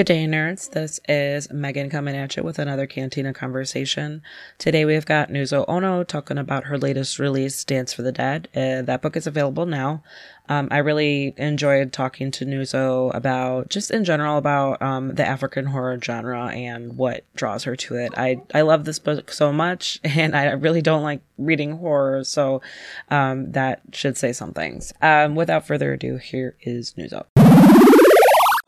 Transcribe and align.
Good 0.00 0.06
day, 0.06 0.24
nerds. 0.24 0.70
This 0.70 0.98
is 1.10 1.52
Megan 1.52 1.90
coming 1.90 2.16
at 2.16 2.34
you 2.34 2.42
with 2.42 2.58
another 2.58 2.86
Cantina 2.86 3.34
conversation. 3.34 4.22
Today 4.56 4.86
we've 4.86 5.04
got 5.04 5.28
Nuzo 5.28 5.66
Onoh 5.66 6.06
talking 6.06 6.38
about 6.38 6.64
her 6.64 6.78
latest 6.78 7.18
release, 7.18 7.62
Dance 7.64 7.92
for 7.92 8.00
the 8.00 8.10
Dead. 8.10 8.48
Uh, 8.56 8.80
that 8.80 9.02
book 9.02 9.14
is 9.14 9.26
available 9.26 9.66
now. 9.66 10.02
Um, 10.48 10.68
I 10.70 10.78
really 10.78 11.34
enjoyed 11.36 11.92
talking 11.92 12.30
to 12.30 12.46
Nuzo 12.46 13.14
about 13.14 13.68
just 13.68 13.90
in 13.90 14.04
general 14.04 14.38
about 14.38 14.80
um, 14.80 15.16
the 15.16 15.26
African 15.26 15.66
horror 15.66 16.00
genre 16.02 16.46
and 16.46 16.96
what 16.96 17.26
draws 17.36 17.64
her 17.64 17.76
to 17.76 17.96
it. 17.96 18.14
I 18.16 18.40
I 18.54 18.62
love 18.62 18.86
this 18.86 18.98
book 18.98 19.30
so 19.30 19.52
much, 19.52 20.00
and 20.04 20.34
I 20.34 20.52
really 20.52 20.80
don't 20.80 21.02
like 21.02 21.20
reading 21.36 21.72
horror, 21.72 22.24
so 22.24 22.62
um, 23.10 23.52
that 23.52 23.82
should 23.92 24.16
say 24.16 24.32
some 24.32 24.54
things. 24.54 24.94
Um, 25.02 25.34
without 25.34 25.66
further 25.66 25.92
ado, 25.92 26.16
here 26.16 26.56
is 26.62 26.94
Nuzo. 26.94 27.26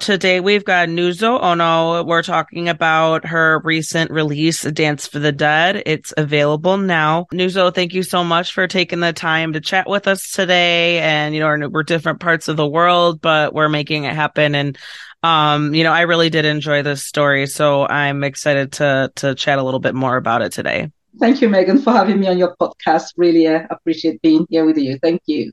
Today 0.02 0.40
we've 0.40 0.64
got 0.64 0.88
Nuzo 0.88 1.40
Onoh. 1.40 2.04
We're 2.04 2.24
talking 2.24 2.68
about 2.68 3.24
her 3.24 3.60
recent 3.62 4.10
release, 4.10 4.62
Dance 4.62 5.06
for 5.06 5.20
the 5.20 5.30
Dead. 5.30 5.84
It's 5.86 6.12
available 6.16 6.76
now. 6.76 7.28
Nuzo, 7.32 7.72
thank 7.72 7.94
you 7.94 8.02
so 8.02 8.24
much 8.24 8.52
for 8.52 8.66
taking 8.66 8.98
the 8.98 9.12
time 9.12 9.52
to 9.52 9.60
chat 9.60 9.88
with 9.88 10.08
us 10.08 10.32
today. 10.32 10.98
And, 10.98 11.36
you 11.36 11.40
know, 11.40 11.68
we're 11.68 11.84
different 11.84 12.18
parts 12.18 12.48
of 12.48 12.56
the 12.56 12.66
world, 12.66 13.20
but 13.20 13.54
we're 13.54 13.68
making 13.68 14.02
it 14.02 14.12
happen. 14.12 14.56
And, 14.56 14.76
um, 15.22 15.72
you 15.72 15.84
know, 15.84 15.92
I 15.92 16.00
really 16.00 16.30
did 16.30 16.46
enjoy 16.46 16.82
this 16.82 17.04
story. 17.04 17.46
So 17.46 17.86
I'm 17.86 18.24
excited 18.24 18.72
to, 18.72 19.12
to 19.14 19.36
chat 19.36 19.60
a 19.60 19.62
little 19.62 19.78
bit 19.78 19.94
more 19.94 20.16
about 20.16 20.42
it 20.42 20.50
today. 20.50 20.90
Thank 21.20 21.40
you, 21.40 21.48
Megan, 21.48 21.78
for 21.78 21.92
having 21.92 22.18
me 22.18 22.26
on 22.26 22.38
your 22.38 22.56
podcast. 22.60 23.12
Really 23.16 23.46
uh, 23.46 23.68
appreciate 23.70 24.20
being 24.20 24.48
here 24.50 24.64
with 24.64 24.78
you. 24.78 24.98
Thank 25.00 25.22
you. 25.26 25.52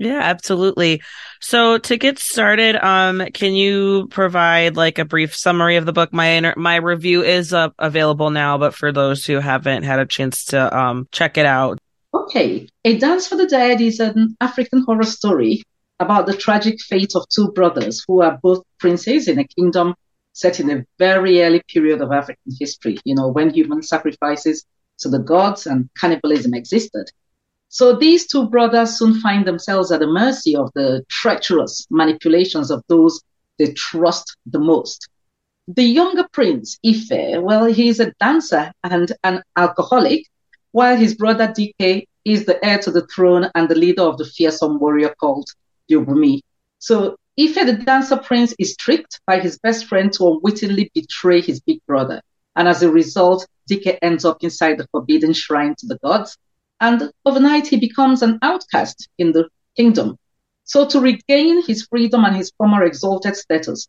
Yeah, 0.00 0.20
absolutely. 0.22 1.02
So 1.42 1.76
to 1.76 1.98
get 1.98 2.18
started, 2.18 2.74
um, 2.76 3.22
can 3.34 3.52
you 3.52 4.08
provide 4.08 4.74
like 4.74 4.98
a 4.98 5.04
brief 5.04 5.36
summary 5.36 5.76
of 5.76 5.84
the 5.84 5.92
book? 5.92 6.10
My 6.10 6.54
my 6.56 6.76
review 6.76 7.22
is 7.22 7.52
uh, 7.52 7.68
available 7.78 8.30
now, 8.30 8.56
but 8.56 8.74
for 8.74 8.92
those 8.92 9.26
who 9.26 9.40
haven't 9.40 9.82
had 9.82 9.98
a 9.98 10.06
chance 10.06 10.46
to 10.46 10.74
um 10.74 11.06
check 11.12 11.36
it 11.36 11.44
out. 11.44 11.78
Okay, 12.14 12.66
A 12.86 12.96
Dance 12.96 13.26
for 13.26 13.36
the 13.36 13.46
Dead 13.46 13.82
is 13.82 14.00
an 14.00 14.38
African 14.40 14.84
horror 14.86 15.04
story 15.04 15.62
about 15.98 16.24
the 16.24 16.34
tragic 16.34 16.80
fate 16.80 17.14
of 17.14 17.28
two 17.28 17.52
brothers 17.52 18.02
who 18.08 18.22
are 18.22 18.38
both 18.42 18.64
princes 18.78 19.28
in 19.28 19.38
a 19.38 19.44
kingdom 19.44 19.94
set 20.32 20.60
in 20.60 20.70
a 20.70 20.86
very 20.98 21.42
early 21.42 21.60
period 21.68 22.00
of 22.00 22.10
African 22.10 22.56
history. 22.58 22.96
You 23.04 23.16
know, 23.16 23.28
when 23.28 23.50
human 23.50 23.82
sacrifices 23.82 24.64
to 25.00 25.10
the 25.10 25.18
gods 25.18 25.66
and 25.66 25.90
cannibalism 26.00 26.54
existed. 26.54 27.10
So 27.72 27.94
these 27.94 28.26
two 28.26 28.48
brothers 28.48 28.98
soon 28.98 29.20
find 29.20 29.46
themselves 29.46 29.92
at 29.92 30.00
the 30.00 30.08
mercy 30.08 30.56
of 30.56 30.72
the 30.74 31.04
treacherous 31.08 31.86
manipulations 31.88 32.68
of 32.68 32.82
those 32.88 33.22
they 33.60 33.72
trust 33.74 34.36
the 34.44 34.58
most. 34.58 35.08
The 35.68 35.84
younger 35.84 36.26
prince, 36.32 36.80
Ife, 36.84 37.40
well, 37.40 37.66
he's 37.66 38.00
a 38.00 38.10
dancer 38.18 38.72
and 38.82 39.12
an 39.22 39.44
alcoholic, 39.56 40.26
while 40.72 40.96
his 40.96 41.14
brother 41.14 41.46
Dike 41.46 42.08
is 42.24 42.44
the 42.44 42.58
heir 42.64 42.78
to 42.78 42.90
the 42.90 43.06
throne 43.06 43.48
and 43.54 43.68
the 43.68 43.76
leader 43.76 44.02
of 44.02 44.18
the 44.18 44.24
fearsome 44.24 44.80
warrior 44.80 45.14
called 45.20 45.48
Diogumi. 45.88 46.40
So 46.80 47.14
Ife, 47.38 47.54
the 47.54 47.80
dancer 47.86 48.16
prince, 48.16 48.52
is 48.58 48.76
tricked 48.78 49.20
by 49.28 49.38
his 49.38 49.60
best 49.60 49.86
friend 49.86 50.12
to 50.14 50.26
unwittingly 50.26 50.90
betray 50.92 51.40
his 51.40 51.60
big 51.60 51.78
brother. 51.86 52.20
And 52.56 52.66
as 52.66 52.82
a 52.82 52.90
result, 52.90 53.46
Dike 53.68 53.96
ends 54.02 54.24
up 54.24 54.42
inside 54.42 54.78
the 54.78 54.88
forbidden 54.90 55.32
shrine 55.34 55.76
to 55.78 55.86
the 55.86 55.98
gods 56.02 56.36
and 56.80 57.10
overnight 57.24 57.66
he 57.66 57.76
becomes 57.76 58.22
an 58.22 58.38
outcast 58.42 59.08
in 59.18 59.32
the 59.32 59.48
kingdom. 59.76 60.16
So, 60.64 60.86
to 60.86 61.00
regain 61.00 61.64
his 61.66 61.86
freedom 61.86 62.24
and 62.24 62.36
his 62.36 62.52
former 62.56 62.84
exalted 62.84 63.36
status, 63.36 63.88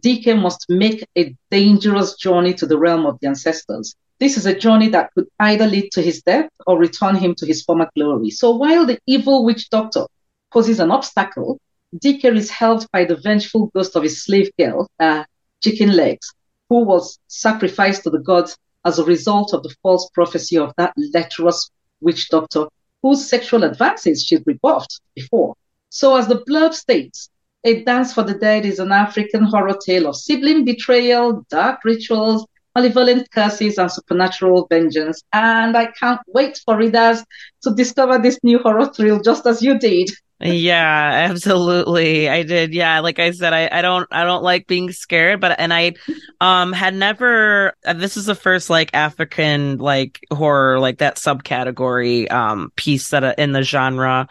Dike 0.00 0.36
must 0.36 0.66
make 0.68 1.06
a 1.16 1.34
dangerous 1.50 2.16
journey 2.16 2.54
to 2.54 2.66
the 2.66 2.78
realm 2.78 3.06
of 3.06 3.18
the 3.20 3.28
ancestors. 3.28 3.94
This 4.20 4.36
is 4.36 4.46
a 4.46 4.58
journey 4.58 4.88
that 4.88 5.12
could 5.14 5.26
either 5.38 5.66
lead 5.66 5.90
to 5.92 6.02
his 6.02 6.22
death 6.22 6.48
or 6.66 6.78
return 6.78 7.16
him 7.16 7.34
to 7.36 7.46
his 7.46 7.62
former 7.62 7.88
glory. 7.96 8.30
So, 8.30 8.56
while 8.56 8.86
the 8.86 8.98
evil 9.06 9.44
witch 9.44 9.70
doctor 9.70 10.06
poses 10.52 10.80
an 10.80 10.90
obstacle, 10.90 11.60
Dike 11.98 12.24
is 12.24 12.50
helped 12.50 12.90
by 12.90 13.04
the 13.04 13.16
vengeful 13.16 13.66
ghost 13.74 13.94
of 13.94 14.02
his 14.02 14.24
slave 14.24 14.50
girl, 14.58 14.88
uh, 14.98 15.24
Chicken 15.62 15.94
Legs, 15.94 16.32
who 16.68 16.84
was 16.84 17.18
sacrificed 17.28 18.02
to 18.04 18.10
the 18.10 18.18
gods 18.18 18.56
as 18.84 18.98
a 18.98 19.04
result 19.04 19.52
of 19.52 19.62
the 19.62 19.74
false 19.82 20.10
prophecy 20.12 20.58
of 20.58 20.72
that 20.76 20.92
lecherous 21.12 21.70
witch 22.00 22.28
doctor 22.28 22.66
whose 23.02 23.28
sexual 23.28 23.64
advances 23.64 24.24
she'd 24.24 24.42
rebuffed 24.46 25.00
before. 25.14 25.54
So, 25.90 26.16
as 26.16 26.26
the 26.26 26.42
blurb 26.48 26.72
states, 26.72 27.28
A 27.64 27.84
Dance 27.84 28.14
for 28.14 28.22
the 28.22 28.34
Dead 28.34 28.64
is 28.64 28.78
an 28.78 28.92
African 28.92 29.44
horror 29.44 29.76
tale 29.84 30.08
of 30.08 30.16
sibling 30.16 30.64
betrayal, 30.64 31.44
dark 31.50 31.84
rituals, 31.84 32.46
malevolent 32.74 33.30
curses, 33.30 33.78
and 33.78 33.92
supernatural 33.92 34.66
vengeance. 34.70 35.22
And 35.32 35.76
I 35.76 35.86
can't 35.86 36.20
wait 36.26 36.60
for 36.64 36.76
readers 36.76 37.22
to 37.62 37.74
discover 37.74 38.18
this 38.18 38.38
new 38.42 38.58
horror 38.58 38.86
thrill 38.86 39.20
just 39.20 39.46
as 39.46 39.62
you 39.62 39.78
did 39.78 40.10
yeah, 40.40 41.28
absolutely. 41.30 42.28
I 42.28 42.42
did. 42.42 42.74
Yeah. 42.74 43.00
Like 43.00 43.18
I 43.18 43.30
said, 43.30 43.52
I, 43.52 43.68
I 43.70 43.82
don't, 43.82 44.06
I 44.10 44.24
don't 44.24 44.42
like 44.42 44.66
being 44.66 44.92
scared, 44.92 45.40
but, 45.40 45.58
and 45.58 45.72
I, 45.72 45.94
um, 46.40 46.72
had 46.72 46.94
never, 46.94 47.72
uh, 47.86 47.92
this 47.92 48.16
is 48.16 48.26
the 48.26 48.34
first 48.34 48.68
like 48.68 48.90
African, 48.94 49.78
like 49.78 50.20
horror, 50.32 50.78
like 50.80 50.98
that 50.98 51.16
subcategory, 51.16 52.30
um, 52.30 52.72
piece 52.76 53.10
that 53.10 53.24
uh, 53.24 53.34
in 53.38 53.52
the 53.52 53.62
genre 53.62 54.28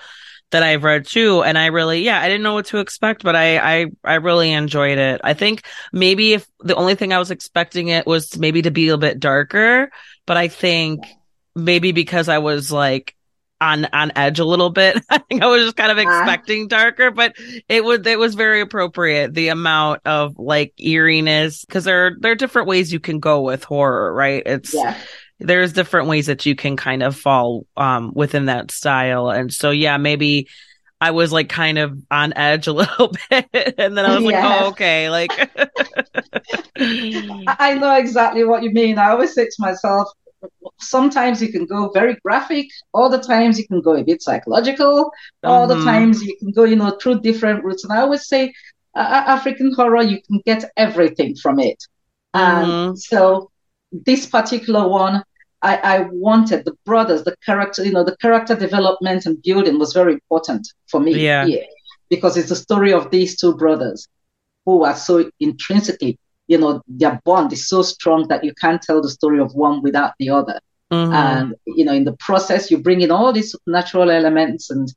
that 0.52 0.62
I've 0.62 0.84
read 0.84 1.08
too. 1.08 1.42
And 1.42 1.58
I 1.58 1.68
really, 1.68 2.04
yeah, 2.04 2.22
I 2.22 2.28
didn't 2.28 2.44
know 2.44 2.54
what 2.54 2.68
to 2.68 2.78
expect, 2.78 3.24
but 3.24 3.36
I, 3.36 3.58
I, 3.58 3.86
I 4.04 4.16
really 4.16 4.52
enjoyed 4.52 5.00
it. 5.00 5.22
I 5.24 5.34
think 5.34 5.66
maybe 5.92 6.34
if 6.34 6.46
the 6.60 6.76
only 6.76 6.96
thing 6.96 7.12
I 7.12 7.18
was 7.18 7.32
expecting 7.32 7.88
it 7.88 8.06
was 8.06 8.38
maybe 8.38 8.62
to 8.62 8.72
be 8.72 8.90
a 8.90 8.98
bit 8.98 9.20
darker, 9.20 9.90
but 10.28 10.38
I 10.38 10.50
think 10.50 11.06
maybe 11.56 11.92
because 11.92 12.30
I 12.30 12.38
was 12.38 12.72
like, 12.72 13.16
on 13.64 13.86
on 13.94 14.12
edge 14.16 14.40
a 14.40 14.46
little 14.46 14.70
bit. 14.70 15.02
I 15.10 15.18
think 15.20 15.42
I 15.42 15.48
was 15.48 15.64
just 15.64 15.78
kind 15.78 15.92
of 15.92 15.98
expecting 15.98 16.68
darker, 16.68 17.10
but 17.12 17.36
it 17.70 17.84
was 17.84 18.06
it 18.06 18.20
was 18.20 18.36
very 18.36 18.62
appropriate. 18.62 19.34
The 19.34 19.48
amount 19.48 20.02
of 20.06 20.38
like 20.38 20.74
eeriness 20.80 21.66
because 21.66 21.86
there 21.86 22.16
there 22.20 22.34
are 22.34 22.36
different 22.36 22.68
ways 22.68 22.92
you 22.92 23.00
can 23.00 23.20
go 23.20 23.42
with 23.42 23.64
horror, 23.64 24.14
right? 24.14 24.44
It's 24.46 24.74
yeah. 24.74 24.98
there's 25.40 25.74
different 25.74 26.10
ways 26.10 26.28
that 26.28 26.46
you 26.46 26.56
can 26.56 26.76
kind 26.76 27.02
of 27.02 27.16
fall 27.16 27.66
um 27.78 28.12
within 28.14 28.46
that 28.46 28.70
style, 28.70 29.30
and 29.30 29.52
so 29.54 29.72
yeah, 29.72 29.98
maybe. 29.98 30.48
I 31.02 31.12
was 31.12 31.34
like 31.34 31.50
kind 31.50 31.78
of 31.80 32.00
on 32.10 32.32
edge 32.38 32.68
a 32.68 32.72
little 32.82 33.12
bit. 33.30 33.50
And 33.78 33.98
then 33.98 34.06
I 34.06 34.18
was 34.18 34.24
yeah. 34.24 34.48
like, 34.48 34.62
oh, 34.62 34.68
okay. 34.70 35.10
Like, 35.10 35.32
I 37.60 37.74
know 37.78 37.94
exactly 37.98 38.46
what 38.46 38.64
you 38.64 38.72
mean. 38.72 38.98
I 38.98 39.10
always 39.10 39.34
say 39.34 39.44
to 39.44 39.56
myself, 39.60 40.08
sometimes 40.80 41.42
you 41.42 41.52
can 41.52 41.66
go 41.66 41.90
very 41.90 42.16
graphic, 42.24 42.68
all 42.94 43.10
the 43.10 43.20
times 43.20 43.58
you 43.58 43.68
can 43.68 43.82
go 43.82 43.96
a 43.96 44.04
bit 44.04 44.22
psychological, 44.22 45.06
mm-hmm. 45.06 45.50
all 45.50 45.68
the 45.68 45.76
mm-hmm. 45.76 45.86
times 45.86 46.24
you 46.24 46.36
can 46.38 46.52
go, 46.52 46.64
you 46.64 46.76
know, 46.76 46.98
through 47.02 47.22
different 47.22 47.64
routes. 47.64 47.84
And 47.84 47.94
I 47.94 48.02
always 48.02 48.28
say, 48.28 48.54
uh, 48.96 49.24
African 49.28 49.74
horror, 49.74 50.04
you 50.04 50.22
can 50.22 50.42
get 50.46 50.72
everything 50.78 51.36
from 51.36 51.60
it. 51.60 51.84
Mm-hmm. 52.36 52.70
And 52.70 53.00
so 53.00 53.52
this 53.92 54.26
particular 54.26 54.88
one, 54.88 55.24
I, 55.62 55.78
I 55.78 56.00
wanted 56.12 56.66
the 56.66 56.76
brothers, 56.86 57.24
the 57.24 57.36
character, 57.46 57.86
you 57.86 57.92
know, 57.92 58.04
the 58.04 58.18
character 58.18 58.56
development 58.56 59.26
and 59.26 59.42
building 59.42 59.80
was 59.80 59.94
very 59.94 60.14
important 60.14 60.68
for 60.88 61.00
me 61.00 61.14
yeah. 61.14 61.46
here 61.46 61.64
because 62.10 62.36
it's 62.36 62.50
the 62.50 62.56
story 62.56 62.92
of 62.92 63.10
these 63.12 63.40
two 63.40 63.56
brothers 63.56 64.08
who 64.66 64.84
are 64.84 64.96
so 64.96 65.30
intrinsically 65.40 66.20
you 66.48 66.58
know, 66.58 66.82
their 66.88 67.22
bond 67.24 67.54
is 67.54 67.68
so 67.68 67.82
strong 67.82 68.28
that 68.28 68.44
you 68.44 68.54
can't 68.60 68.82
tell 68.82 69.02
the 69.02 69.10
story 69.10 69.40
of 69.40 69.54
one 69.54 69.82
without 69.82 70.14
the 70.20 70.30
other. 70.30 70.60
Mm-hmm. 70.92 71.14
And, 71.14 71.56
you 71.66 71.86
know, 71.86 71.94
in 71.94 72.04
the 72.04 72.18
process, 72.18 72.70
you 72.70 72.78
bring 72.78 73.02
in 73.02 73.12
all 73.12 73.34
these 73.34 73.52
supernatural 73.52 74.12
elements 74.12 74.70
and 74.70 74.88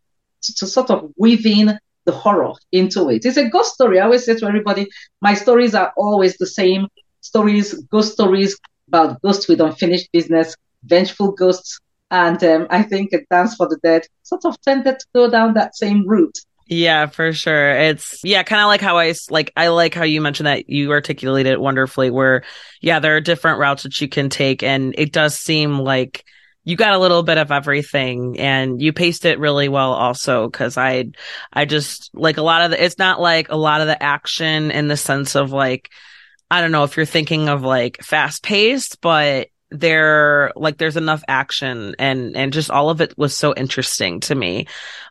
to, 0.43 0.55
to, 0.57 0.67
sort 0.67 0.91
of 0.91 1.11
weave 1.17 1.47
in 1.47 1.79
the 2.05 2.13
horror 2.13 2.53
into 2.73 3.09
it. 3.09 3.25
It's 3.25 3.37
a 3.37 3.49
ghost 3.49 3.75
story. 3.75 3.99
I 3.99 4.05
always 4.05 4.25
say 4.25 4.37
to 4.37 4.47
everybody, 4.47 4.89
my 5.23 5.35
stories 5.35 5.75
are 5.75 5.93
always 5.97 6.37
the 6.37 6.47
same 6.47 6.89
stories, 7.21 7.75
ghost 7.91 8.13
stories 8.13 8.59
about 8.89 9.21
ghosts 9.23 9.49
with 9.49 9.61
unfinished 9.61 10.11
business, 10.13 10.55
vengeful 10.85 11.33
ghosts. 11.33 11.81
And 12.11 12.43
um, 12.45 12.67
I 12.71 12.83
think 12.83 13.13
A 13.13 13.25
Dance 13.31 13.57
for 13.57 13.69
the 13.69 13.79
Dead 13.83 14.03
sort 14.23 14.45
of 14.45 14.61
tended 14.61 14.99
to 14.99 15.07
go 15.15 15.31
down 15.31 15.55
that 15.55 15.77
same 15.77 16.07
route. 16.07 16.39
Yeah, 16.69 17.07
for 17.07 17.33
sure. 17.33 17.71
It's 17.71 18.21
yeah, 18.25 18.43
kind 18.43 18.61
of 18.61 18.67
like 18.67 18.81
how 18.81 18.99
I 18.99 19.15
like 19.31 19.53
I 19.57 19.69
like 19.69 19.95
how 19.95 20.03
you 20.03 20.21
mentioned 20.21 20.49
that 20.49 20.69
you 20.69 20.91
articulated 20.91 21.53
it 21.53 21.61
wonderfully 21.61 22.11
where 22.11 22.43
yeah, 22.81 22.99
there 22.99 23.17
are 23.17 23.21
different 23.21 23.61
routes 23.61 23.85
that 23.85 24.01
you 24.01 24.09
can 24.09 24.29
take 24.31 24.65
and 24.65 24.95
it 24.99 25.13
does 25.13 25.37
seem 25.37 25.79
like 25.79 26.25
you 26.65 26.75
got 26.77 26.95
a 26.95 26.99
little 26.99 27.23
bit 27.23 27.39
of 27.39 27.53
everything 27.53 28.41
and 28.41 28.83
you 28.83 28.93
paced 28.93 29.25
it 29.25 29.39
really 29.39 29.69
well 29.69 29.93
also 29.93 30.51
cuz 30.51 30.77
I 30.77 31.05
I 31.53 31.67
just 31.67 32.11
like 32.15 32.37
a 32.37 32.43
lot 32.43 32.63
of 32.63 32.73
the 32.73 32.85
it's 32.85 32.99
not 32.99 33.21
like 33.21 33.49
a 33.49 33.57
lot 33.57 33.81
of 33.81 33.87
the 33.87 34.03
action 34.03 34.73
in 34.73 34.89
the 34.89 34.97
sense 34.97 35.37
of 35.37 35.53
like 35.53 35.91
I 36.51 36.61
don't 36.61 36.73
know 36.73 36.85
if 36.85 36.97
you're 36.97 37.07
thinking 37.07 37.49
of 37.49 37.63
like 37.63 38.03
fast 38.03 38.43
paced, 38.43 39.01
but 39.01 39.49
there 39.71 40.53
like 40.57 40.79
there's 40.79 40.97
enough 40.97 41.23
action 41.27 41.97
and 41.99 42.37
and 42.37 42.53
just 42.53 42.71
all 42.71 42.91
of 42.91 43.01
it 43.01 43.17
was 43.19 43.37
so 43.37 43.55
interesting 43.55 44.21
to 44.21 44.35
me. 44.35 44.67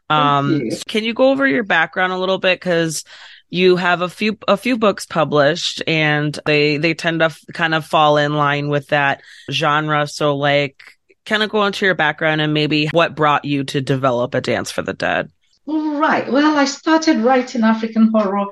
Um, 0.10 0.62
you. 0.62 0.78
can 0.88 1.04
you 1.04 1.13
go 1.13 1.31
over 1.31 1.48
your 1.48 1.63
background 1.63 2.13
a 2.13 2.18
little 2.18 2.38
bit? 2.38 2.62
Cause 2.62 3.04
you 3.50 3.75
have 3.75 4.02
a 4.02 4.10
few 4.10 4.38
a 4.48 4.57
few 4.57 4.78
books 4.78 5.06
published 5.06 5.84
and 5.88 6.38
they 6.46 6.78
they 6.78 6.94
tend 6.94 7.19
to 7.19 7.25
f- 7.25 7.42
kind 7.54 7.74
of 7.74 7.86
fall 7.86 8.18
in 8.18 8.34
line 8.34 8.69
with 8.69 8.88
that 8.88 9.22
genre. 9.52 10.07
So 10.07 10.36
like 10.36 10.81
kind 11.25 11.44
of 11.44 11.50
go 11.50 11.66
into 11.66 11.86
your 11.86 11.96
background 11.96 12.42
and 12.42 12.54
maybe 12.54 12.88
what 12.92 13.16
brought 13.16 13.46
you 13.46 13.63
to 13.63 13.81
develop 13.81 14.36
a 14.36 14.42
dance 14.42 14.72
for 14.72 14.81
the 14.81 14.94
dead? 14.94 15.31
Right. 15.66 16.31
Well 16.31 16.58
i 16.58 16.66
started 16.66 17.18
writing 17.18 17.63
african 17.63 18.12
horror 18.13 18.46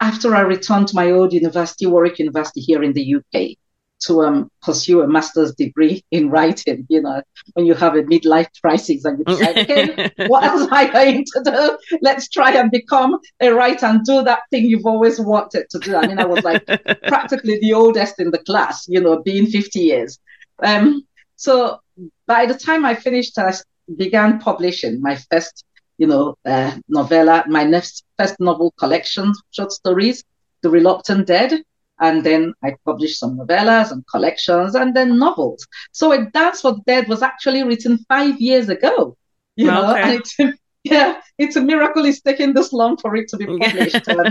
after 0.00 0.34
i 0.34 0.40
returned 0.40 0.88
to 0.88 0.96
my 0.96 1.10
old 1.10 1.32
university 1.32 1.86
warwick 1.86 2.18
university 2.18 2.60
here 2.60 2.82
in 2.82 2.92
the 2.92 3.14
uk 3.14 3.56
to 4.00 4.22
um, 4.22 4.50
pursue 4.62 5.02
a 5.02 5.06
master's 5.06 5.54
degree 5.54 6.04
in 6.10 6.30
writing. 6.30 6.86
You 6.88 7.02
know, 7.02 7.22
when 7.54 7.66
you 7.66 7.74
have 7.74 7.94
a 7.94 8.02
midlife 8.02 8.48
crisis 8.60 9.04
and 9.04 9.22
you 9.26 9.36
say, 9.36 9.62
okay, 9.62 10.10
what 10.26 10.44
else 10.44 10.62
am 10.62 10.72
I 10.72 10.90
going 10.90 11.24
to 11.24 11.42
do? 11.44 11.98
Let's 12.00 12.28
try 12.28 12.52
and 12.52 12.70
become 12.70 13.18
a 13.40 13.50
writer 13.50 13.86
and 13.86 14.04
do 14.04 14.22
that 14.22 14.40
thing 14.50 14.64
you've 14.64 14.86
always 14.86 15.20
wanted 15.20 15.68
to 15.70 15.78
do. 15.78 15.96
I 15.96 16.06
mean, 16.06 16.18
I 16.18 16.24
was 16.24 16.44
like 16.44 16.66
practically 17.06 17.58
the 17.60 17.74
oldest 17.74 18.20
in 18.20 18.30
the 18.30 18.38
class, 18.38 18.86
you 18.88 19.00
know, 19.00 19.22
being 19.22 19.46
50 19.46 19.78
years. 19.80 20.18
Um, 20.62 21.06
so 21.36 21.80
by 22.26 22.46
the 22.46 22.54
time 22.54 22.84
I 22.84 22.94
finished, 22.94 23.38
I 23.38 23.52
began 23.96 24.38
publishing 24.38 25.00
my 25.00 25.16
first, 25.30 25.64
you 25.98 26.06
know, 26.06 26.36
uh, 26.44 26.76
novella, 26.88 27.44
my 27.48 27.64
next 27.64 28.04
first 28.18 28.38
novel 28.40 28.72
collection, 28.78 29.32
short 29.50 29.72
stories, 29.72 30.24
The 30.62 30.70
Reluctant 30.70 31.26
Dead 31.26 31.62
and 32.00 32.24
then 32.24 32.54
I 32.64 32.74
published 32.84 33.18
some 33.18 33.38
novellas 33.38 33.92
and 33.92 34.04
collections 34.06 34.74
and 34.74 34.94
then 34.96 35.18
novels. 35.18 35.66
So 35.92 36.12
A 36.12 36.24
Dance 36.30 36.62
for 36.62 36.72
the 36.72 36.82
Dead 36.86 37.08
was 37.08 37.22
actually 37.22 37.62
written 37.62 37.98
five 38.08 38.40
years 38.40 38.68
ago. 38.68 39.16
You 39.56 39.66
know, 39.66 39.94
and 39.94 40.20
it's, 40.20 40.36
yeah, 40.84 41.20
it's 41.36 41.56
a 41.56 41.60
miracle 41.60 42.06
it's 42.06 42.22
taken 42.22 42.54
this 42.54 42.72
long 42.72 42.96
for 42.96 43.14
it 43.16 43.28
to 43.28 43.36
be 43.36 43.46
published 43.46 44.08
uh, 44.08 44.30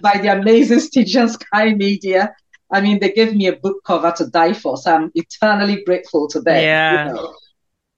by 0.00 0.18
the 0.22 0.28
amazing 0.28 0.80
Stygian 0.80 1.28
Sky 1.28 1.74
Media. 1.74 2.34
I 2.72 2.80
mean, 2.80 3.00
they 3.00 3.12
gave 3.12 3.34
me 3.34 3.48
a 3.48 3.56
book 3.56 3.82
cover 3.84 4.12
to 4.16 4.26
die 4.28 4.54
for, 4.54 4.76
so 4.76 4.94
I'm 4.94 5.10
eternally 5.14 5.82
grateful 5.84 6.28
to 6.28 6.40
them. 6.40 6.62
Yeah. 6.62 7.08
You 7.08 7.14
know. 7.14 7.34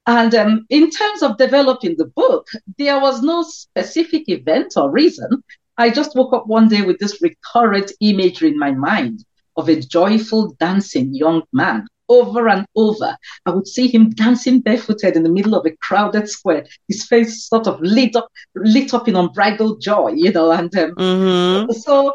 And 0.06 0.34
um, 0.34 0.66
in 0.68 0.90
terms 0.90 1.22
of 1.22 1.36
developing 1.36 1.96
the 1.96 2.06
book, 2.06 2.48
there 2.76 2.98
was 2.98 3.22
no 3.22 3.42
specific 3.42 4.28
event 4.28 4.72
or 4.76 4.90
reason. 4.90 5.44
I 5.78 5.90
just 5.90 6.14
woke 6.14 6.32
up 6.32 6.46
one 6.46 6.68
day 6.68 6.82
with 6.82 6.98
this 6.98 7.20
recurrent 7.22 7.92
imagery 8.00 8.48
in 8.48 8.58
my 8.58 8.72
mind 8.72 9.24
of 9.56 9.68
a 9.68 9.80
joyful, 9.80 10.54
dancing 10.58 11.14
young 11.14 11.42
man. 11.52 11.86
Over 12.08 12.48
and 12.48 12.66
over, 12.76 13.16
I 13.46 13.50
would 13.50 13.66
see 13.66 13.88
him 13.88 14.10
dancing 14.10 14.60
barefooted 14.60 15.16
in 15.16 15.22
the 15.22 15.30
middle 15.30 15.54
of 15.54 15.64
a 15.64 15.74
crowded 15.80 16.28
square, 16.28 16.66
his 16.88 17.06
face 17.06 17.46
sort 17.46 17.66
of 17.66 17.80
lit 17.80 18.16
up, 18.16 18.28
lit 18.54 18.92
up 18.92 19.08
in 19.08 19.16
unbridled 19.16 19.80
joy, 19.80 20.12
you 20.14 20.30
know. 20.30 20.50
And 20.50 20.76
um, 20.76 20.94
mm-hmm. 20.94 21.72
so 21.72 22.12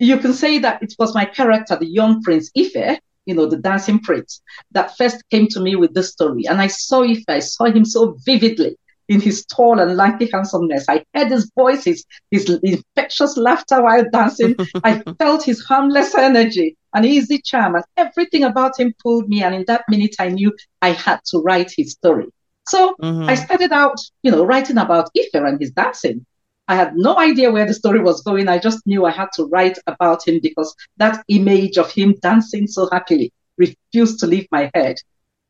you 0.00 0.18
can 0.18 0.32
say 0.32 0.58
that 0.58 0.82
it 0.82 0.94
was 0.98 1.14
my 1.14 1.26
character, 1.26 1.76
the 1.76 1.86
young 1.86 2.22
Prince 2.22 2.50
Ife, 2.58 2.98
you 3.24 3.34
know, 3.34 3.46
the 3.46 3.56
dancing 3.56 4.00
prince, 4.00 4.40
that 4.72 4.96
first 4.96 5.22
came 5.30 5.46
to 5.48 5.60
me 5.60 5.76
with 5.76 5.94
this 5.94 6.10
story. 6.10 6.46
And 6.46 6.60
I 6.60 6.66
saw 6.66 7.04
Ife, 7.04 7.24
I 7.28 7.38
saw 7.38 7.64
him 7.66 7.84
so 7.84 8.16
vividly 8.24 8.76
in 9.08 9.20
his 9.20 9.44
tall 9.46 9.78
and 9.78 9.96
lanky 9.96 10.28
handsomeness. 10.32 10.86
I 10.88 11.04
heard 11.14 11.28
his 11.28 11.50
voice, 11.54 11.84
his, 11.84 12.04
his 12.30 12.48
infectious 12.62 13.36
laughter 13.36 13.82
while 13.82 14.04
dancing. 14.10 14.56
I 14.82 15.02
felt 15.18 15.44
his 15.44 15.62
harmless 15.64 16.14
energy 16.14 16.76
and 16.94 17.06
easy 17.06 17.40
charm, 17.40 17.76
and 17.76 17.84
everything 17.96 18.44
about 18.44 18.78
him 18.78 18.94
pulled 19.02 19.28
me. 19.28 19.42
And 19.42 19.54
in 19.54 19.64
that 19.66 19.84
minute, 19.88 20.16
I 20.18 20.28
knew 20.28 20.52
I 20.82 20.90
had 20.90 21.20
to 21.26 21.38
write 21.38 21.72
his 21.76 21.92
story. 21.92 22.28
So 22.68 22.96
mm-hmm. 23.00 23.28
I 23.28 23.34
started 23.36 23.72
out, 23.72 23.98
you 24.22 24.30
know, 24.30 24.44
writing 24.44 24.78
about 24.78 25.10
Ife 25.16 25.34
and 25.34 25.60
his 25.60 25.70
dancing. 25.70 26.26
I 26.68 26.74
had 26.74 26.96
no 26.96 27.16
idea 27.16 27.52
where 27.52 27.66
the 27.66 27.74
story 27.74 28.00
was 28.00 28.22
going. 28.22 28.48
I 28.48 28.58
just 28.58 28.84
knew 28.86 29.04
I 29.04 29.12
had 29.12 29.28
to 29.34 29.44
write 29.44 29.78
about 29.86 30.26
him 30.26 30.40
because 30.42 30.74
that 30.96 31.24
image 31.28 31.78
of 31.78 31.92
him 31.92 32.16
dancing 32.20 32.66
so 32.66 32.88
happily 32.90 33.32
refused 33.56 34.18
to 34.20 34.26
leave 34.26 34.48
my 34.50 34.70
head. 34.74 34.96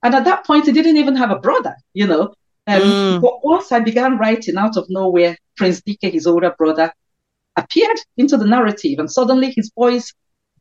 And 0.03 0.15
at 0.15 0.25
that 0.25 0.45
point, 0.45 0.67
he 0.67 0.73
didn't 0.73 0.99
even 0.99 1.17
have 1.17 1.31
a 1.31 1.39
brother, 1.39 1.75
you 1.95 2.07
know. 2.07 2.35
Um, 2.67 2.81
mm. 2.83 3.21
But 3.21 3.45
once 3.45 3.71
I 3.73 3.81
began 3.81 4.19
writing 4.19 4.57
out 4.57 4.77
of 4.77 4.87
nowhere, 4.89 5.37
Prince 5.57 5.83
Dike, 5.83 6.13
his 6.13 6.27
older 6.27 6.55
brother, 6.59 6.93
appeared 7.57 7.99
into 8.17 8.37
the 8.37 8.47
narrative, 8.47 8.99
and 8.99 9.11
suddenly 9.11 9.53
his 9.55 9.71
voice 9.75 10.13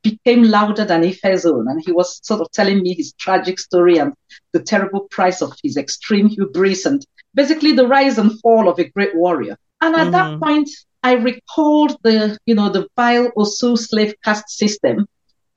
became 0.04 0.44
louder 0.44 0.86
than 0.86 1.04
Ife's 1.04 1.46
own. 1.46 1.68
And 1.68 1.82
he 1.84 1.92
was 1.92 2.20
sort 2.26 2.42
of 2.42 2.52
telling 2.52 2.82
me 2.82 2.94
his 2.94 3.14
tragic 3.14 3.60
story 3.60 3.98
and 3.98 4.14
the 4.54 4.62
terrible 4.62 5.08
price 5.10 5.42
of 5.42 5.54
his 5.64 5.78
extreme 5.78 6.28
hubris 6.30 6.86
and 6.86 7.04
basically 7.34 7.72
the 7.72 7.88
rise 7.88 8.20
and 8.20 8.40
fall 8.42 8.70
of 8.70 8.78
a 8.78 8.88
great 8.90 9.16
warrior. 9.16 9.58
And 9.82 9.96
at 9.96 10.08
mm 10.08 10.12
that 10.12 10.32
mm-hmm. 10.32 10.44
point, 10.44 10.70
I 11.04 11.14
recalled 11.14 11.98
the, 12.04 12.38
you 12.46 12.56
know, 12.56 12.70
the 12.70 12.88
vile 12.96 13.32
Osu 13.38 13.78
slave 13.78 14.14
caste 14.24 14.50
system, 14.50 15.08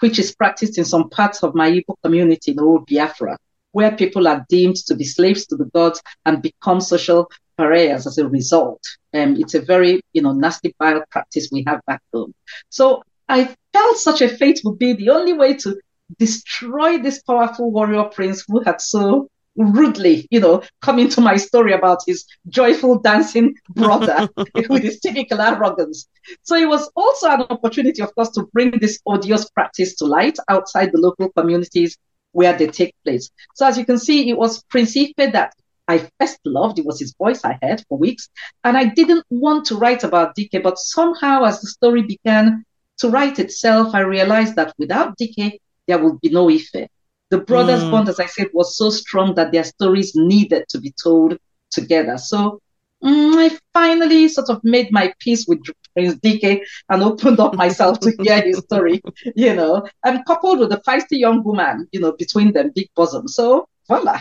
which 0.01 0.19
is 0.19 0.35
practiced 0.35 0.79
in 0.79 0.85
some 0.85 1.09
parts 1.11 1.43
of 1.43 1.55
my 1.55 1.71
Igbo 1.71 1.95
community 2.03 2.53
in 2.53 2.61
old 2.61 2.87
Biafra 2.87 3.39
where 3.73 3.97
people 3.97 4.27
are 4.27 4.45
deemed 4.49 4.77
to 4.77 4.95
be 4.95 5.05
slaves 5.05 5.47
to 5.47 5.57
the 5.57 5.67
gods 5.67 6.03
and 6.25 6.43
become 6.43 6.81
social 6.81 7.31
pariahs 7.57 8.07
as 8.07 8.19
a 8.19 8.29
result. 8.29 8.81
Um, 9.15 9.37
it's 9.37 9.55
a 9.55 9.61
very, 9.61 10.01
you 10.13 10.23
know, 10.23 10.33
nasty 10.33 10.75
vile 10.79 11.03
practice 11.11 11.49
we 11.53 11.65
have 11.67 11.81
back 11.87 12.03
home. 12.13 12.35
So 12.71 13.03
I 13.29 13.55
felt 13.73 13.97
such 13.99 14.23
a 14.23 14.29
fate 14.29 14.61
would 14.65 14.79
be 14.79 14.95
the 14.95 15.11
only 15.11 15.33
way 15.33 15.55
to 15.55 15.79
destroy 16.19 16.99
this 16.99 17.23
powerful 17.23 17.71
warrior 17.71 18.05
prince 18.05 18.45
who 18.49 18.61
had 18.63 18.81
so 18.81 19.29
rudely, 19.59 20.27
you 20.31 20.41
know, 20.41 20.63
come 20.81 20.99
into 20.99 21.21
my 21.21 21.37
story 21.37 21.73
about 21.73 21.99
his 22.07 22.25
joyful 22.49 22.99
dancing 23.01 23.55
brother 23.71 24.29
with 24.69 24.83
his 24.83 25.01
typical 25.01 25.41
arrogance. 25.41 26.09
So 26.43 26.55
it 26.55 26.69
was 26.69 26.91
also 26.95 27.29
an 27.29 27.43
opportunity, 27.43 28.01
of 28.03 28.15
course, 28.15 28.31
to 28.31 28.49
bring 28.53 28.79
this 28.79 29.01
odious 29.05 29.51
practice 29.51 29.97
to 29.97 30.07
light 30.07 30.39
outside 30.49 30.93
the 30.93 31.01
local 31.01 31.29
communities 31.31 31.99
where 32.33 32.57
they 32.57 32.67
take 32.67 32.95
place. 33.05 33.31
So 33.55 33.67
as 33.67 33.79
you 33.79 33.85
can 33.85 33.99
see, 33.99 34.29
it 34.31 34.37
was 34.37 34.63
Prince 34.65 34.97
Ife 34.97 35.15
that 35.17 35.55
I 35.89 36.09
first 36.21 36.39
loved. 36.45 36.79
It 36.79 36.85
was 36.85 37.01
his 37.01 37.15
voice 37.15 37.45
I 37.45 37.59
heard 37.63 37.83
for 37.89 37.99
weeks. 37.99 38.29
And 38.65 38.77
I 38.77 38.85
didn't 38.85 39.25
want 39.31 39.65
to 39.67 39.77
write 39.77 40.05
about 40.05 40.37
Dike, 40.37 40.63
but 40.63 40.79
somehow 40.79 41.45
as 41.45 41.61
the 41.61 41.67
story 41.67 42.03
began 42.03 42.65
to 42.99 43.09
write 43.09 43.39
itself, 43.39 43.95
I 43.95 44.01
realized 44.01 44.57
that 44.57 44.75
without 44.79 45.17
Dike, 45.17 45.61
there 45.87 45.99
would 45.99 46.21
be 46.21 46.29
no 46.29 46.51
Ife. 46.51 46.89
The 47.31 47.39
brothers' 47.39 47.85
mm. 47.85 47.91
bond, 47.91 48.09
as 48.09 48.21
I 48.21 48.27
said, 48.27 48.49
was 48.53 48.77
so 48.77 48.91
strong 48.91 49.35
that 49.35 49.53
their 49.53 49.65
stories 49.65 50.13
needed 50.15 50.65
to 50.69 50.81
be 50.81 50.95
told 51.03 51.39
together. 51.71 52.19
So 52.19 52.61
mm, 53.03 53.35
I 53.37 53.59
finally 53.73 54.29
sort 54.29 54.51
of 54.51 54.61
made 54.65 54.91
my 54.91 55.13
peace 55.21 55.47
with 55.47 55.63
Prince 55.99 56.19
Dike 56.21 56.65
and 56.89 57.03
opened 57.03 57.41
up 57.41 57.55
myself 57.55 57.99
to 58.01 58.13
hear 58.23 58.41
his 58.43 58.59
story, 58.59 59.03
you 59.37 59.55
know, 59.55 59.87
and 60.05 60.25
coupled 60.27 60.61
with 60.61 60.73
a 60.73 60.81
feisty 60.87 61.19
young 61.19 61.43
woman, 61.43 61.89
you 61.93 62.01
know, 62.01 62.13
between 62.13 62.53
them, 62.53 62.73
big 62.75 62.89
bosom. 62.95 63.27
So 63.27 63.69
voila, 63.89 64.21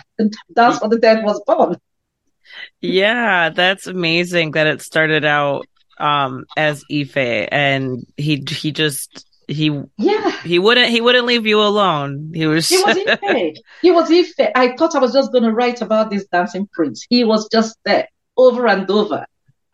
Dance 0.54 0.80
for 0.80 0.90
the 0.90 0.98
Dead 0.98 1.24
was 1.24 1.42
born. 1.46 1.78
Yeah, 2.82 3.50
that's 3.50 3.88
amazing 3.88 4.52
that 4.52 4.68
it 4.68 4.82
started 4.82 5.26
out 5.26 5.68
um 6.00 6.46
as 6.56 6.84
Ife 6.92 7.18
and 7.18 8.06
he 8.18 8.44
he 8.48 8.72
just 8.72 9.26
he 9.48 9.82
yeah 9.98 10.30
he 10.44 10.60
wouldn't 10.60 10.90
he 10.90 11.02
wouldn't 11.02 11.26
leave 11.26 11.48
you 11.48 11.60
alone 11.60 12.32
he 12.36 12.46
was 12.46 12.70
he 12.70 12.78
was 12.78 12.98
Ife 13.24 13.58
he 13.82 13.90
was 13.90 14.12
Ife 14.12 14.52
I 14.54 14.76
thought 14.76 14.96
I 14.96 15.00
was 15.00 15.12
just 15.12 15.32
going 15.32 15.44
to 15.44 15.52
write 15.52 15.82
about 15.82 16.12
this 16.12 16.28
dancing 16.32 16.68
prince 16.72 17.04
he 17.10 17.24
was 17.24 17.50
just 17.52 17.80
there 17.84 18.08
over 18.38 18.68
and 18.68 18.90
over. 18.90 19.26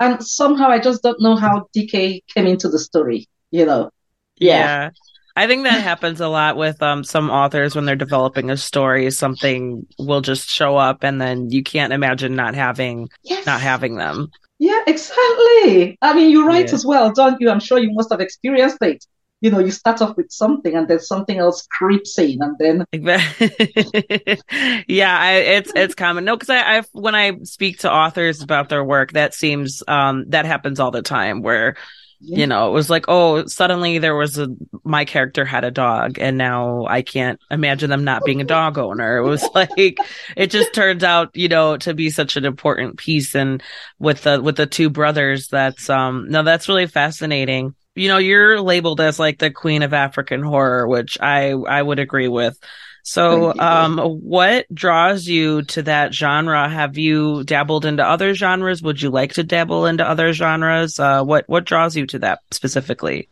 And 0.03 0.23
somehow 0.23 0.69
I 0.69 0.79
just 0.79 1.01
don't 1.01 1.21
know 1.21 1.35
how 1.35 1.67
Dike 1.73 2.23
came 2.27 2.47
into 2.47 2.67
the 2.69 2.79
story, 2.79 3.27
you 3.51 3.65
know. 3.65 3.89
Yeah. 4.37 4.57
yeah. 4.57 4.89
I 5.35 5.47
think 5.47 5.63
that 5.63 5.81
happens 5.81 6.21
a 6.21 6.27
lot 6.27 6.57
with 6.57 6.81
um 6.83 7.03
some 7.03 7.31
authors 7.31 7.75
when 7.75 7.85
they're 7.85 7.95
developing 7.95 8.51
a 8.51 8.57
story, 8.57 9.09
something 9.11 9.85
will 9.97 10.21
just 10.21 10.49
show 10.49 10.77
up 10.77 11.03
and 11.03 11.21
then 11.21 11.49
you 11.49 11.63
can't 11.63 11.93
imagine 11.93 12.35
not 12.35 12.53
having 12.53 13.09
yes. 13.23 13.45
not 13.45 13.61
having 13.61 13.95
them. 13.95 14.29
Yeah, 14.59 14.81
exactly. 14.85 15.97
I 16.01 16.13
mean, 16.13 16.29
you 16.29 16.45
write 16.45 16.69
yeah. 16.69 16.75
as 16.75 16.85
well, 16.85 17.11
don't 17.11 17.39
you? 17.41 17.49
I'm 17.49 17.59
sure 17.59 17.79
you 17.79 17.91
must 17.93 18.11
have 18.11 18.21
experienced 18.21 18.77
it 18.81 19.05
you 19.43 19.51
know, 19.51 19.59
you 19.59 19.71
start 19.71 20.01
off 20.01 20.15
with 20.15 20.31
something 20.31 20.73
and 20.73 20.87
then 20.87 21.01
something 21.01 21.37
else 21.37 21.67
creeps 21.67 22.17
in 22.17 22.41
and 22.41 22.57
then. 22.57 22.85
yeah, 24.87 25.19
I, 25.19 25.33
it's, 25.33 25.71
it's 25.75 25.95
common. 25.95 26.23
No, 26.23 26.37
cause 26.37 26.49
I, 26.49 26.77
I, 26.77 26.83
when 26.93 27.13
I 27.13 27.39
speak 27.43 27.79
to 27.79 27.91
authors 27.91 28.41
about 28.41 28.69
their 28.69 28.85
work, 28.85 29.11
that 29.11 29.33
seems, 29.33 29.83
um, 29.85 30.29
that 30.29 30.45
happens 30.45 30.79
all 30.79 30.91
the 30.91 31.01
time 31.01 31.41
where, 31.41 31.75
yeah. 32.21 32.37
you 32.37 32.47
know, 32.47 32.69
it 32.69 32.71
was 32.71 32.89
like, 32.89 33.03
oh, 33.09 33.45
suddenly 33.45 33.97
there 33.97 34.15
was 34.15 34.39
a, 34.39 34.47
my 34.85 35.03
character 35.03 35.43
had 35.43 35.65
a 35.65 35.71
dog 35.71 36.19
and 36.19 36.37
now 36.37 36.85
I 36.85 37.01
can't 37.01 37.37
imagine 37.51 37.89
them 37.89 38.05
not 38.05 38.23
being 38.23 38.39
a 38.39 38.45
dog 38.45 38.77
owner. 38.77 39.17
It 39.17 39.27
was 39.27 39.43
like, 39.53 39.97
it 40.37 40.51
just 40.51 40.73
turns 40.73 41.03
out, 41.03 41.35
you 41.35 41.49
know, 41.49 41.75
to 41.75 41.93
be 41.93 42.11
such 42.11 42.37
an 42.37 42.45
important 42.45 42.95
piece. 42.97 43.35
And 43.35 43.61
with 43.99 44.23
the, 44.23 44.41
with 44.41 44.55
the 44.55 44.67
two 44.67 44.89
brothers, 44.89 45.49
that's, 45.49 45.89
um, 45.89 46.29
no, 46.29 46.43
that's 46.43 46.69
really 46.69 46.87
fascinating 46.87 47.75
you 47.95 48.07
know, 48.07 48.17
you're 48.17 48.59
labeled 48.59 49.01
as 49.01 49.19
like 49.19 49.39
the 49.39 49.51
queen 49.51 49.83
of 49.83 49.93
African 49.93 50.41
horror, 50.41 50.87
which 50.87 51.17
I 51.21 51.51
I 51.51 51.81
would 51.81 51.99
agree 51.99 52.27
with. 52.27 52.57
So, 53.05 53.53
um, 53.59 53.97
what 53.97 54.65
draws 54.73 55.27
you 55.27 55.63
to 55.63 55.83
that 55.83 56.13
genre? 56.13 56.69
Have 56.69 56.97
you 56.97 57.43
dabbled 57.43 57.85
into 57.85 58.03
other 58.03 58.33
genres? 58.33 58.81
Would 58.81 59.01
you 59.01 59.09
like 59.09 59.33
to 59.33 59.43
dabble 59.43 59.85
into 59.87 60.07
other 60.07 60.31
genres? 60.31 60.99
Uh, 60.99 61.23
what 61.23 61.43
what 61.47 61.65
draws 61.65 61.97
you 61.97 62.05
to 62.07 62.19
that 62.19 62.39
specifically? 62.51 63.27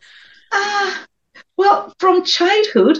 Uh, 0.52 0.94
well, 1.56 1.94
from 1.98 2.22
childhood, 2.22 2.98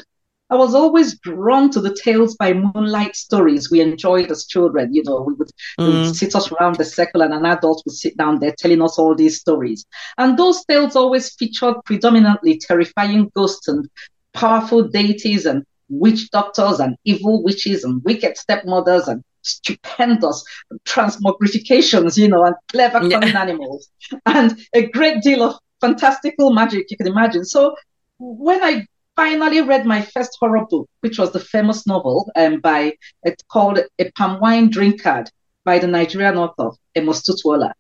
I 0.53 0.55
was 0.55 0.75
always 0.75 1.19
drawn 1.19 1.71
to 1.71 1.81
the 1.81 1.97
tales 2.05 2.37
by 2.37 2.53
moonlight 2.53 3.17
stories 3.17 3.71
we 3.71 3.81
enjoyed 3.81 4.31
as 4.31 4.45
children. 4.45 4.93
You 4.93 5.03
know, 5.03 5.23
we 5.23 5.33
would, 5.33 5.51
mm. 5.81 6.05
would 6.05 6.15
sit 6.15 6.37
us 6.37 6.53
around 6.53 6.77
the 6.77 6.85
circle 6.85 7.23
and 7.23 7.33
an 7.33 7.47
adult 7.47 7.83
would 7.87 7.95
sit 7.95 8.19
down 8.19 8.39
there 8.39 8.55
telling 8.59 8.83
us 8.83 8.99
all 8.99 9.15
these 9.15 9.41
stories. 9.41 9.87
And 10.19 10.39
those 10.39 10.63
tales 10.67 10.95
always 10.95 11.35
featured 11.37 11.77
predominantly 11.87 12.59
terrifying 12.59 13.33
ghosts 13.35 13.67
and 13.67 13.89
powerful 14.35 14.87
deities 14.87 15.47
and 15.47 15.65
witch 15.89 16.31
doctors 16.31 16.81
and 16.81 16.97
evil 17.07 17.43
witches 17.43 17.83
and 17.83 18.05
wicked 18.05 18.37
stepmothers 18.37 19.09
and 19.09 19.25
stupendous 19.41 20.45
transmogrifications, 20.85 22.19
you 22.19 22.29
know, 22.29 22.45
and 22.45 22.57
clever 22.69 23.01
cunning 23.01 23.23
yeah. 23.31 23.41
animals 23.41 23.89
and 24.27 24.61
a 24.75 24.87
great 24.89 25.23
deal 25.23 25.43
of 25.43 25.59
fantastical 25.81 26.53
magic 26.53 26.91
you 26.91 26.99
can 26.99 27.07
imagine. 27.07 27.47
So 27.47 27.75
when 28.19 28.63
I 28.63 28.87
finally 29.17 29.61
read 29.61 29.87
my 29.87 30.03
first 30.03 30.37
horror 30.41 30.67
book, 30.69 30.89
which 31.01 31.19
was 31.19 31.33
the 31.33 31.41
famous 31.41 31.87
novel 31.87 32.31
um, 32.37 32.61
by 32.61 32.95
it's 33.23 33.43
called 33.51 33.81
A 33.99 34.11
Palm 34.13 34.41
Wine 34.41 34.71
Drinkard 34.71 35.29
by 35.65 35.79
the 35.79 35.87
Nigerian 35.87 36.37
author 36.37 36.71
Amos 36.95 37.23
Tutuola. 37.23 37.73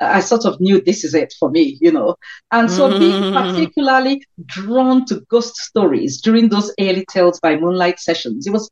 I 0.00 0.20
sort 0.20 0.44
of 0.44 0.60
knew 0.60 0.80
this 0.80 1.02
is 1.02 1.14
it 1.14 1.34
for 1.38 1.50
me, 1.50 1.76
you 1.80 1.90
know. 1.90 2.14
And 2.52 2.70
so 2.70 2.98
being 2.98 3.20
mm-hmm. 3.20 3.36
particularly 3.36 4.24
drawn 4.46 5.04
to 5.06 5.22
ghost 5.28 5.56
stories 5.56 6.20
during 6.20 6.48
those 6.48 6.72
early 6.78 7.04
Tales 7.10 7.40
by 7.40 7.56
Moonlight 7.56 7.98
sessions, 7.98 8.46
it 8.46 8.52
was 8.52 8.70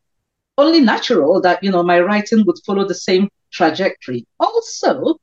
only 0.56 0.80
natural 0.80 1.40
that, 1.40 1.62
you 1.64 1.70
know, 1.70 1.82
my 1.82 2.00
writing 2.00 2.44
would 2.46 2.58
follow 2.64 2.86
the 2.86 2.94
same 2.94 3.28
trajectory. 3.52 4.24
Also, 4.38 5.16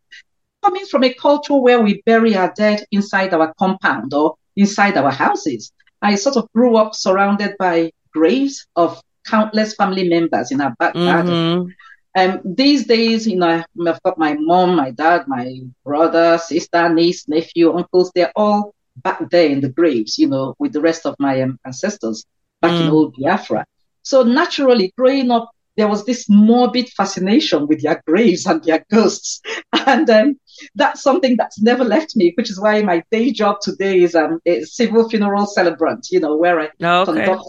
coming 0.61 0.85
from 0.85 1.05
a 1.05 1.13
culture 1.13 1.55
where 1.55 1.81
we 1.81 2.01
bury 2.05 2.35
our 2.35 2.53
dead 2.55 2.85
inside 2.91 3.33
our 3.33 3.53
compound 3.57 4.13
or 4.13 4.35
inside 4.57 4.97
our 4.97 5.11
houses, 5.11 5.71
I 6.03 6.15
sort 6.15 6.37
of 6.37 6.51
grew 6.53 6.75
up 6.75 6.93
surrounded 6.93 7.55
by 7.57 7.91
graves 8.13 8.67
of 8.75 9.01
countless 9.25 9.73
family 9.73 10.07
members 10.07 10.51
in 10.51 10.61
our 10.61 10.75
back 10.77 10.93
garden. 10.93 11.33
Mm-hmm. 11.33 11.69
Um, 12.15 12.41
these 12.45 12.85
days, 12.85 13.25
you 13.25 13.37
know, 13.37 13.63
I've 13.87 14.03
got 14.03 14.19
my 14.19 14.35
mom, 14.37 14.75
my 14.75 14.91
dad, 14.91 15.27
my 15.27 15.61
brother, 15.83 16.37
sister, 16.37 16.89
niece, 16.89 17.27
nephew, 17.27 17.73
uncles. 17.73 18.11
They're 18.13 18.33
all 18.35 18.75
back 18.97 19.29
there 19.31 19.49
in 19.49 19.61
the 19.61 19.69
graves, 19.69 20.19
you 20.19 20.27
know, 20.27 20.55
with 20.59 20.73
the 20.73 20.81
rest 20.81 21.05
of 21.07 21.15
my 21.17 21.41
um, 21.41 21.57
ancestors 21.65 22.25
back 22.61 22.71
mm. 22.71 22.81
in 22.81 22.89
old 22.89 23.15
Biafra. 23.17 23.65
So 24.03 24.23
naturally, 24.23 24.93
growing 24.95 25.31
up, 25.31 25.49
there 25.75 25.87
was 25.87 26.05
this 26.05 26.29
morbid 26.29 26.89
fascination 26.89 27.65
with 27.67 27.81
their 27.81 28.03
graves 28.05 28.45
and 28.45 28.63
their 28.63 28.85
ghosts. 28.91 29.41
And 29.85 30.09
um, 30.09 30.39
that's 30.75 31.01
something 31.01 31.35
that's 31.37 31.61
never 31.61 31.83
left 31.83 32.15
me, 32.15 32.33
which 32.35 32.49
is 32.49 32.59
why 32.59 32.81
my 32.81 33.03
day 33.11 33.31
job 33.31 33.57
today 33.61 34.01
is 34.01 34.15
um, 34.15 34.39
a 34.45 34.61
civil 34.63 35.07
funeral 35.09 35.45
celebrant, 35.45 36.07
you 36.11 36.19
know, 36.19 36.35
where 36.35 36.59
I 36.59 36.69
okay. 36.81 37.25
conduct 37.25 37.45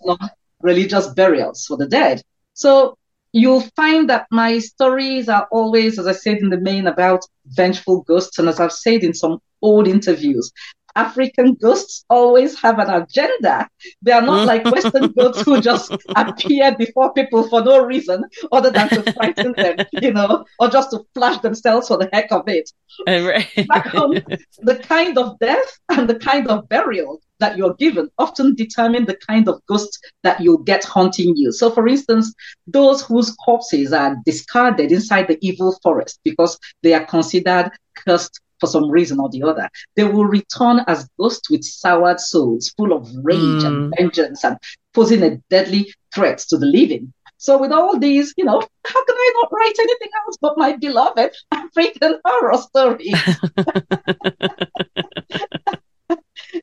religious 0.63 1.09
burials 1.09 1.67
for 1.67 1.77
the 1.77 1.87
dead. 1.87 2.23
So 2.55 2.97
you'll 3.33 3.67
find 3.77 4.09
that 4.11 4.27
my 4.31 4.59
stories 4.59 5.29
are 5.29 5.47
always, 5.51 5.99
as 5.99 6.07
I 6.07 6.13
said 6.13 6.39
in 6.39 6.51
the 6.51 6.61
main, 6.61 6.87
about 6.87 7.25
vengeful 7.47 8.03
ghosts. 8.03 8.39
And 8.39 8.49
as 8.49 8.61
I've 8.61 8.73
said 8.73 9.03
in 9.03 9.13
some 9.13 9.41
old 9.61 9.89
interviews, 9.89 10.51
African 10.97 11.55
ghosts 11.55 12.05
always 12.09 12.61
have 12.61 12.79
an 12.79 12.91
agenda. 12.91 13.69
They 14.03 14.13
are 14.13 14.23
not 14.23 14.41
mm. 14.41 14.47
like 14.47 14.65
Western 14.65 15.13
ghosts 15.13 15.43
who 15.43 15.61
just 15.61 15.93
appear 16.17 16.77
before 16.77 17.13
people 17.13 17.49
for 17.49 17.63
no 17.63 17.85
reason 17.85 18.25
other 18.53 18.71
than 18.71 18.89
to 18.91 19.13
frighten 19.13 19.53
them, 19.57 19.87
you 19.93 20.13
know, 20.13 20.45
or 20.59 20.69
just 20.69 20.91
to 20.91 21.05
flash 21.15 21.39
themselves 21.41 21.89
for 21.89 21.97
the 21.97 22.09
heck 22.13 22.31
of 22.33 22.49
it. 22.49 22.71
Eh, 23.07 23.45
Back 23.67 23.87
home, 23.89 24.15
the 24.61 24.77
kind 24.77 25.19
of 25.19 25.39
death 25.39 25.79
and 25.89 26.09
the 26.09 26.19
kind 26.19 26.49
of 26.49 26.69
burial 26.69 27.21
that 27.41 27.57
you're 27.59 27.75
given 27.75 28.09
often 28.19 28.55
determine 28.55 29.05
the 29.05 29.19
kind 29.29 29.49
of 29.49 29.61
ghost 29.67 29.99
that 30.23 30.41
you'll 30.41 30.59
get 30.59 30.85
haunting 30.85 31.37
you. 31.37 31.53
So, 31.53 31.71
for 31.71 31.87
instance, 31.89 32.33
those 32.67 33.03
whose 33.03 33.33
corpses 33.33 33.93
are 33.93 34.17
discarded 34.25 34.93
inside 34.93 35.29
the 35.29 35.39
evil 35.41 35.77
forest 35.83 36.21
because 36.25 36.59
they 36.83 36.95
are 36.95 37.05
considered 37.05 37.71
cursed 37.97 38.41
for 38.65 38.71
some 38.71 38.91
reason 38.91 39.21
or 39.21 39.29
the 39.29 39.43
other. 39.43 39.69
They 39.97 40.05
will 40.05 40.25
return 40.25 40.81
as 40.87 41.09
ghosts 41.19 41.51
with 41.51 41.65
soured 41.65 42.21
souls, 42.21 42.73
full 42.77 42.93
of 42.93 43.11
rage 43.23 43.39
mm. 43.39 43.67
and 43.67 43.93
vengeance 43.97 44.45
and 44.45 44.57
posing 44.95 45.23
a 45.23 45.37
deadly 45.51 45.93
threat 46.15 46.39
to 46.49 46.57
the 46.57 46.67
living. 46.67 47.13
So 47.37 47.59
with 47.59 47.73
all 47.73 47.99
these, 47.99 48.33
you 48.37 48.45
know, 48.45 48.63
how 48.87 49.05
can 49.05 49.17
I 49.17 49.33
not 49.43 49.53
write 49.53 49.75
anything 49.79 50.09
else 50.25 50.37
but 50.41 50.57
my 50.57 50.77
beloved 50.77 51.37
African 51.53 52.21
horror 52.25 52.59
story? 52.59 53.11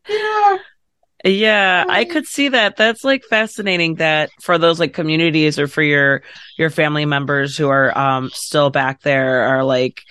yeah. 0.10 0.58
Yeah, 1.24 1.86
I 1.88 2.06
could 2.06 2.26
see 2.26 2.50
that. 2.50 2.78
That's 2.78 3.04
like 3.04 3.22
fascinating 3.30 3.96
that 3.96 4.32
for 4.42 4.58
those 4.58 4.80
like 4.80 4.96
communities 4.96 5.60
or 5.60 5.68
for 5.68 5.84
your 5.84 6.24
your 6.58 6.72
family 6.72 7.06
members 7.06 7.56
who 7.56 7.70
are 7.70 7.96
um 7.96 8.32
still 8.34 8.72
back 8.72 9.02
there 9.02 9.44
are 9.44 9.64
like 9.64 10.02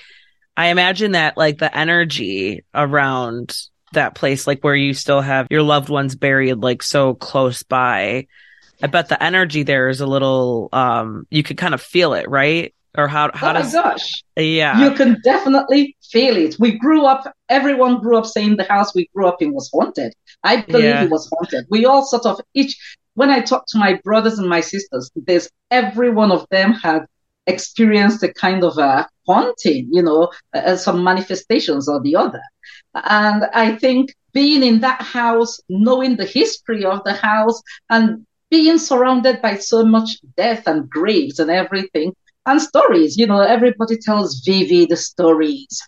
I 0.60 0.66
imagine 0.66 1.12
that 1.12 1.38
like 1.38 1.56
the 1.56 1.74
energy 1.74 2.64
around 2.74 3.56
that 3.94 4.14
place, 4.14 4.46
like 4.46 4.62
where 4.62 4.74
you 4.74 4.92
still 4.92 5.22
have 5.22 5.46
your 5.48 5.62
loved 5.62 5.88
ones 5.88 6.16
buried 6.16 6.58
like 6.58 6.82
so 6.82 7.14
close 7.14 7.62
by. 7.62 8.26
I 8.82 8.86
bet 8.88 9.08
the 9.08 9.22
energy 9.22 9.62
there 9.62 9.88
is 9.88 10.02
a 10.02 10.06
little 10.06 10.68
um 10.74 11.26
you 11.30 11.42
could 11.42 11.56
kind 11.56 11.72
of 11.72 11.80
feel 11.80 12.12
it, 12.12 12.28
right? 12.28 12.74
Or 12.94 13.08
how 13.08 13.30
how 13.32 13.52
oh 13.52 13.52
does 13.54 13.72
my 13.72 13.82
gosh. 13.84 14.22
Yeah. 14.36 14.84
You 14.84 14.94
can 14.94 15.16
definitely 15.24 15.96
feel 16.02 16.36
it. 16.36 16.56
We 16.60 16.72
grew 16.72 17.06
up 17.06 17.24
everyone 17.48 18.02
grew 18.02 18.18
up 18.18 18.26
saying 18.26 18.56
the 18.58 18.64
house 18.64 18.94
we 18.94 19.08
grew 19.14 19.28
up 19.28 19.40
in 19.40 19.54
was 19.54 19.70
haunted. 19.72 20.12
I 20.44 20.60
believe 20.60 20.84
yeah. 20.84 21.04
it 21.04 21.10
was 21.10 21.26
haunted. 21.32 21.64
We 21.70 21.86
all 21.86 22.04
sort 22.04 22.26
of 22.26 22.38
each 22.52 22.76
when 23.14 23.30
I 23.30 23.40
talk 23.40 23.64
to 23.68 23.78
my 23.78 23.98
brothers 24.04 24.38
and 24.38 24.46
my 24.46 24.60
sisters, 24.60 25.10
there's 25.16 25.48
every 25.70 26.10
one 26.10 26.30
of 26.30 26.46
them 26.50 26.74
had 26.74 27.06
experienced 27.46 28.22
a 28.22 28.32
kind 28.34 28.62
of 28.62 28.76
a 28.76 29.08
haunting, 29.30 29.88
you 29.92 30.02
know, 30.02 30.30
uh, 30.54 30.76
some 30.76 31.04
manifestations 31.04 31.88
or 31.88 32.00
the 32.00 32.16
other. 32.16 32.42
And 32.94 33.44
I 33.54 33.76
think 33.76 34.14
being 34.32 34.62
in 34.62 34.80
that 34.80 35.02
house, 35.02 35.60
knowing 35.68 36.16
the 36.16 36.24
history 36.24 36.84
of 36.84 37.02
the 37.04 37.14
house, 37.14 37.62
and 37.88 38.26
being 38.50 38.78
surrounded 38.78 39.40
by 39.40 39.54
so 39.56 39.84
much 39.84 40.10
death 40.36 40.66
and 40.66 40.90
graves 40.90 41.38
and 41.38 41.50
everything, 41.50 42.14
and 42.46 42.60
stories, 42.60 43.16
you 43.16 43.26
know, 43.26 43.40
everybody 43.40 43.96
tells 43.98 44.40
vivid 44.40 44.96
stories. 44.98 45.80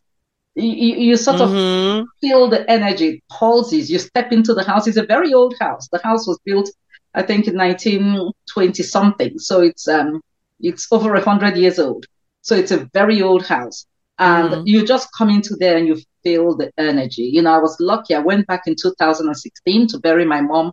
You, 0.54 0.96
you 1.08 1.16
sort 1.16 1.38
mm-hmm. 1.38 2.00
of 2.00 2.06
feel 2.20 2.48
the 2.48 2.70
energy, 2.70 3.22
pulses. 3.30 3.90
You 3.90 3.98
step 3.98 4.32
into 4.32 4.52
the 4.54 4.62
house. 4.62 4.86
It's 4.86 4.98
a 4.98 5.06
very 5.06 5.32
old 5.32 5.54
house. 5.58 5.88
The 5.88 6.00
house 6.04 6.26
was 6.26 6.38
built, 6.44 6.70
I 7.14 7.22
think, 7.22 7.48
in 7.48 7.56
1920 7.56 8.82
something. 8.82 9.38
So 9.38 9.62
it's 9.62 9.88
um, 9.88 10.20
it's 10.60 10.86
over 10.92 11.14
a 11.14 11.24
hundred 11.24 11.56
years 11.56 11.78
old. 11.78 12.04
So 12.42 12.54
it's 12.54 12.70
a 12.70 12.88
very 12.92 13.22
old 13.22 13.46
house. 13.46 13.86
And 14.18 14.50
mm-hmm. 14.50 14.62
you 14.66 14.86
just 14.86 15.08
come 15.16 15.30
into 15.30 15.56
there 15.56 15.76
and 15.76 15.86
you 15.86 15.96
feel 16.22 16.56
the 16.56 16.70
energy. 16.76 17.22
You 17.22 17.42
know, 17.42 17.52
I 17.52 17.58
was 17.58 17.76
lucky. 17.80 18.14
I 18.14 18.20
went 18.20 18.46
back 18.46 18.62
in 18.66 18.76
2016 18.80 19.88
to 19.88 19.98
bury 19.98 20.24
my 20.24 20.40
mom. 20.40 20.72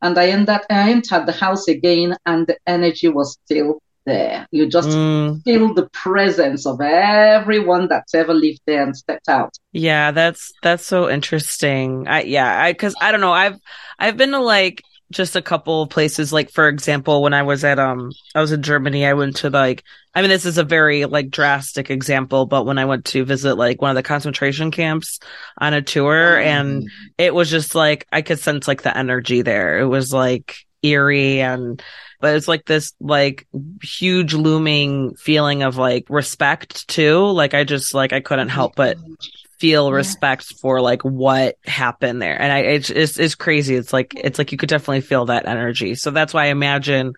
And 0.00 0.16
I 0.16 0.28
entered, 0.28 0.60
I 0.70 0.90
entered 0.90 1.26
the 1.26 1.32
house 1.32 1.68
again 1.68 2.16
and 2.24 2.46
the 2.46 2.56
energy 2.66 3.08
was 3.08 3.38
still 3.44 3.80
there. 4.08 4.46
You 4.50 4.66
just 4.66 4.88
mm. 4.88 5.42
feel 5.44 5.74
the 5.74 5.88
presence 5.90 6.66
of 6.66 6.80
everyone 6.80 7.88
that's 7.88 8.14
ever 8.14 8.32
lived 8.32 8.60
there 8.66 8.82
and 8.82 8.96
stepped 8.96 9.28
out. 9.28 9.54
Yeah, 9.72 10.10
that's 10.12 10.52
that's 10.62 10.84
so 10.84 11.10
interesting. 11.10 12.08
I 12.08 12.22
yeah, 12.22 12.62
I 12.62 12.72
cuz 12.72 12.94
I 13.00 13.12
don't 13.12 13.20
know. 13.20 13.32
I've 13.32 13.58
I've 13.98 14.16
been 14.16 14.32
to 14.32 14.40
like 14.40 14.82
just 15.10 15.36
a 15.36 15.42
couple 15.42 15.82
of 15.82 15.88
places 15.88 16.32
like 16.32 16.50
for 16.50 16.68
example 16.68 17.22
when 17.22 17.32
i 17.32 17.42
was 17.42 17.64
at 17.64 17.78
um 17.78 18.12
i 18.34 18.40
was 18.40 18.52
in 18.52 18.62
germany 18.62 19.06
i 19.06 19.14
went 19.14 19.36
to 19.36 19.48
like 19.48 19.82
i 20.14 20.20
mean 20.20 20.28
this 20.28 20.44
is 20.44 20.58
a 20.58 20.64
very 20.64 21.06
like 21.06 21.30
drastic 21.30 21.90
example 21.90 22.44
but 22.44 22.66
when 22.66 22.78
i 22.78 22.84
went 22.84 23.04
to 23.06 23.24
visit 23.24 23.54
like 23.54 23.80
one 23.80 23.90
of 23.90 23.96
the 23.96 24.02
concentration 24.02 24.70
camps 24.70 25.18
on 25.56 25.72
a 25.72 25.80
tour 25.80 26.38
and 26.38 26.82
mm. 26.82 26.88
it 27.16 27.34
was 27.34 27.50
just 27.50 27.74
like 27.74 28.06
i 28.12 28.20
could 28.20 28.38
sense 28.38 28.68
like 28.68 28.82
the 28.82 28.96
energy 28.96 29.42
there 29.42 29.78
it 29.78 29.86
was 29.86 30.12
like 30.12 30.56
eerie 30.82 31.40
and 31.40 31.82
but 32.20 32.34
it's 32.34 32.48
like 32.48 32.64
this 32.66 32.92
like 33.00 33.46
huge 33.82 34.34
looming 34.34 35.14
feeling 35.14 35.62
of 35.62 35.76
like 35.76 36.04
respect 36.10 36.86
too 36.88 37.24
like 37.30 37.54
i 37.54 37.64
just 37.64 37.94
like 37.94 38.12
i 38.12 38.20
couldn't 38.20 38.48
help 38.48 38.74
but 38.76 38.96
feel 39.58 39.92
respect 39.92 40.44
for 40.60 40.80
like 40.80 41.02
what 41.02 41.56
happened 41.64 42.22
there. 42.22 42.40
And 42.40 42.52
I, 42.52 42.58
it's, 42.60 42.90
it's, 42.90 43.18
it's 43.18 43.34
crazy. 43.34 43.74
It's 43.74 43.92
like, 43.92 44.14
it's 44.14 44.38
like 44.38 44.52
you 44.52 44.58
could 44.58 44.68
definitely 44.68 45.00
feel 45.00 45.26
that 45.26 45.46
energy. 45.46 45.94
So 45.94 46.10
that's 46.10 46.32
why 46.32 46.44
I 46.44 46.48
imagine 46.48 47.14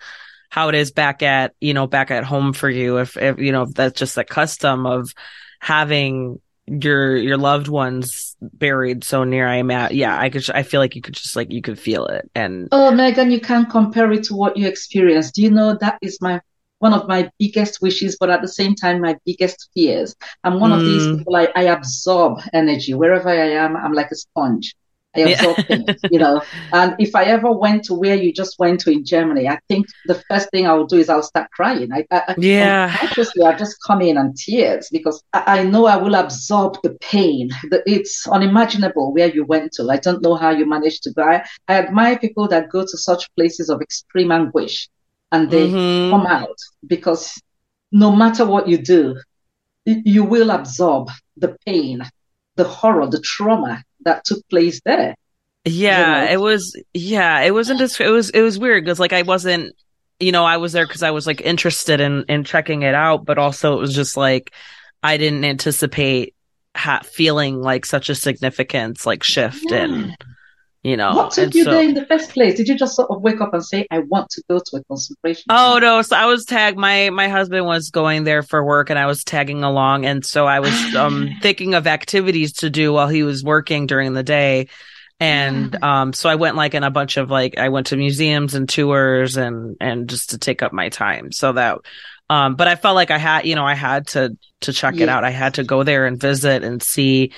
how 0.48 0.68
it 0.68 0.74
is 0.74 0.90
back 0.90 1.22
at, 1.22 1.54
you 1.60 1.74
know, 1.74 1.86
back 1.86 2.10
at 2.10 2.24
home 2.24 2.52
for 2.52 2.68
you. 2.68 2.98
If, 2.98 3.16
if, 3.16 3.38
you 3.38 3.52
know, 3.52 3.62
if 3.62 3.74
that's 3.74 3.98
just 3.98 4.18
a 4.18 4.24
custom 4.24 4.86
of 4.86 5.14
having 5.60 6.40
your 6.66 7.16
your 7.16 7.36
loved 7.36 7.66
ones 7.66 8.36
buried 8.40 9.02
so 9.02 9.24
near 9.24 9.48
i 9.48 9.56
am 9.56 9.72
at 9.72 9.92
yeah 9.92 10.16
i 10.16 10.30
could 10.30 10.48
i 10.50 10.62
feel 10.62 10.78
like 10.78 10.94
you 10.94 11.02
could 11.02 11.14
just 11.14 11.34
like 11.34 11.50
you 11.50 11.60
could 11.60 11.78
feel 11.78 12.06
it 12.06 12.30
and 12.34 12.68
oh 12.70 12.92
megan 12.92 13.30
you 13.30 13.40
can't 13.40 13.68
compare 13.68 14.12
it 14.12 14.22
to 14.22 14.36
what 14.36 14.56
you 14.56 14.68
experienced 14.68 15.34
do 15.34 15.42
you 15.42 15.50
know 15.50 15.76
that 15.80 15.98
is 16.00 16.20
my 16.20 16.40
one 16.80 16.92
of 16.92 17.08
my 17.08 17.30
biggest 17.38 17.80
wishes 17.80 18.16
but 18.18 18.30
at 18.30 18.42
the 18.42 18.48
same 18.48 18.74
time 18.74 19.00
my 19.00 19.16
biggest 19.24 19.70
fears 19.72 20.14
i'm 20.44 20.60
one 20.60 20.70
mm. 20.70 20.76
of 20.76 20.80
these 20.80 21.02
mm. 21.02 21.18
people 21.18 21.36
I, 21.36 21.48
I 21.56 21.62
absorb 21.64 22.40
energy 22.52 22.94
wherever 22.94 23.28
i 23.28 23.50
am 23.64 23.76
i'm 23.76 23.92
like 23.92 24.10
a 24.10 24.16
sponge 24.16 24.74
I 25.16 25.20
absorb 25.20 25.56
yeah. 25.58 25.64
things, 25.64 26.00
you 26.10 26.18
know. 26.18 26.42
And 26.72 26.94
if 26.98 27.14
I 27.14 27.24
ever 27.24 27.50
went 27.50 27.84
to 27.84 27.94
where 27.94 28.14
you 28.14 28.32
just 28.32 28.58
went 28.58 28.80
to 28.80 28.90
in 28.90 29.04
Germany, 29.04 29.48
I 29.48 29.58
think 29.68 29.86
the 30.06 30.22
first 30.30 30.50
thing 30.50 30.66
I 30.66 30.74
will 30.74 30.86
do 30.86 30.98
is 30.98 31.08
I'll 31.08 31.22
start 31.22 31.50
crying. 31.50 31.92
I, 31.92 32.06
I 32.12 32.34
yeah, 32.38 32.96
consciously 32.96 33.44
I 33.44 33.56
just 33.56 33.76
come 33.84 34.02
in 34.02 34.16
and 34.16 34.36
tears 34.36 34.88
because 34.92 35.22
I, 35.32 35.60
I 35.60 35.62
know 35.64 35.86
I 35.86 35.96
will 35.96 36.14
absorb 36.14 36.76
the 36.82 36.96
pain. 37.00 37.50
That 37.70 37.82
it's 37.86 38.26
unimaginable 38.28 39.12
where 39.12 39.28
you 39.28 39.44
went 39.44 39.72
to. 39.72 39.90
I 39.90 39.96
don't 39.96 40.22
know 40.22 40.36
how 40.36 40.50
you 40.50 40.66
managed 40.66 41.02
to 41.04 41.12
go. 41.12 41.22
I, 41.22 41.44
I 41.66 41.74
admire 41.74 42.18
people 42.18 42.46
that 42.48 42.70
go 42.70 42.82
to 42.82 42.98
such 42.98 43.34
places 43.34 43.68
of 43.68 43.82
extreme 43.82 44.30
anguish 44.30 44.88
and 45.32 45.50
they 45.50 45.68
mm-hmm. 45.68 46.10
come 46.10 46.26
out 46.26 46.56
because 46.86 47.40
no 47.92 48.14
matter 48.14 48.44
what 48.44 48.68
you 48.68 48.78
do, 48.78 49.16
you 49.84 50.24
will 50.24 50.50
absorb 50.50 51.10
the 51.36 51.56
pain, 51.66 52.02
the 52.56 52.64
horror, 52.64 53.06
the 53.06 53.20
trauma 53.20 53.82
that 54.04 54.24
took 54.24 54.46
place 54.48 54.80
there. 54.84 55.14
Yeah, 55.64 56.22
you 56.22 56.26
know? 56.26 56.32
it 56.32 56.40
was. 56.40 56.80
Yeah, 56.94 57.40
it 57.40 57.52
wasn't. 57.52 57.80
Just, 57.80 58.00
it 58.00 58.08
was. 58.08 58.30
It 58.30 58.40
was 58.40 58.58
weird 58.58 58.84
because 58.84 59.00
like 59.00 59.12
I 59.12 59.22
wasn't. 59.22 59.74
You 60.18 60.32
know, 60.32 60.44
I 60.44 60.58
was 60.58 60.72
there 60.72 60.86
because 60.86 61.02
I 61.02 61.10
was 61.10 61.26
like 61.26 61.40
interested 61.40 62.00
in 62.00 62.24
in 62.28 62.44
checking 62.44 62.82
it 62.82 62.94
out, 62.94 63.24
but 63.24 63.38
also 63.38 63.76
it 63.76 63.80
was 63.80 63.94
just 63.94 64.16
like 64.16 64.52
I 65.02 65.16
didn't 65.16 65.44
anticipate 65.44 66.34
ha- 66.76 67.02
feeling 67.04 67.60
like 67.60 67.86
such 67.86 68.08
a 68.08 68.14
significance 68.14 69.06
like 69.06 69.22
shift 69.22 69.70
yeah. 69.70 69.84
and 69.84 70.16
you 70.82 70.96
know 70.96 71.14
what 71.14 71.32
took 71.32 71.54
you 71.54 71.64
so, 71.64 71.72
there 71.72 71.82
in 71.82 71.94
the 71.94 72.06
first 72.06 72.30
place? 72.30 72.54
Did 72.54 72.68
you 72.68 72.76
just 72.76 72.96
sort 72.96 73.10
of 73.10 73.20
wake 73.20 73.40
up 73.40 73.52
and 73.52 73.64
say 73.64 73.86
i 73.90 73.98
want 73.98 74.30
to 74.30 74.42
go 74.48 74.58
to 74.58 74.76
a 74.76 74.84
concentration 74.84 75.44
oh 75.50 75.72
camp? 75.72 75.82
no. 75.82 76.02
So 76.02 76.16
i 76.16 76.24
was 76.24 76.44
tagged 76.46 76.78
my 76.78 77.10
my 77.10 77.28
husband 77.28 77.66
was 77.66 77.90
going 77.90 78.24
there 78.24 78.42
for 78.42 78.64
work 78.64 78.88
and 78.88 78.98
i 78.98 79.06
was 79.06 79.22
tagging 79.22 79.62
along. 79.62 80.06
And 80.06 80.24
so 80.24 80.46
i 80.46 80.60
was 80.60 80.72
um 80.96 81.28
thinking 81.42 81.74
of 81.74 81.86
activities 81.86 82.54
to 82.54 82.70
do 82.70 82.92
while 82.92 83.08
he 83.08 83.22
was 83.22 83.44
working 83.44 83.86
during 83.86 84.14
the 84.14 84.22
day. 84.22 84.68
And 85.18 85.82
um 85.84 86.14
so 86.14 86.30
i 86.30 86.36
went 86.36 86.56
like 86.56 86.74
in 86.74 86.82
a 86.82 86.90
bunch 86.90 87.18
of 87.18 87.30
like 87.30 87.58
i 87.58 87.68
went 87.68 87.88
to 87.88 87.96
museums 87.96 88.54
and 88.54 88.68
tours 88.68 89.36
and 89.36 89.76
and 89.80 90.08
just 90.08 90.30
to 90.30 90.38
take 90.38 90.62
up 90.62 90.72
my 90.72 90.88
time. 90.88 91.30
So 91.30 91.52
that 91.52 91.78
um 92.30 92.54
but 92.54 92.68
i 92.68 92.74
felt 92.74 92.94
like 92.94 93.10
i 93.10 93.18
had 93.18 93.44
you 93.44 93.54
know 93.54 93.66
i 93.66 93.74
had 93.74 94.06
to 94.08 94.36
to 94.62 94.72
check 94.72 94.96
yeah. 94.96 95.04
it 95.04 95.08
out. 95.08 95.24
I 95.24 95.30
had 95.30 95.54
to 95.54 95.64
go 95.64 95.82
there 95.82 96.06
and 96.06 96.20
visit 96.20 96.64
and 96.64 96.82
see 96.82 97.32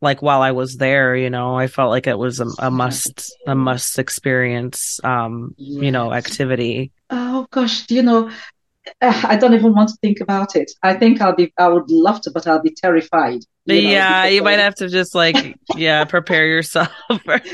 like 0.00 0.22
while 0.22 0.42
I 0.42 0.52
was 0.52 0.76
there, 0.76 1.16
you 1.16 1.30
know, 1.30 1.56
I 1.56 1.66
felt 1.66 1.90
like 1.90 2.06
it 2.06 2.18
was 2.18 2.40
a, 2.40 2.46
a 2.58 2.70
must, 2.70 3.34
a 3.46 3.54
must 3.54 3.98
experience, 3.98 5.00
um, 5.02 5.54
yes. 5.56 5.82
you 5.82 5.90
know, 5.90 6.12
activity. 6.12 6.92
Oh 7.10 7.46
gosh, 7.50 7.90
you 7.90 8.02
know, 8.02 8.30
I 9.02 9.36
don't 9.36 9.54
even 9.54 9.74
want 9.74 9.90
to 9.90 9.96
think 10.00 10.20
about 10.20 10.56
it. 10.56 10.70
I 10.82 10.94
think 10.94 11.20
I'll 11.20 11.34
be, 11.34 11.52
I 11.58 11.68
would 11.68 11.90
love 11.90 12.20
to, 12.22 12.30
but 12.30 12.46
I'll 12.46 12.62
be 12.62 12.74
terrified. 12.74 13.40
You 13.66 13.82
know, 13.82 13.90
yeah, 13.90 14.26
you 14.26 14.42
might 14.42 14.60
have 14.60 14.76
to 14.76 14.88
just 14.88 15.14
like, 15.14 15.58
yeah, 15.76 16.04
prepare 16.04 16.46
yourself. 16.46 16.88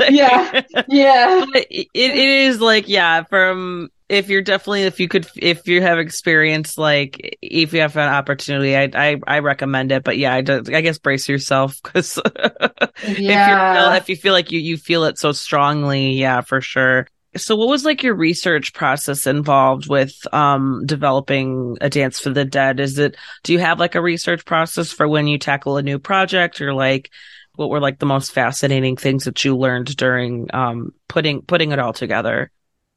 yeah, 0.08 0.62
yeah. 0.88 1.44
It, 1.54 1.88
it 1.92 2.14
is 2.14 2.60
like, 2.60 2.88
yeah, 2.88 3.24
from 3.24 3.90
if 4.08 4.28
you're 4.28 4.42
definitely 4.42 4.82
if 4.82 5.00
you 5.00 5.08
could 5.08 5.26
if 5.36 5.66
you 5.66 5.80
have 5.80 5.98
experience 5.98 6.76
like 6.76 7.38
if 7.40 7.72
you 7.72 7.80
have 7.80 7.96
an 7.96 8.08
opportunity 8.08 8.76
i 8.76 8.90
i, 8.94 9.20
I 9.26 9.38
recommend 9.38 9.92
it. 9.92 10.04
But 10.04 10.18
yeah 10.18 10.34
I, 10.34 10.40
do, 10.42 10.62
I 10.68 10.80
guess 10.82 10.98
brace 10.98 11.28
yourself 11.28 11.80
because 11.82 12.20
yeah. 13.06 13.96
if, 13.96 14.02
if 14.02 14.08
you 14.08 14.16
feel 14.16 14.32
like 14.32 14.52
you 14.52 14.60
you 14.60 14.76
feel 14.76 15.04
it 15.04 15.18
so 15.18 15.32
strongly 15.32 16.12
yeah 16.12 16.42
for 16.42 16.60
sure. 16.60 17.08
So 17.36 17.56
what 17.56 17.68
was 17.68 17.84
like 17.84 18.04
your 18.04 18.14
research 18.14 18.74
process 18.74 19.26
involved 19.26 19.88
with 19.88 20.14
um 20.32 20.82
developing 20.84 21.78
a 21.80 21.88
dance 21.88 22.20
for 22.20 22.30
the 22.30 22.44
dead? 22.44 22.80
Is 22.80 22.98
it 22.98 23.16
do 23.42 23.52
you 23.54 23.58
have 23.58 23.80
like 23.80 23.94
a 23.94 24.02
research 24.02 24.44
process 24.44 24.92
for 24.92 25.08
when 25.08 25.26
you 25.26 25.38
tackle 25.38 25.78
a 25.78 25.82
new 25.82 25.98
project 25.98 26.60
or 26.60 26.74
like 26.74 27.10
what 27.56 27.70
were 27.70 27.80
like 27.80 27.98
the 28.00 28.06
most 28.06 28.32
fascinating 28.32 28.96
things 28.96 29.24
that 29.24 29.44
you 29.44 29.56
learned 29.56 29.96
during 29.96 30.48
um 30.52 30.90
putting 31.08 31.40
putting 31.40 31.72
it 31.72 31.78
all 31.78 31.94
together 31.94 32.50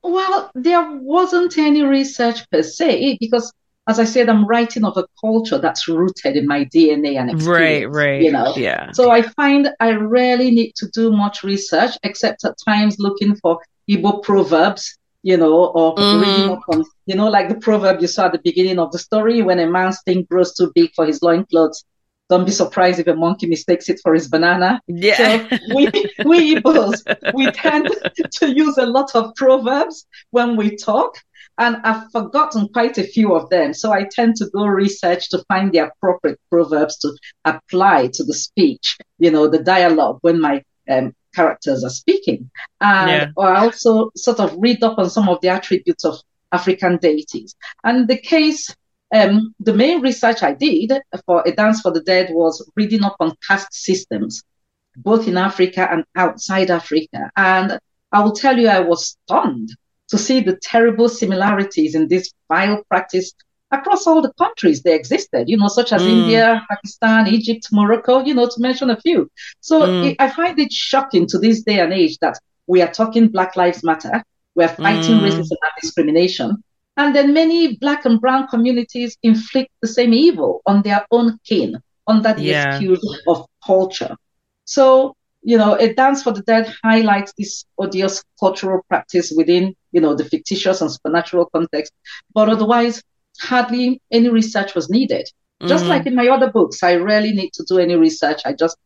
well, 0.07 0.51
there 0.55 0.91
wasn't 0.91 1.57
any 1.57 1.83
research 1.83 2.49
per 2.49 2.63
se 2.63 3.17
because, 3.19 3.51
as 3.87 3.99
I 3.99 4.03
said, 4.03 4.29
I'm 4.29 4.45
writing 4.45 4.83
of 4.83 4.97
a 4.97 5.05
culture 5.19 5.57
that's 5.57 5.87
rooted 5.87 6.35
in 6.35 6.47
my 6.47 6.65
DNA 6.65 7.19
and 7.19 7.31
experience. 7.31 7.85
Right, 7.95 8.05
right. 8.05 8.21
You 8.21 8.31
know, 8.31 8.53
yeah. 8.55 8.91
So 8.91 9.11
I 9.11 9.21
find 9.21 9.69
I 9.79 9.91
rarely 9.91 10.51
need 10.51 10.73
to 10.77 10.87
do 10.89 11.11
much 11.11 11.43
research, 11.43 11.91
except 12.03 12.45
at 12.45 12.55
times 12.65 12.97
looking 12.99 13.35
for 13.35 13.59
Igbo 13.89 14.23
proverbs, 14.23 14.97
you 15.23 15.37
know, 15.37 15.65
or 15.65 15.95
mm-hmm. 15.95 16.21
reading 16.21 16.49
up 16.51 16.63
on, 16.69 16.85
you 17.05 17.15
know, 17.15 17.29
like 17.29 17.49
the 17.49 17.55
proverb 17.55 18.01
you 18.01 18.07
saw 18.07 18.25
at 18.25 18.33
the 18.33 18.41
beginning 18.43 18.79
of 18.79 18.91
the 18.91 18.99
story 18.99 19.41
when 19.41 19.59
a 19.59 19.67
man's 19.67 20.01
thing 20.03 20.25
grows 20.29 20.53
too 20.53 20.71
big 20.73 20.93
for 20.95 21.05
his 21.05 21.21
loincloths 21.21 21.83
don't 22.29 22.45
be 22.45 22.51
surprised 22.51 22.99
if 22.99 23.07
a 23.07 23.15
monkey 23.15 23.47
mistakes 23.47 23.89
it 23.89 23.99
for 24.03 24.13
his 24.13 24.27
banana. 24.27 24.81
Yeah. 24.87 25.17
So 25.17 25.57
we, 25.73 25.85
we 26.25 26.55
Igbos, 26.55 27.33
we 27.33 27.49
tend 27.51 27.89
to 28.33 28.53
use 28.53 28.77
a 28.77 28.85
lot 28.85 29.15
of 29.15 29.33
proverbs 29.35 30.05
when 30.31 30.57
we 30.57 30.75
talk. 30.75 31.17
And 31.59 31.77
I've 31.77 32.11
forgotten 32.11 32.67
quite 32.67 32.99
a 32.99 33.03
few 33.03 33.33
of 33.33 33.49
them. 33.49 33.73
So 33.73 33.91
I 33.91 34.03
tend 34.03 34.35
to 34.37 34.49
go 34.53 34.65
research 34.65 35.29
to 35.29 35.43
find 35.47 35.71
the 35.71 35.79
appropriate 35.89 36.39
proverbs 36.51 36.99
to 36.99 37.11
apply 37.45 38.07
to 38.13 38.23
the 38.23 38.35
speech, 38.35 38.97
you 39.17 39.31
know, 39.31 39.47
the 39.47 39.63
dialogue 39.63 40.19
when 40.21 40.39
my 40.39 40.63
um, 40.87 41.15
characters 41.33 41.83
are 41.83 41.89
speaking. 41.89 42.51
And 42.79 43.09
yeah. 43.09 43.43
I 43.43 43.63
also 43.63 44.11
sort 44.15 44.39
of 44.39 44.55
read 44.59 44.83
up 44.83 44.99
on 44.99 45.09
some 45.09 45.29
of 45.29 45.41
the 45.41 45.49
attributes 45.49 46.05
of 46.05 46.19
African 46.51 46.97
deities. 46.97 47.55
And 47.83 48.07
the 48.07 48.17
case 48.17 48.75
um, 49.13 49.53
the 49.59 49.73
main 49.73 50.01
research 50.01 50.43
I 50.43 50.53
did 50.53 50.91
for 51.25 51.43
A 51.45 51.51
Dance 51.51 51.81
for 51.81 51.91
the 51.91 52.01
Dead 52.01 52.29
was 52.31 52.69
reading 52.75 53.03
up 53.03 53.15
on 53.19 53.35
caste 53.47 53.73
systems, 53.73 54.43
both 54.97 55.27
in 55.27 55.37
Africa 55.37 55.87
and 55.89 56.03
outside 56.15 56.69
Africa. 56.69 57.31
And 57.35 57.79
I 58.11 58.21
will 58.21 58.33
tell 58.33 58.57
you, 58.57 58.67
I 58.67 58.79
was 58.79 59.17
stunned 59.25 59.69
to 60.09 60.17
see 60.17 60.39
the 60.39 60.57
terrible 60.61 61.09
similarities 61.09 61.95
in 61.95 62.07
this 62.07 62.31
vile 62.47 62.83
practice 62.89 63.33
across 63.71 64.07
all 64.07 64.21
the 64.21 64.31
countries 64.33 64.81
they 64.81 64.95
existed, 64.95 65.49
you 65.49 65.57
know, 65.57 65.67
such 65.67 65.91
as 65.91 66.01
mm. 66.01 66.09
India, 66.09 66.65
Pakistan, 66.69 67.27
Egypt, 67.27 67.67
Morocco, 67.71 68.23
you 68.23 68.33
know, 68.33 68.47
to 68.47 68.61
mention 68.61 68.89
a 68.89 68.99
few. 69.01 69.29
So 69.59 69.81
mm. 69.81 70.11
it, 70.11 70.17
I 70.19 70.29
find 70.29 70.57
it 70.59 70.71
shocking 70.71 71.27
to 71.27 71.37
this 71.37 71.63
day 71.63 71.79
and 71.79 71.91
age 71.91 72.17
that 72.19 72.39
we 72.67 72.81
are 72.81 72.91
talking 72.91 73.27
Black 73.27 73.55
Lives 73.55 73.83
Matter, 73.83 74.23
we're 74.55 74.67
fighting 74.69 75.17
mm. 75.17 75.21
racism 75.21 75.51
and 75.51 75.71
discrimination, 75.81 76.63
and 76.97 77.15
then 77.15 77.33
many 77.33 77.77
black 77.77 78.05
and 78.05 78.19
brown 78.19 78.47
communities 78.47 79.17
inflict 79.23 79.69
the 79.81 79.87
same 79.87 80.13
evil 80.13 80.61
on 80.65 80.81
their 80.81 81.05
own 81.11 81.39
kin 81.47 81.79
under 82.07 82.33
the 82.33 82.43
yeah. 82.43 82.67
excuse 82.67 83.21
of 83.27 83.45
culture. 83.63 84.15
So, 84.65 85.15
you 85.43 85.57
know, 85.57 85.75
a 85.75 85.93
dance 85.93 86.23
for 86.23 86.31
the 86.31 86.41
dead 86.41 86.73
highlights 86.83 87.33
this 87.37 87.65
odious 87.77 88.23
cultural 88.39 88.81
practice 88.89 89.31
within, 89.35 89.75
you 89.91 90.01
know, 90.01 90.15
the 90.15 90.25
fictitious 90.25 90.81
and 90.81 90.91
supernatural 90.91 91.45
context. 91.53 91.93
But 92.33 92.49
otherwise, 92.49 93.03
hardly 93.39 94.01
any 94.11 94.29
research 94.29 94.73
was 94.73 94.89
needed. 94.89 95.27
Mm-hmm. 95.61 95.69
Just 95.69 95.85
like 95.85 96.05
in 96.07 96.15
my 96.15 96.27
other 96.27 96.51
books, 96.51 96.81
I 96.83 96.95
rarely 96.95 97.31
need 97.31 97.53
to 97.53 97.65
do 97.67 97.77
any 97.77 97.95
research. 97.95 98.41
I 98.45 98.53
just 98.53 98.77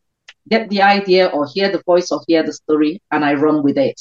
get 0.48 0.68
the 0.68 0.82
idea 0.82 1.28
or 1.28 1.46
hear 1.46 1.70
the 1.70 1.82
voice 1.86 2.10
or 2.10 2.20
hear 2.26 2.42
the 2.42 2.52
story 2.52 3.00
and 3.10 3.24
I 3.24 3.34
run 3.34 3.62
with 3.62 3.78
it. 3.78 4.00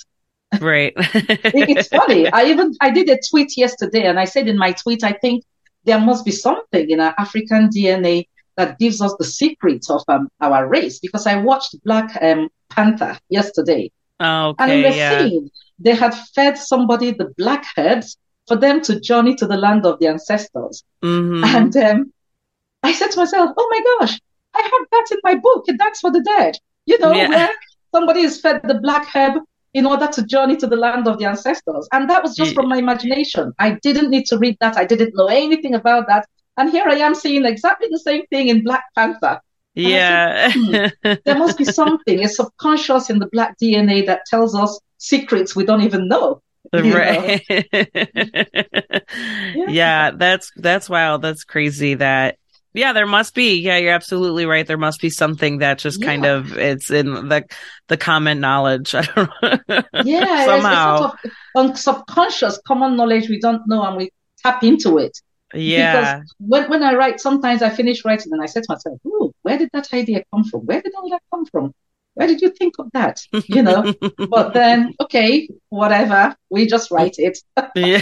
Right. 0.60 0.94
it's 0.98 1.88
funny. 1.88 2.30
I 2.34 2.46
even 2.46 2.76
I 2.82 2.92
did 2.92 3.10
a 3.10 3.20
tweet 3.30 3.58
yesterday, 3.58 4.04
and 4.04 4.20
I 4.20 4.26
said 4.26 4.48
in 4.48 4.58
my 4.58 4.74
tweet, 4.74 5.04
I 5.04 5.14
think 5.14 5.44
there 5.86 6.00
must 6.00 6.26
be 6.26 6.32
something 6.32 6.90
in 6.90 7.00
our 7.00 7.16
African 7.18 7.70
DNA 7.70 8.28
that 8.58 8.78
gives 8.78 9.02
us 9.02 9.16
the 9.18 9.26
secret 9.26 9.86
of 9.90 10.04
um, 10.08 10.30
our 10.42 10.68
race. 10.68 11.00
Because 11.00 11.26
I 11.26 11.38
watched 11.38 11.82
Black 11.84 12.18
um, 12.22 12.50
Panther 12.70 13.18
yesterday, 13.30 13.92
oh, 14.20 14.50
okay, 14.50 14.64
and 14.64 14.72
in 14.72 14.82
the 14.82 14.98
yeah. 14.98 15.20
scene 15.20 15.50
they 15.82 15.96
had 15.96 16.14
fed 16.36 16.58
somebody 16.58 17.12
the 17.12 17.34
black 17.38 17.66
herbs 17.78 18.18
for 18.48 18.56
them 18.56 18.82
to 18.82 19.00
journey 19.00 19.36
to 19.36 19.48
the 19.48 19.58
land 19.58 19.86
of 19.86 20.00
the 20.00 20.08
ancestors. 20.08 20.84
Mm-hmm. 21.04 21.44
And 21.44 21.78
um, 21.78 22.14
I 22.84 22.94
said 22.94 23.12
to 23.12 23.18
myself, 23.18 23.52
"Oh 23.58 23.68
my 23.72 23.82
gosh, 24.00 24.20
I 24.56 24.62
have 24.62 24.88
that 24.92 25.08
in 25.12 25.18
my 25.24 25.36
book. 25.36 25.66
Dance 25.66 26.00
for 26.00 26.12
the 26.12 26.22
Dead." 26.22 26.58
You 26.86 27.00
know, 27.00 27.14
yeah. 27.14 27.30
where 27.30 27.50
somebody 27.94 28.22
is 28.22 28.40
fed 28.40 28.62
the 28.64 28.76
black 28.76 29.08
herb 29.14 29.44
in 29.74 29.86
order 29.86 30.08
to 30.08 30.26
journey 30.26 30.58
to 30.58 30.68
the 30.68 30.76
land 30.76 31.08
of 31.08 31.18
the 31.18 31.26
ancestors. 31.26 31.88
And 31.94 32.10
that 32.10 32.24
was 32.24 32.36
just 32.36 32.54
from 32.54 32.68
my 32.68 32.78
imagination. 32.78 33.54
I 33.58 33.78
didn't 33.82 34.10
need 34.10 34.26
to 34.28 34.38
read 34.38 34.58
that. 34.60 34.78
I 34.78 34.86
didn't 34.86 35.16
know 35.16 35.28
anything 35.28 35.76
about 35.76 36.08
that. 36.08 36.28
And 36.58 36.70
here 36.70 36.86
I 36.88 36.96
am 36.96 37.16
seeing 37.16 37.46
exactly 37.46 37.88
the 37.90 38.00
same 38.00 38.26
thing 38.28 38.50
in 38.50 38.64
Black 38.64 38.84
Panther. 38.96 39.40
And 39.76 39.86
yeah. 39.86 40.52
Think, 40.52 40.94
hmm, 41.04 41.14
there 41.24 41.38
must 41.38 41.58
be 41.58 41.66
something, 41.82 42.24
a 42.24 42.28
subconscious 42.28 43.10
in 43.10 43.20
the 43.20 43.30
black 43.32 43.58
DNA 43.58 44.06
that 44.06 44.26
tells 44.26 44.56
us 44.56 44.80
secrets 44.98 45.56
we 45.56 45.66
don't 45.66 45.82
even 45.82 46.08
know. 46.08 46.42
Right. 46.74 47.44
yeah. 47.50 49.66
yeah, 49.68 50.12
that's 50.12 50.52
that's 50.56 50.90
wild. 50.90 51.22
That's 51.22 51.44
crazy 51.44 51.96
that 51.96 52.38
Yeah, 52.74 52.94
there 52.94 53.08
must 53.08 53.36
be. 53.36 53.60
Yeah, 53.60 53.78
you're 53.78 53.94
absolutely 53.94 54.46
right. 54.46 54.66
There 54.66 54.78
must 54.78 55.02
be 55.02 55.10
something 55.10 55.58
that 55.58 55.80
just 55.80 56.00
yeah. 56.00 56.08
kind 56.08 56.26
of 56.26 56.58
it's 56.58 56.90
in 56.90 57.28
the 57.28 57.46
the 57.88 57.98
common 57.98 58.40
knowledge. 58.40 58.96
I 58.96 59.02
don't 59.02 59.30
know. 59.42 59.84
Yeah, 60.04 60.46
somehow 60.46 61.12
it's, 61.24 61.34
sort 61.54 61.70
of 61.70 61.78
subconscious 61.78 62.60
common 62.66 62.96
knowledge 62.96 63.30
we 63.30 63.40
don't 63.40 63.68
know 63.68 63.84
and 63.84 63.98
we 63.98 64.12
tap 64.42 64.64
into 64.64 64.98
it. 64.98 65.18
Yeah. 65.54 66.20
Because 66.20 66.36
when, 66.40 66.70
when 66.70 66.84
I 66.84 66.94
write, 66.96 67.20
sometimes 67.20 67.62
I 67.62 67.70
finish 67.70 68.06
writing 68.06 68.32
and 68.32 68.42
I 68.42 68.46
say 68.46 68.62
to 68.62 68.66
myself, 68.70 69.00
"Oh, 69.06 69.34
where 69.42 69.58
did 69.58 69.70
that 69.74 69.94
idea 69.94 70.24
come 70.34 70.46
from? 70.46 70.62
Where 70.62 70.82
did 70.82 70.94
all 70.96 71.10
that 71.10 71.22
come 71.30 71.46
from? 71.46 71.74
Where 72.14 72.28
did 72.28 72.42
you 72.42 72.52
think 72.52 72.76
of 72.80 72.90
that?" 72.94 73.20
You 73.48 73.64
know. 73.64 73.94
but 74.30 74.54
then, 74.54 74.94
okay, 75.02 75.50
whatever. 75.68 76.36
We 76.50 76.68
just 76.68 76.90
write 76.90 77.16
it. 77.18 77.38
yeah. 77.76 78.02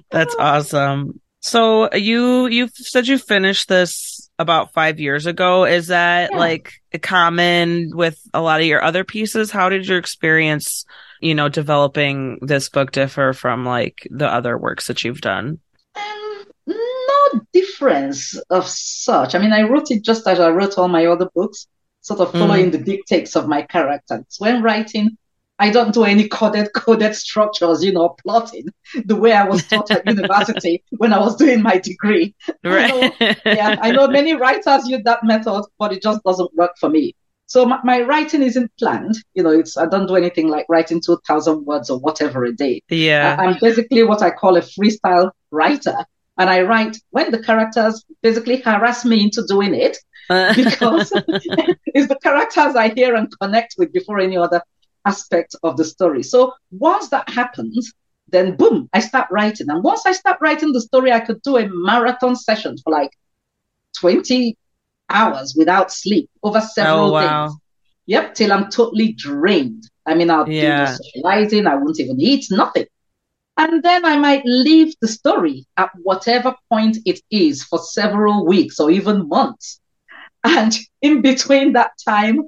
That's 0.10 0.34
awesome. 0.38 1.20
So 1.46 1.94
you 1.94 2.48
you 2.48 2.68
said 2.74 3.06
you 3.06 3.18
finished 3.18 3.68
this 3.68 4.28
about 4.36 4.72
five 4.72 4.98
years 4.98 5.26
ago. 5.26 5.64
Is 5.64 5.86
that 5.86 6.30
yeah. 6.32 6.38
like 6.38 6.72
common 7.02 7.92
with 7.94 8.20
a 8.34 8.40
lot 8.42 8.60
of 8.60 8.66
your 8.66 8.82
other 8.82 9.04
pieces? 9.04 9.52
How 9.52 9.68
did 9.68 9.86
your 9.86 9.96
experience, 9.96 10.84
you 11.20 11.36
know, 11.36 11.48
developing 11.48 12.40
this 12.42 12.68
book 12.68 12.90
differ 12.90 13.32
from 13.32 13.64
like 13.64 14.08
the 14.10 14.26
other 14.26 14.58
works 14.58 14.88
that 14.88 15.04
you've 15.04 15.20
done? 15.20 15.60
Um, 15.94 16.44
no 16.66 17.40
difference 17.52 18.36
of 18.50 18.66
such. 18.66 19.36
I 19.36 19.38
mean, 19.38 19.52
I 19.52 19.62
wrote 19.62 19.92
it 19.92 20.02
just 20.02 20.26
as 20.26 20.40
I 20.40 20.50
wrote 20.50 20.76
all 20.78 20.88
my 20.88 21.06
other 21.06 21.30
books, 21.32 21.68
sort 22.00 22.18
of 22.18 22.32
following 22.32 22.70
mm. 22.70 22.72
the 22.72 22.78
dictates 22.78 23.36
of 23.36 23.46
my 23.46 23.62
characters. 23.62 24.24
When 24.40 24.64
writing, 24.64 25.16
I 25.58 25.70
don't 25.70 25.94
do 25.94 26.04
any 26.04 26.28
coded 26.28 26.72
coded 26.74 27.14
structures, 27.14 27.82
you 27.82 27.92
know, 27.92 28.10
plotting 28.22 28.68
the 29.04 29.16
way 29.16 29.32
I 29.32 29.44
was 29.44 29.66
taught 29.66 29.90
at 29.90 30.06
university 30.06 30.84
when 30.90 31.12
I 31.12 31.18
was 31.18 31.36
doing 31.36 31.62
my 31.62 31.78
degree. 31.78 32.34
Right. 32.64 32.92
I 32.92 33.24
know, 33.24 33.34
yeah, 33.44 33.76
I 33.80 33.90
know 33.92 34.08
many 34.08 34.34
writers 34.34 34.88
use 34.88 35.02
that 35.04 35.24
method, 35.24 35.64
but 35.78 35.92
it 35.92 36.02
just 36.02 36.22
doesn't 36.24 36.54
work 36.54 36.72
for 36.78 36.88
me. 36.88 37.14
So 37.46 37.64
my, 37.64 37.78
my 37.84 38.00
writing 38.02 38.42
isn't 38.42 38.70
planned. 38.78 39.16
You 39.34 39.44
know, 39.44 39.50
it's 39.50 39.76
I 39.76 39.86
don't 39.86 40.06
do 40.06 40.16
anything 40.16 40.48
like 40.48 40.66
writing 40.68 41.00
two 41.00 41.18
thousand 41.26 41.64
words 41.64 41.90
or 41.90 41.98
whatever 41.98 42.44
a 42.44 42.52
day. 42.52 42.82
Yeah, 42.88 43.36
I, 43.38 43.44
I'm 43.44 43.58
basically 43.60 44.02
what 44.02 44.22
I 44.22 44.30
call 44.30 44.56
a 44.56 44.62
freestyle 44.62 45.30
writer, 45.52 45.96
and 46.38 46.50
I 46.50 46.62
write 46.62 46.98
when 47.10 47.30
the 47.30 47.42
characters 47.42 48.04
basically 48.20 48.60
harass 48.60 49.04
me 49.04 49.22
into 49.22 49.44
doing 49.46 49.74
it 49.74 49.96
uh. 50.28 50.54
because 50.54 51.12
it's 51.86 52.08
the 52.08 52.18
characters 52.22 52.74
I 52.74 52.88
hear 52.88 53.14
and 53.14 53.32
connect 53.40 53.76
with 53.78 53.92
before 53.92 54.18
any 54.18 54.36
other 54.36 54.62
aspect 55.06 55.54
of 55.62 55.76
the 55.76 55.84
story. 55.84 56.22
So 56.22 56.52
once 56.70 57.08
that 57.08 57.28
happens, 57.28 57.92
then 58.28 58.56
boom, 58.56 58.88
I 58.92 59.00
start 59.00 59.28
writing. 59.30 59.70
And 59.70 59.82
once 59.82 60.04
I 60.04 60.12
start 60.12 60.38
writing 60.40 60.72
the 60.72 60.80
story, 60.80 61.12
I 61.12 61.20
could 61.20 61.40
do 61.42 61.56
a 61.56 61.68
marathon 61.68 62.36
session 62.36 62.76
for 62.82 62.92
like 62.92 63.10
20 64.00 64.56
hours 65.08 65.54
without 65.56 65.92
sleep 65.92 66.28
over 66.42 66.60
several 66.60 67.10
oh, 67.10 67.12
wow. 67.12 67.46
days. 67.46 67.56
Yep, 68.06 68.34
till 68.34 68.52
I'm 68.52 68.70
totally 68.70 69.12
drained. 69.12 69.88
I 70.04 70.14
mean, 70.14 70.30
I'll 70.30 70.48
yeah. 70.48 70.86
do 70.86 70.92
socializing, 70.92 71.66
I 71.66 71.76
won't 71.76 71.98
even 71.98 72.20
eat, 72.20 72.46
nothing. 72.50 72.86
And 73.56 73.82
then 73.82 74.04
I 74.04 74.16
might 74.18 74.42
leave 74.44 74.94
the 75.00 75.08
story 75.08 75.66
at 75.76 75.90
whatever 76.02 76.54
point 76.70 76.98
it 77.06 77.20
is 77.30 77.64
for 77.64 77.78
several 77.78 78.46
weeks 78.46 78.78
or 78.78 78.90
even 78.90 79.28
months. 79.28 79.80
And 80.44 80.76
in 81.02 81.22
between 81.22 81.72
that 81.72 81.92
time, 82.06 82.42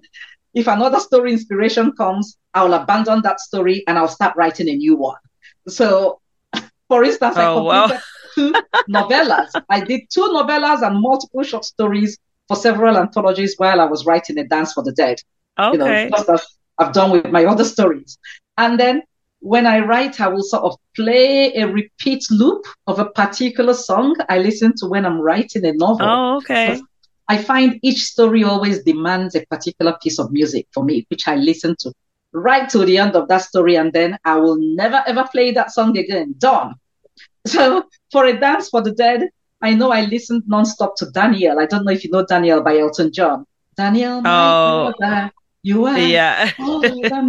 if 0.54 0.66
another 0.66 1.00
story 1.00 1.32
inspiration 1.32 1.92
comes, 1.92 2.36
I'll 2.58 2.74
abandon 2.74 3.22
that 3.22 3.40
story 3.40 3.84
and 3.86 3.96
I'll 3.98 4.08
start 4.08 4.34
writing 4.36 4.68
a 4.68 4.74
new 4.74 4.96
one. 4.96 5.20
So, 5.68 6.20
for 6.88 7.04
instance, 7.04 7.36
oh, 7.36 7.68
I 7.68 7.86
completed 7.86 8.02
two 8.34 8.52
novellas. 8.90 9.50
I 9.70 9.80
did 9.80 10.02
two 10.10 10.28
novellas 10.36 10.82
and 10.86 11.00
multiple 11.00 11.42
short 11.44 11.64
stories 11.64 12.18
for 12.48 12.56
several 12.56 12.96
anthologies 12.96 13.54
while 13.58 13.80
I 13.80 13.84
was 13.84 14.06
writing 14.06 14.38
A 14.38 14.44
Dance 14.44 14.72
for 14.72 14.82
the 14.82 14.92
Dead. 14.92 15.18
Okay. 15.58 15.72
You 15.72 15.78
know, 15.78 16.08
just 16.16 16.28
as 16.28 16.46
I've 16.78 16.92
done 16.92 17.10
with 17.10 17.26
my 17.26 17.44
other 17.52 17.64
stories. 17.64 18.18
And 18.56 18.78
then 18.78 19.02
when 19.40 19.66
I 19.66 19.78
write, 19.80 20.20
I 20.20 20.28
will 20.28 20.42
sort 20.42 20.64
of 20.64 20.76
play 20.96 21.52
a 21.54 21.68
repeat 21.68 22.24
loop 22.30 22.64
of 22.88 22.98
a 22.98 23.06
particular 23.10 23.74
song 23.74 24.16
I 24.28 24.38
listen 24.38 24.72
to 24.78 24.86
when 24.86 25.06
I'm 25.06 25.20
writing 25.20 25.64
a 25.64 25.72
novel. 25.72 26.08
Oh, 26.08 26.36
okay. 26.38 26.76
So 26.76 26.86
I 27.28 27.38
find 27.38 27.78
each 27.82 28.02
story 28.04 28.42
always 28.42 28.82
demands 28.82 29.36
a 29.36 29.44
particular 29.46 29.96
piece 30.02 30.18
of 30.18 30.32
music 30.32 30.66
for 30.72 30.82
me, 30.82 31.06
which 31.08 31.28
I 31.28 31.36
listen 31.36 31.76
to 31.80 31.92
right 32.32 32.68
to 32.70 32.84
the 32.84 32.98
end 32.98 33.16
of 33.16 33.28
that 33.28 33.42
story, 33.42 33.76
and 33.76 33.92
then 33.92 34.18
I 34.24 34.36
will 34.36 34.56
never 34.56 35.02
ever 35.06 35.26
play 35.30 35.52
that 35.52 35.70
song 35.72 35.96
again. 35.96 36.34
Done. 36.38 36.74
So 37.46 37.84
for 38.12 38.26
a 38.26 38.38
dance 38.38 38.68
for 38.68 38.82
the 38.82 38.92
dead, 38.92 39.30
I 39.62 39.72
know 39.72 39.90
I 39.90 40.02
listened 40.02 40.42
nonstop 40.50 40.96
to 40.96 41.06
Daniel. 41.10 41.58
I 41.58 41.64
don't 41.64 41.84
know 41.84 41.92
if 41.92 42.04
you 42.04 42.10
know 42.10 42.26
Daniel 42.26 42.62
by 42.62 42.78
Elton 42.78 43.10
John. 43.10 43.46
Daniel, 43.74 44.20
oh, 44.26 44.92
brother, 44.98 45.30
you 45.62 45.86
are. 45.86 45.98
Yeah. 45.98 46.50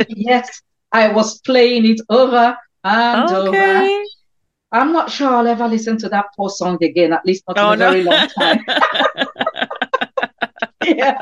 yes, 0.10 0.62
I 0.92 1.08
was 1.14 1.40
playing 1.42 1.86
it 1.86 2.02
over 2.10 2.58
and 2.84 3.32
okay. 3.32 3.86
over. 3.86 4.04
I'm 4.72 4.92
not 4.92 5.10
sure 5.10 5.30
I'll 5.30 5.48
ever 5.48 5.68
listen 5.68 5.98
to 6.00 6.10
that 6.10 6.26
poor 6.36 6.50
song 6.50 6.78
again, 6.84 7.14
at 7.14 7.26
least 7.26 7.44
not 7.48 7.58
oh, 7.58 7.72
in 7.72 7.82
a 7.82 7.86
no. 7.86 7.92
very 7.92 8.04
long 8.04 8.28
time. 8.28 8.60
yeah. 10.86 11.18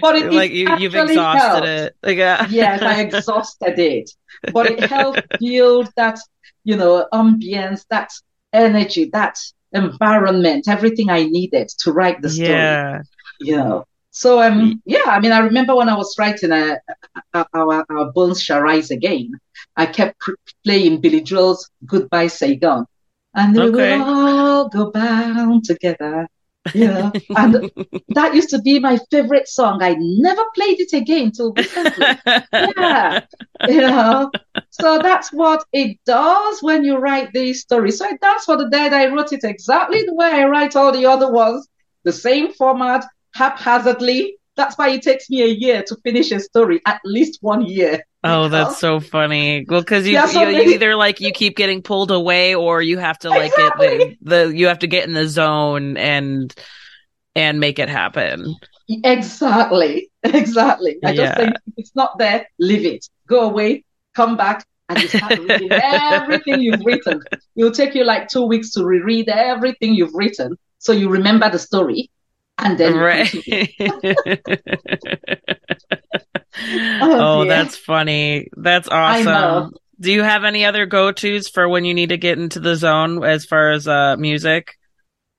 But 0.00 0.16
it 0.16 0.32
like 0.32 0.52
you, 0.52 0.68
you've 0.78 0.94
exhausted 0.94 1.40
helped. 1.40 1.66
it. 1.66 1.96
Like, 2.02 2.18
yeah. 2.18 2.38
Uh, 2.40 2.46
yes, 2.50 2.82
I 2.82 3.00
exhausted 3.00 3.78
it. 3.78 4.10
But 4.52 4.66
it 4.66 4.90
helped 4.90 5.22
build 5.40 5.90
that, 5.96 6.18
you 6.64 6.76
know, 6.76 7.06
ambience, 7.12 7.86
that 7.88 8.10
energy, 8.52 9.10
that 9.12 9.38
environment, 9.72 10.68
everything 10.68 11.10
I 11.10 11.24
needed 11.24 11.68
to 11.80 11.92
write 11.92 12.20
the 12.20 12.30
story. 12.30 12.50
Yeah. 12.50 13.02
You 13.40 13.56
know. 13.56 13.84
So 14.10 14.42
um 14.42 14.82
yeah, 14.84 15.04
I 15.06 15.20
mean 15.20 15.32
I 15.32 15.38
remember 15.38 15.76
when 15.76 15.88
I 15.88 15.96
was 15.96 16.16
writing 16.18 16.50
a, 16.50 16.78
a, 17.34 17.38
a 17.38 17.46
our, 17.54 17.86
our 17.88 18.12
Bones 18.12 18.42
Shall 18.42 18.60
Rise 18.60 18.90
Again, 18.90 19.32
I 19.76 19.86
kept 19.86 20.20
playing 20.64 21.00
Billy 21.00 21.20
Joel's 21.20 21.70
Goodbye 21.86 22.26
Saigon. 22.26 22.86
And 23.34 23.54
we 23.54 23.62
okay. 23.62 23.98
will 23.98 24.04
all 24.04 24.68
go 24.68 24.90
bound 24.90 25.64
together 25.64 26.28
yeah. 26.74 27.10
And 27.36 27.70
that 28.08 28.34
used 28.34 28.50
to 28.50 28.60
be 28.60 28.78
my 28.78 28.98
favorite 29.10 29.48
song. 29.48 29.82
I 29.82 29.96
never 29.98 30.42
played 30.54 30.80
it 30.80 30.92
again 30.92 31.32
till 31.32 31.52
recently. 31.52 32.06
yeah. 32.76 33.24
You 33.68 33.80
know. 33.80 34.30
So 34.70 34.98
that's 34.98 35.32
what 35.32 35.64
it 35.72 35.98
does 36.04 36.62
when 36.62 36.84
you 36.84 36.98
write 36.98 37.32
these 37.32 37.62
stories. 37.62 37.98
So 37.98 38.06
Dance 38.20 38.44
for 38.44 38.56
the 38.56 38.68
Dead. 38.68 38.92
I 38.92 39.06
wrote 39.06 39.32
it 39.32 39.44
exactly 39.44 40.02
the 40.02 40.14
way 40.14 40.28
I 40.28 40.46
write 40.46 40.76
all 40.76 40.92
the 40.92 41.06
other 41.06 41.32
ones, 41.32 41.68
the 42.04 42.12
same 42.12 42.52
format, 42.52 43.04
haphazardly. 43.34 44.36
That's 44.56 44.76
why 44.76 44.90
it 44.90 45.02
takes 45.02 45.30
me 45.30 45.42
a 45.42 45.46
year 45.46 45.82
to 45.84 45.96
finish 46.02 46.32
a 46.32 46.40
story, 46.40 46.80
at 46.86 47.00
least 47.04 47.38
one 47.40 47.64
year. 47.64 48.02
Oh, 48.24 48.48
that's 48.48 48.78
so 48.78 48.98
funny. 48.98 49.64
Well, 49.68 49.80
because 49.80 50.06
you, 50.06 50.18
you, 50.18 50.48
you, 50.48 50.62
either 50.72 50.96
like 50.96 51.20
you 51.20 51.30
keep 51.30 51.56
getting 51.56 51.82
pulled 51.82 52.10
away, 52.10 52.54
or 52.54 52.82
you 52.82 52.98
have 52.98 53.18
to 53.20 53.28
like 53.28 53.52
exactly. 53.52 53.98
get 53.98 54.18
the, 54.20 54.46
the 54.46 54.56
you 54.56 54.66
have 54.66 54.80
to 54.80 54.88
get 54.88 55.06
in 55.06 55.14
the 55.14 55.28
zone 55.28 55.96
and 55.96 56.52
and 57.36 57.60
make 57.60 57.78
it 57.78 57.88
happen. 57.88 58.56
Exactly, 58.88 60.10
exactly. 60.24 60.96
I 61.04 61.10
yeah. 61.10 61.14
just 61.14 61.36
think 61.38 61.54
if 61.54 61.74
it's 61.76 61.94
not 61.94 62.18
there, 62.18 62.48
leave 62.58 62.84
it. 62.84 63.06
Go 63.28 63.42
away, 63.42 63.84
come 64.14 64.36
back, 64.36 64.66
and 64.88 65.00
you 65.00 65.08
start 65.08 65.38
reading 65.38 65.70
everything 65.72 66.60
you've 66.60 66.84
written. 66.84 67.22
It'll 67.54 67.70
take 67.70 67.94
you 67.94 68.02
like 68.02 68.26
two 68.28 68.46
weeks 68.46 68.72
to 68.72 68.84
reread 68.84 69.28
everything 69.28 69.94
you've 69.94 70.14
written, 70.14 70.58
so 70.78 70.90
you 70.90 71.08
remember 71.08 71.48
the 71.50 71.58
story, 71.58 72.10
and 72.58 72.76
then 72.78 72.96
right. 72.96 73.32
oh, 77.00 77.40
oh 77.40 77.44
that's 77.44 77.76
funny. 77.76 78.48
That's 78.56 78.88
awesome. 78.88 79.72
Do 80.00 80.12
you 80.12 80.22
have 80.22 80.44
any 80.44 80.64
other 80.64 80.86
go 80.86 81.10
tos 81.12 81.48
for 81.48 81.68
when 81.68 81.84
you 81.84 81.94
need 81.94 82.10
to 82.10 82.16
get 82.16 82.38
into 82.38 82.60
the 82.60 82.76
zone 82.76 83.24
as 83.24 83.44
far 83.44 83.70
as 83.70 83.88
uh, 83.88 84.16
music? 84.16 84.76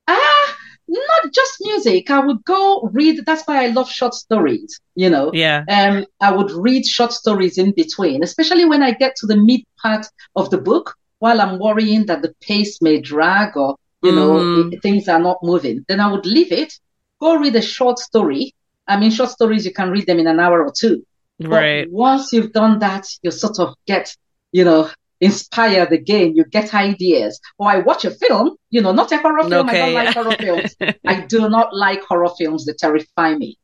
Ah, 0.08 0.58
not 0.88 1.34
just 1.34 1.58
music. 1.62 2.10
I 2.10 2.20
would 2.20 2.44
go 2.44 2.90
read. 2.92 3.26
That's 3.26 3.44
why 3.44 3.64
I 3.64 3.68
love 3.68 3.90
short 3.90 4.14
stories. 4.14 4.80
You 4.96 5.10
know. 5.10 5.32
Yeah. 5.34 5.64
Um, 5.70 6.06
I 6.20 6.34
would 6.34 6.52
read 6.52 6.86
short 6.86 7.14
stories 7.14 7.58
in 7.58 7.72
between, 7.72 8.24
especially 8.24 8.66
when 8.66 8.84
I 8.84 8.92
get 8.92 9.16
to 9.18 9.28
the 9.28 9.38
mid 9.38 9.62
part 9.82 10.06
of 10.36 10.50
the 10.50 10.58
book, 10.58 10.96
while 11.20 11.40
I'm 11.40 11.60
worrying 11.60 12.06
that 12.08 12.22
the 12.22 12.34
pace 12.42 12.82
may 12.82 13.00
drag 13.00 13.56
or 13.56 13.76
you 14.02 14.14
know 14.14 14.32
mm. 14.40 14.82
things 14.82 15.08
are 15.08 15.20
not 15.20 15.38
moving. 15.44 15.86
Then 15.88 16.00
I 16.00 16.12
would 16.12 16.26
leave 16.26 16.52
it, 16.52 16.74
go 17.20 17.38
read 17.38 17.56
a 17.56 17.62
short 17.62 18.00
story. 18.00 18.54
I 18.88 19.00
mean, 19.00 19.12
short 19.12 19.30
stories 19.30 19.66
you 19.66 19.74
can 19.74 19.92
read 19.92 20.08
them 20.08 20.20
in 20.20 20.28
an 20.28 20.40
hour 20.40 20.64
or 20.64 20.72
two. 20.76 21.06
Right. 21.40 21.86
But 21.86 21.92
once 21.92 22.34
you've 22.34 22.52
done 22.52 22.80
that, 22.80 23.06
you 23.22 23.32
sort 23.32 23.60
of 23.60 23.76
get, 23.86 24.16
you 24.52 24.66
know, 24.66 24.90
inspired 25.22 25.92
again. 25.92 26.36
You 26.36 26.46
get 26.46 26.74
ideas. 26.74 27.40
Or 27.58 27.70
I 27.70 27.80
watch 27.80 28.06
a 28.06 28.12
film, 28.12 28.56
you 28.70 28.82
know, 28.82 28.92
not 28.92 29.12
a 29.12 29.18
horror 29.18 29.48
film. 29.48 29.70
Okay. 29.70 29.82
I 29.82 29.86
don't 29.86 29.94
like 29.94 30.14
horror 30.16 30.36
films. 30.40 30.76
I 31.08 31.22
do 31.22 31.50
not 31.50 31.76
like 31.76 32.04
horror 32.04 32.30
films 32.38 32.66
that 32.66 32.78
terrify 32.78 33.36
me. 33.36 33.58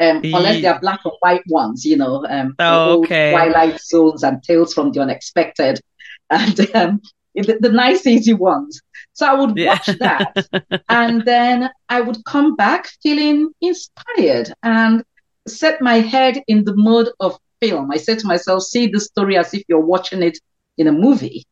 Um, 0.00 0.22
unless 0.24 0.60
they 0.60 0.66
are 0.66 0.80
black 0.80 1.00
and 1.04 1.14
white 1.20 1.44
ones, 1.46 1.84
you 1.84 1.96
know, 1.96 2.26
um, 2.28 2.56
oh, 2.58 3.04
okay. 3.04 3.30
Twilight 3.30 3.80
Zones 3.80 4.24
and 4.24 4.42
Tales 4.42 4.74
from 4.74 4.90
the 4.90 5.00
Unexpected, 5.00 5.80
and 6.30 6.58
um, 6.74 7.00
the, 7.34 7.58
the 7.60 7.70
nice 7.70 8.04
easy 8.04 8.34
ones. 8.34 8.80
So 9.14 9.26
I 9.26 9.34
would 9.34 9.56
watch 9.56 9.86
that. 9.86 10.84
and 10.88 11.24
then 11.24 11.70
I 11.88 12.00
would 12.00 12.24
come 12.24 12.56
back 12.56 12.88
feeling 13.02 13.50
inspired 13.60 14.52
and 14.62 15.02
set 15.46 15.80
my 15.80 15.94
head 15.94 16.42
in 16.46 16.64
the 16.64 16.76
mode 16.76 17.10
of 17.20 17.38
film. 17.60 17.90
I 17.90 17.96
said 17.96 18.18
to 18.20 18.26
myself, 18.26 18.62
see 18.62 18.88
the 18.88 19.00
story 19.00 19.36
as 19.36 19.54
if 19.54 19.62
you're 19.68 19.80
watching 19.80 20.22
it 20.22 20.38
in 20.76 20.86
a 20.88 20.92
movie. 20.92 21.46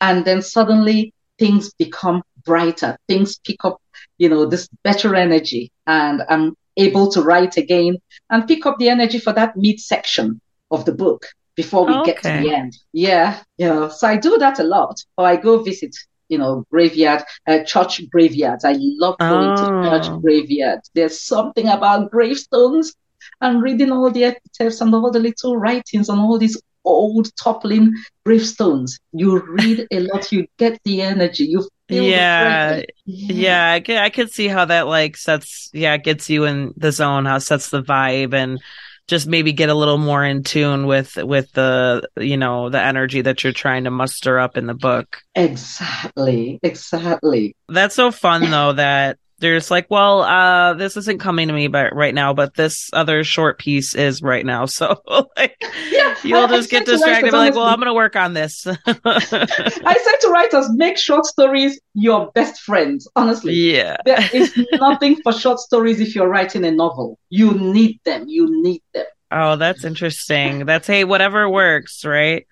And 0.00 0.24
then 0.24 0.42
suddenly 0.42 1.12
things 1.38 1.72
become 1.74 2.22
brighter, 2.44 2.96
things 3.08 3.38
pick 3.38 3.64
up, 3.64 3.80
you 4.18 4.28
know, 4.28 4.46
this 4.46 4.68
better 4.84 5.14
energy. 5.14 5.72
And 5.86 6.22
I'm 6.28 6.54
able 6.76 7.10
to 7.12 7.22
write 7.22 7.56
again 7.56 7.96
and 8.30 8.46
pick 8.46 8.66
up 8.66 8.78
the 8.78 8.90
energy 8.90 9.18
for 9.18 9.32
that 9.32 9.56
mid 9.56 9.80
section 9.80 10.40
of 10.70 10.84
the 10.84 10.92
book 10.92 11.26
before 11.54 11.86
we 11.86 11.94
okay. 11.94 12.12
get 12.12 12.22
to 12.22 12.28
the 12.28 12.54
end. 12.54 12.76
Yeah, 12.92 13.40
yeah. 13.56 13.88
So 13.88 14.06
I 14.06 14.16
do 14.16 14.36
that 14.38 14.58
a 14.58 14.64
lot. 14.64 15.02
Or 15.16 15.26
I 15.26 15.36
go 15.36 15.62
visit, 15.62 15.96
you 16.28 16.38
know, 16.38 16.64
graveyard, 16.70 17.22
uh, 17.46 17.62
church 17.64 18.00
graveyards. 18.10 18.64
I 18.64 18.76
love 18.78 19.18
going 19.18 19.56
oh. 19.58 19.82
to 19.82 19.90
church 19.90 20.22
graveyards. 20.22 20.90
There's 20.94 21.20
something 21.20 21.68
about 21.68 22.10
gravestones 22.10 22.94
and 23.40 23.62
reading 23.62 23.92
all 23.92 24.10
the 24.10 24.24
epitaphs 24.24 24.80
and 24.80 24.94
all 24.94 25.10
the 25.10 25.18
little 25.18 25.56
writings 25.56 26.08
on 26.08 26.18
all 26.18 26.38
these 26.38 26.60
old 26.84 27.30
toppling 27.36 27.92
gravestones. 28.24 28.98
You 29.12 29.40
read 29.40 29.86
a 29.90 30.00
lot, 30.00 30.30
you 30.32 30.46
get 30.56 30.80
the 30.84 31.02
energy, 31.02 31.44
you 31.44 31.68
feel 31.88 32.04
yeah, 32.04 32.82
yeah. 33.04 33.72
I 33.72 33.80
can 33.80 33.96
I 33.98 34.08
can 34.08 34.28
see 34.28 34.48
how 34.48 34.64
that 34.66 34.86
like 34.86 35.16
sets 35.16 35.70
yeah 35.72 35.96
gets 35.96 36.30
you 36.30 36.44
in 36.44 36.72
the 36.76 36.92
zone, 36.92 37.26
how 37.26 37.38
sets 37.38 37.70
the 37.70 37.82
vibe 37.82 38.34
and 38.34 38.60
just 39.06 39.26
maybe 39.26 39.52
get 39.52 39.68
a 39.68 39.74
little 39.74 39.98
more 39.98 40.24
in 40.24 40.42
tune 40.42 40.86
with 40.86 41.16
with 41.16 41.50
the 41.52 42.08
you 42.16 42.36
know 42.36 42.70
the 42.70 42.82
energy 42.82 43.22
that 43.22 43.44
you're 43.44 43.52
trying 43.52 43.84
to 43.84 43.90
muster 43.90 44.38
up 44.38 44.56
in 44.56 44.66
the 44.66 44.74
book. 44.74 45.22
Exactly. 45.34 46.58
Exactly. 46.62 47.54
That's 47.68 47.94
so 47.94 48.10
fun 48.10 48.50
though 48.50 48.72
that 48.72 49.18
there's 49.38 49.70
like, 49.70 49.86
well, 49.90 50.22
uh, 50.22 50.74
this 50.74 50.96
isn't 50.96 51.20
coming 51.20 51.48
to 51.48 51.54
me 51.54 51.68
but 51.68 51.94
right 51.94 52.14
now, 52.14 52.32
but 52.32 52.54
this 52.54 52.88
other 52.92 53.22
short 53.24 53.58
piece 53.58 53.94
is 53.94 54.22
right 54.22 54.44
now. 54.44 54.66
So 54.76 55.00
like, 55.38 55.56
yeah, 55.90 56.14
you'll 56.22 56.44
I, 56.44 56.48
just 56.48 56.68
I 56.68 56.78
get 56.78 56.86
distracted. 56.86 57.30
Be 57.30 57.36
like, 57.36 57.54
well, 57.54 57.64
I'm 57.64 57.76
going 57.76 57.86
to 57.86 57.94
work 57.94 58.14
on 58.14 58.34
this. 58.34 58.66
I 58.86 59.18
say 59.24 60.16
to 60.20 60.28
writers, 60.30 60.68
make 60.74 60.98
short 60.98 61.24
stories 61.24 61.80
your 61.94 62.30
best 62.32 62.60
friends. 62.60 63.08
Honestly, 63.16 63.54
yeah, 63.54 63.96
there 64.04 64.28
is 64.34 64.54
nothing 64.74 65.16
for 65.22 65.32
short 65.32 65.60
stories 65.60 65.98
if 65.98 66.14
you're 66.14 66.28
writing 66.28 66.64
a 66.66 66.70
novel. 66.70 67.18
You 67.30 67.52
need 67.54 68.00
them. 68.04 68.28
You 68.28 68.62
need 68.62 68.82
them. 68.92 69.06
Oh, 69.30 69.56
that's 69.56 69.84
interesting. 69.84 70.66
That's 70.66 70.86
hey, 70.86 71.04
whatever 71.04 71.48
works, 71.48 72.04
right? 72.04 72.46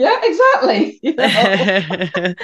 Yeah, 0.00 0.18
exactly. 0.22 0.98
You 1.02 1.14
know? 1.14 2.34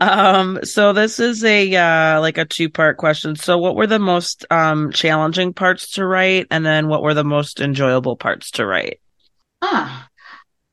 um, 0.00 0.58
so 0.62 0.92
this 0.92 1.18
is 1.18 1.42
a 1.42 1.74
uh, 1.74 2.20
like 2.20 2.36
a 2.36 2.44
two 2.44 2.68
part 2.68 2.98
question. 2.98 3.34
So, 3.34 3.56
what 3.56 3.76
were 3.76 3.86
the 3.86 3.98
most 3.98 4.44
um, 4.50 4.92
challenging 4.92 5.54
parts 5.54 5.92
to 5.92 6.04
write, 6.04 6.48
and 6.50 6.66
then 6.66 6.88
what 6.88 7.02
were 7.02 7.14
the 7.14 7.24
most 7.24 7.60
enjoyable 7.60 8.16
parts 8.16 8.50
to 8.52 8.66
write? 8.66 9.00
Ah, 9.62 10.06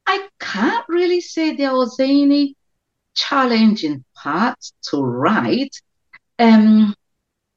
I 0.06 0.28
can't 0.42 0.86
really 0.90 1.22
say 1.22 1.56
there 1.56 1.74
was 1.74 1.98
any 2.00 2.58
challenging 3.16 4.04
parts 4.14 4.74
to 4.90 5.02
write. 5.02 5.76
Um, 6.38 6.94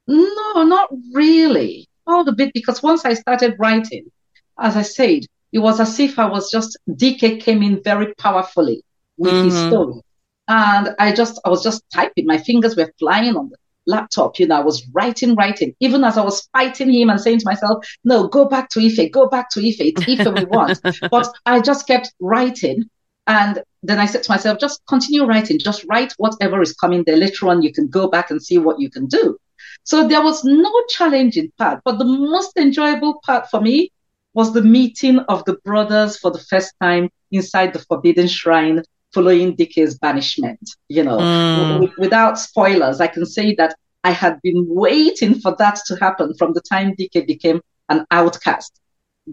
no, 0.07 0.63
not 0.63 0.89
really. 1.13 1.89
All 2.05 2.23
the 2.23 2.31
bit 2.31 2.53
because 2.53 2.81
once 2.81 3.03
I 3.03 3.13
started 3.13 3.55
writing, 3.59 4.09
as 4.57 4.77
I 4.77 4.83
said, 4.83 5.23
it 5.51 5.59
was 5.59 5.79
as 5.79 5.99
if 5.99 6.19
I 6.19 6.25
was 6.25 6.51
just 6.51 6.77
Dike 6.95 7.39
came 7.39 7.63
in 7.63 7.81
very 7.83 8.13
powerfully 8.15 8.83
with 9.17 9.33
mm-hmm. 9.33 9.45
his 9.45 9.67
story. 9.67 10.01
And 10.47 10.95
I 10.99 11.13
just 11.13 11.39
I 11.45 11.49
was 11.49 11.63
just 11.63 11.83
typing. 11.93 12.25
My 12.25 12.37
fingers 12.37 12.75
were 12.75 12.91
flying 12.99 13.35
on 13.35 13.49
the 13.49 13.57
laptop. 13.85 14.39
You 14.39 14.47
know, 14.47 14.57
I 14.57 14.63
was 14.63 14.87
writing, 14.93 15.35
writing, 15.35 15.75
even 15.79 16.03
as 16.03 16.17
I 16.17 16.23
was 16.23 16.47
fighting 16.53 16.93
him 16.93 17.09
and 17.09 17.19
saying 17.19 17.39
to 17.39 17.45
myself, 17.45 17.85
no, 18.03 18.27
go 18.27 18.45
back 18.45 18.69
to 18.69 18.79
Ife, 18.79 19.11
go 19.11 19.27
back 19.27 19.49
to 19.51 19.59
Ife. 19.59 19.81
It's 19.81 20.01
Ife 20.01 20.33
we 20.33 20.45
want. 20.45 20.79
but 21.11 21.29
I 21.45 21.59
just 21.59 21.87
kept 21.87 22.13
writing. 22.19 22.89
And 23.25 23.61
then 23.83 23.99
I 23.99 24.05
said 24.05 24.23
to 24.23 24.31
myself, 24.31 24.59
just 24.59 24.81
continue 24.87 25.25
writing, 25.25 25.59
just 25.59 25.85
write 25.89 26.13
whatever 26.17 26.61
is 26.61 26.73
coming 26.73 27.03
there. 27.05 27.17
Later 27.17 27.49
on, 27.49 27.61
you 27.61 27.73
can 27.73 27.87
go 27.87 28.07
back 28.07 28.31
and 28.31 28.41
see 28.41 28.57
what 28.57 28.79
you 28.79 28.89
can 28.89 29.07
do. 29.07 29.37
So 29.83 30.07
there 30.07 30.21
was 30.21 30.43
no 30.45 30.71
challenging 30.89 31.51
part, 31.57 31.81
but 31.83 31.97
the 31.97 32.05
most 32.05 32.55
enjoyable 32.57 33.19
part 33.25 33.49
for 33.49 33.59
me 33.59 33.91
was 34.37 34.53
the 34.53 34.61
meeting 34.61 35.17
of 35.33 35.43
the 35.45 35.57
brothers 35.65 36.19
for 36.19 36.29
the 36.29 36.45
first 36.51 36.71
time 36.79 37.09
inside 37.31 37.73
the 37.73 37.79
Forbidden 37.79 38.27
Shrine 38.27 38.83
following 39.11 39.55
Dike's 39.55 39.97
banishment. 39.97 40.59
You 40.89 41.05
know, 41.05 41.17
mm. 41.17 41.73
w- 41.73 41.93
without 41.97 42.37
spoilers, 42.37 43.01
I 43.01 43.07
can 43.07 43.25
say 43.25 43.55
that 43.55 43.73
I 44.03 44.11
had 44.11 44.39
been 44.43 44.63
waiting 44.69 45.41
for 45.41 45.55
that 45.57 45.79
to 45.87 45.95
happen 45.95 46.35
from 46.35 46.53
the 46.53 46.61
time 46.61 46.93
DK 46.95 47.25
became 47.25 47.61
an 47.89 48.05
outcast 48.11 48.79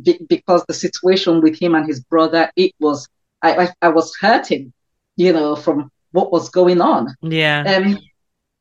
be- 0.02 0.24
because 0.26 0.64
the 0.68 0.72
situation 0.86 1.42
with 1.42 1.58
him 1.60 1.74
and 1.74 1.86
his 1.86 2.00
brother, 2.00 2.50
it 2.56 2.72
was, 2.80 3.06
I, 3.42 3.64
I, 3.64 3.72
I, 3.82 3.88
was 3.90 4.16
hurting, 4.18 4.72
you 5.16 5.34
know, 5.34 5.54
from 5.54 5.90
what 6.12 6.32
was 6.32 6.48
going 6.48 6.80
on. 6.80 7.14
Yeah. 7.20 7.60
Um, 7.76 7.98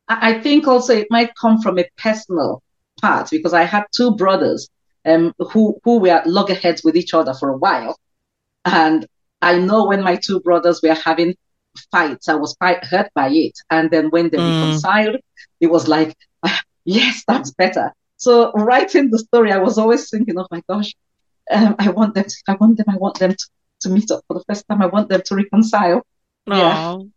I, 0.08 0.32
I 0.32 0.40
think 0.42 0.68
also 0.68 0.94
it 0.94 1.06
might 1.08 1.34
come 1.40 1.62
from 1.62 1.78
a 1.78 1.88
personal 1.96 2.62
part 3.00 3.30
because 3.30 3.54
I 3.54 3.62
had 3.62 3.84
two 3.96 4.14
brothers 4.14 4.68
um, 5.04 5.34
who 5.38 5.78
who 5.84 5.98
were 5.98 6.22
loggerheads 6.26 6.82
with 6.84 6.96
each 6.96 7.14
other 7.14 7.34
for 7.34 7.50
a 7.50 7.58
while, 7.58 7.98
and 8.64 9.06
I 9.42 9.58
know 9.58 9.84
when 9.84 10.02
my 10.02 10.16
two 10.16 10.40
brothers 10.40 10.80
were 10.82 10.94
having 10.94 11.34
fights, 11.90 12.28
I 12.28 12.34
was 12.34 12.54
quite 12.54 12.84
hurt 12.84 13.10
by 13.14 13.28
it. 13.30 13.52
And 13.70 13.90
then 13.90 14.10
when 14.10 14.30
they 14.30 14.38
mm. 14.38 14.62
reconciled, 14.62 15.16
it 15.60 15.66
was 15.66 15.88
like, 15.88 16.16
ah, 16.42 16.60
yes, 16.84 17.24
that's 17.26 17.50
better. 17.50 17.92
So 18.16 18.52
writing 18.52 19.10
the 19.10 19.18
story, 19.18 19.52
I 19.52 19.58
was 19.58 19.76
always 19.78 20.08
thinking, 20.08 20.38
oh 20.38 20.46
my 20.50 20.62
gosh, 20.68 20.94
um, 21.50 21.76
I 21.78 21.90
want 21.90 22.14
them, 22.14 22.24
to, 22.24 22.36
I 22.48 22.54
want 22.54 22.78
them, 22.78 22.86
I 22.88 22.96
want 22.96 23.18
them 23.18 23.32
to, 23.32 23.46
to 23.82 23.88
meet 23.90 24.10
up 24.10 24.22
for 24.26 24.34
the 24.34 24.44
first 24.48 24.66
time. 24.68 24.80
I 24.80 24.86
want 24.86 25.08
them 25.08 25.22
to 25.24 25.34
reconcile. 25.34 26.02
Aww. 26.48 27.10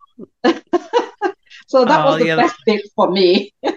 Yeah. 0.43 0.59
so 1.67 1.85
that 1.85 2.05
was 2.05 2.19
the 2.19 2.27
yeah, 2.27 2.35
best 2.35 2.55
bit 2.65 2.81
for 2.95 3.09
me. 3.09 3.53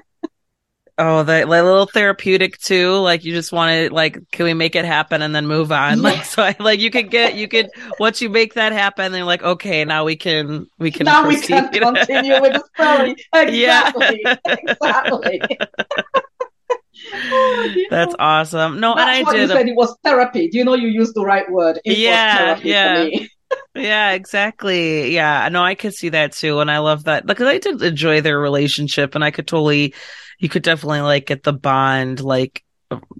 Oh, 1.02 1.24
like, 1.26 1.46
little 1.46 1.86
therapeutic 1.86 2.58
too. 2.58 2.98
Like 2.98 3.24
you 3.24 3.32
just 3.32 3.52
want 3.52 3.70
to 3.70 3.94
like, 3.94 4.18
can 4.32 4.44
we 4.44 4.52
make 4.52 4.76
it 4.76 4.84
happen 4.84 5.22
and 5.22 5.34
then 5.34 5.46
move 5.46 5.72
on? 5.72 5.80
Yeah. 6.00 6.10
Like 6.10 6.24
so, 6.24 6.42
I, 6.42 6.56
like 6.58 6.78
you 6.78 6.90
could 6.90 7.10
get 7.10 7.36
you 7.36 7.48
could 7.48 7.70
once 7.98 8.20
you 8.20 8.28
make 8.28 8.54
that 8.54 8.72
happen, 8.72 9.10
then 9.10 9.20
you're 9.20 9.26
like, 9.26 9.42
okay, 9.42 9.84
now 9.84 10.04
we 10.04 10.14
can 10.14 10.66
we 10.78 10.90
can 10.90 11.06
now 11.06 11.22
proceed. 11.22 11.54
we 11.72 11.78
can 11.78 11.94
continue 11.94 12.40
with 12.40 12.52
the 12.52 12.64
story. 12.74 13.16
Exactly, 13.32 14.20
yeah. 14.22 14.36
exactly. 14.46 15.40
oh, 17.14 17.74
That's 17.88 18.14
awesome. 18.18 18.78
No, 18.78 18.94
That's 18.94 19.20
and 19.20 19.28
I 19.28 19.32
did. 19.32 19.40
You 19.42 19.56
said 19.56 19.68
it 19.68 19.76
was 19.76 19.96
therapy. 20.04 20.48
Do 20.48 20.58
you 20.58 20.64
know 20.64 20.74
you 20.74 20.88
used 20.88 21.14
the 21.14 21.24
right 21.24 21.50
word? 21.50 21.80
It 21.84 21.96
yeah, 21.96 22.58
yeah. 22.62 23.08
yeah, 23.74 24.12
exactly. 24.12 25.14
Yeah, 25.14 25.48
no, 25.50 25.62
I 25.62 25.74
could 25.74 25.94
see 25.94 26.10
that 26.10 26.32
too, 26.32 26.60
and 26.60 26.70
I 26.70 26.78
love 26.78 27.04
that 27.04 27.24
because 27.24 27.46
I 27.46 27.58
did 27.58 27.80
enjoy 27.82 28.20
their 28.20 28.38
relationship, 28.38 29.14
and 29.14 29.24
I 29.24 29.30
could 29.30 29.46
totally 29.46 29.94
you 30.40 30.48
could 30.48 30.62
definitely 30.62 31.02
like 31.02 31.26
get 31.26 31.44
the 31.44 31.52
bond 31.52 32.20
like 32.20 32.64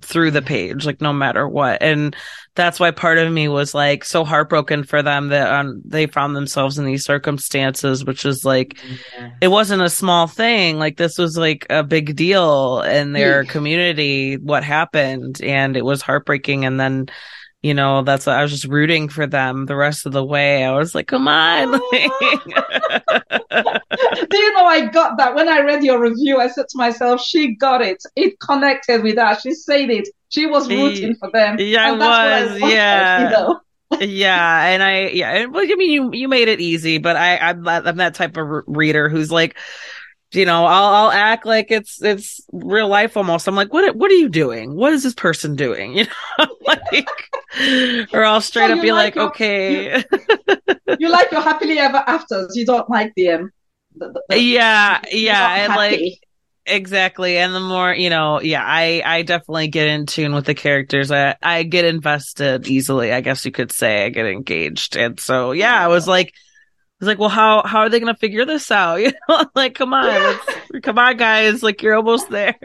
through 0.02 0.32
the 0.32 0.42
page, 0.42 0.84
like 0.84 1.00
no 1.00 1.12
matter 1.12 1.46
what. 1.46 1.80
And 1.80 2.16
that's 2.56 2.80
why 2.80 2.90
part 2.90 3.18
of 3.18 3.32
me 3.32 3.46
was 3.46 3.74
like 3.74 4.04
so 4.04 4.24
heartbroken 4.24 4.82
for 4.82 5.02
them 5.02 5.28
that 5.28 5.52
um, 5.52 5.80
they 5.84 6.06
found 6.06 6.34
themselves 6.34 6.78
in 6.78 6.84
these 6.84 7.04
circumstances, 7.04 8.04
which 8.04 8.24
is 8.24 8.44
like, 8.44 8.76
yeah. 9.16 9.30
it 9.40 9.48
wasn't 9.48 9.82
a 9.82 9.90
small 9.90 10.26
thing. 10.26 10.78
Like 10.78 10.96
this 10.96 11.18
was 11.18 11.36
like 11.36 11.66
a 11.70 11.84
big 11.84 12.16
deal 12.16 12.80
in 12.80 13.12
their 13.12 13.44
community, 13.44 14.36
what 14.36 14.64
happened. 14.64 15.40
And 15.42 15.76
it 15.76 15.84
was 15.84 16.02
heartbreaking. 16.02 16.64
And 16.64 16.80
then 16.80 17.06
you 17.62 17.74
know, 17.74 18.02
that's 18.02 18.26
what 18.26 18.36
I 18.36 18.42
was 18.42 18.50
just 18.50 18.64
rooting 18.64 19.08
for 19.08 19.26
them 19.26 19.66
the 19.66 19.76
rest 19.76 20.06
of 20.06 20.12
the 20.12 20.24
way. 20.24 20.64
I 20.64 20.72
was 20.72 20.94
like, 20.94 21.08
come 21.08 21.28
on. 21.28 21.72
Do 21.72 21.78
you 24.38 24.52
know 24.54 24.64
I 24.64 24.88
got 24.90 25.18
that 25.18 25.34
when 25.34 25.48
I 25.48 25.60
read 25.60 25.84
your 25.84 26.00
review? 26.00 26.38
I 26.38 26.48
said 26.48 26.66
to 26.70 26.78
myself, 26.78 27.20
she 27.20 27.54
got 27.56 27.82
it. 27.82 28.02
It 28.16 28.40
connected 28.40 29.02
with 29.02 29.18
her. 29.18 29.38
She 29.40 29.52
said 29.52 29.90
it. 29.90 30.08
She 30.30 30.46
was 30.46 30.68
rooting 30.70 31.16
for 31.16 31.30
them. 31.32 31.56
Yeah, 31.58 31.88
I 31.88 31.92
was. 31.92 32.62
I 32.62 32.68
yeah. 32.68 33.24
You 33.24 33.30
know? 33.30 33.60
yeah, 34.00 34.66
and 34.66 34.82
I 34.84 35.08
yeah, 35.08 35.46
well, 35.46 35.64
I 35.64 35.74
mean, 35.74 35.90
you 35.90 36.10
you 36.12 36.28
made 36.28 36.46
it 36.46 36.60
easy, 36.60 36.98
but 36.98 37.16
I 37.16 37.38
I'm, 37.38 37.66
I'm 37.66 37.96
that 37.96 38.14
type 38.14 38.36
of 38.36 38.62
reader 38.68 39.08
who's 39.08 39.32
like, 39.32 39.56
you 40.32 40.44
know, 40.44 40.64
I'll 40.64 40.94
I'll 40.94 41.10
act 41.10 41.44
like 41.44 41.70
it's 41.70 42.00
it's 42.02 42.40
real 42.52 42.88
life 42.88 43.16
almost. 43.16 43.48
I'm 43.48 43.56
like, 43.56 43.72
what 43.72 43.96
what 43.96 44.10
are 44.10 44.14
you 44.14 44.28
doing? 44.28 44.76
What 44.76 44.92
is 44.92 45.02
this 45.02 45.14
person 45.14 45.56
doing? 45.56 45.96
You 46.00 46.06
know, 46.38 46.56
like, 46.66 48.08
or 48.12 48.24
I'll 48.24 48.40
straight 48.40 48.68
so 48.68 48.76
up 48.76 48.82
be 48.82 48.92
like, 48.92 49.16
like 49.16 49.16
your, 49.16 49.26
okay. 49.26 49.96
You, 49.98 50.96
you, 51.00 51.08
like 51.10 51.30
your 51.32 51.40
happily 51.40 51.78
ever 51.78 52.02
afters. 52.06 52.54
You 52.54 52.64
don't 52.64 52.88
like 52.88 53.12
the 53.16 53.30
um. 53.30 53.50
The, 53.96 54.22
the, 54.28 54.40
yeah, 54.40 55.00
yeah, 55.10 55.64
and 55.64 55.74
like 55.74 56.00
exactly. 56.64 57.38
And 57.38 57.52
the 57.52 57.60
more 57.60 57.92
you 57.92 58.08
know, 58.08 58.40
yeah, 58.40 58.62
I 58.64 59.02
I 59.04 59.22
definitely 59.22 59.68
get 59.68 59.88
in 59.88 60.06
tune 60.06 60.32
with 60.32 60.46
the 60.46 60.54
characters. 60.54 61.10
I 61.10 61.34
I 61.42 61.64
get 61.64 61.84
invested 61.84 62.68
easily. 62.68 63.12
I 63.12 63.20
guess 63.20 63.44
you 63.44 63.50
could 63.50 63.72
say 63.72 64.04
I 64.04 64.10
get 64.10 64.26
engaged, 64.26 64.96
and 64.96 65.18
so 65.18 65.50
yeah, 65.50 65.84
I 65.84 65.88
was 65.88 66.06
like 66.06 66.32
It's 67.00 67.06
like, 67.06 67.18
well, 67.18 67.30
how 67.30 67.62
how 67.64 67.80
are 67.80 67.88
they 67.88 67.98
going 67.98 68.12
to 68.12 68.18
figure 68.18 68.44
this 68.44 68.70
out? 68.70 69.00
You 69.00 69.12
know, 69.28 69.46
like, 69.54 69.74
come 69.74 69.94
on, 69.94 70.38
come 70.82 70.98
on, 70.98 71.16
guys, 71.16 71.62
like 71.62 71.82
you're 71.82 71.94
almost 71.94 72.28
there. 72.28 72.58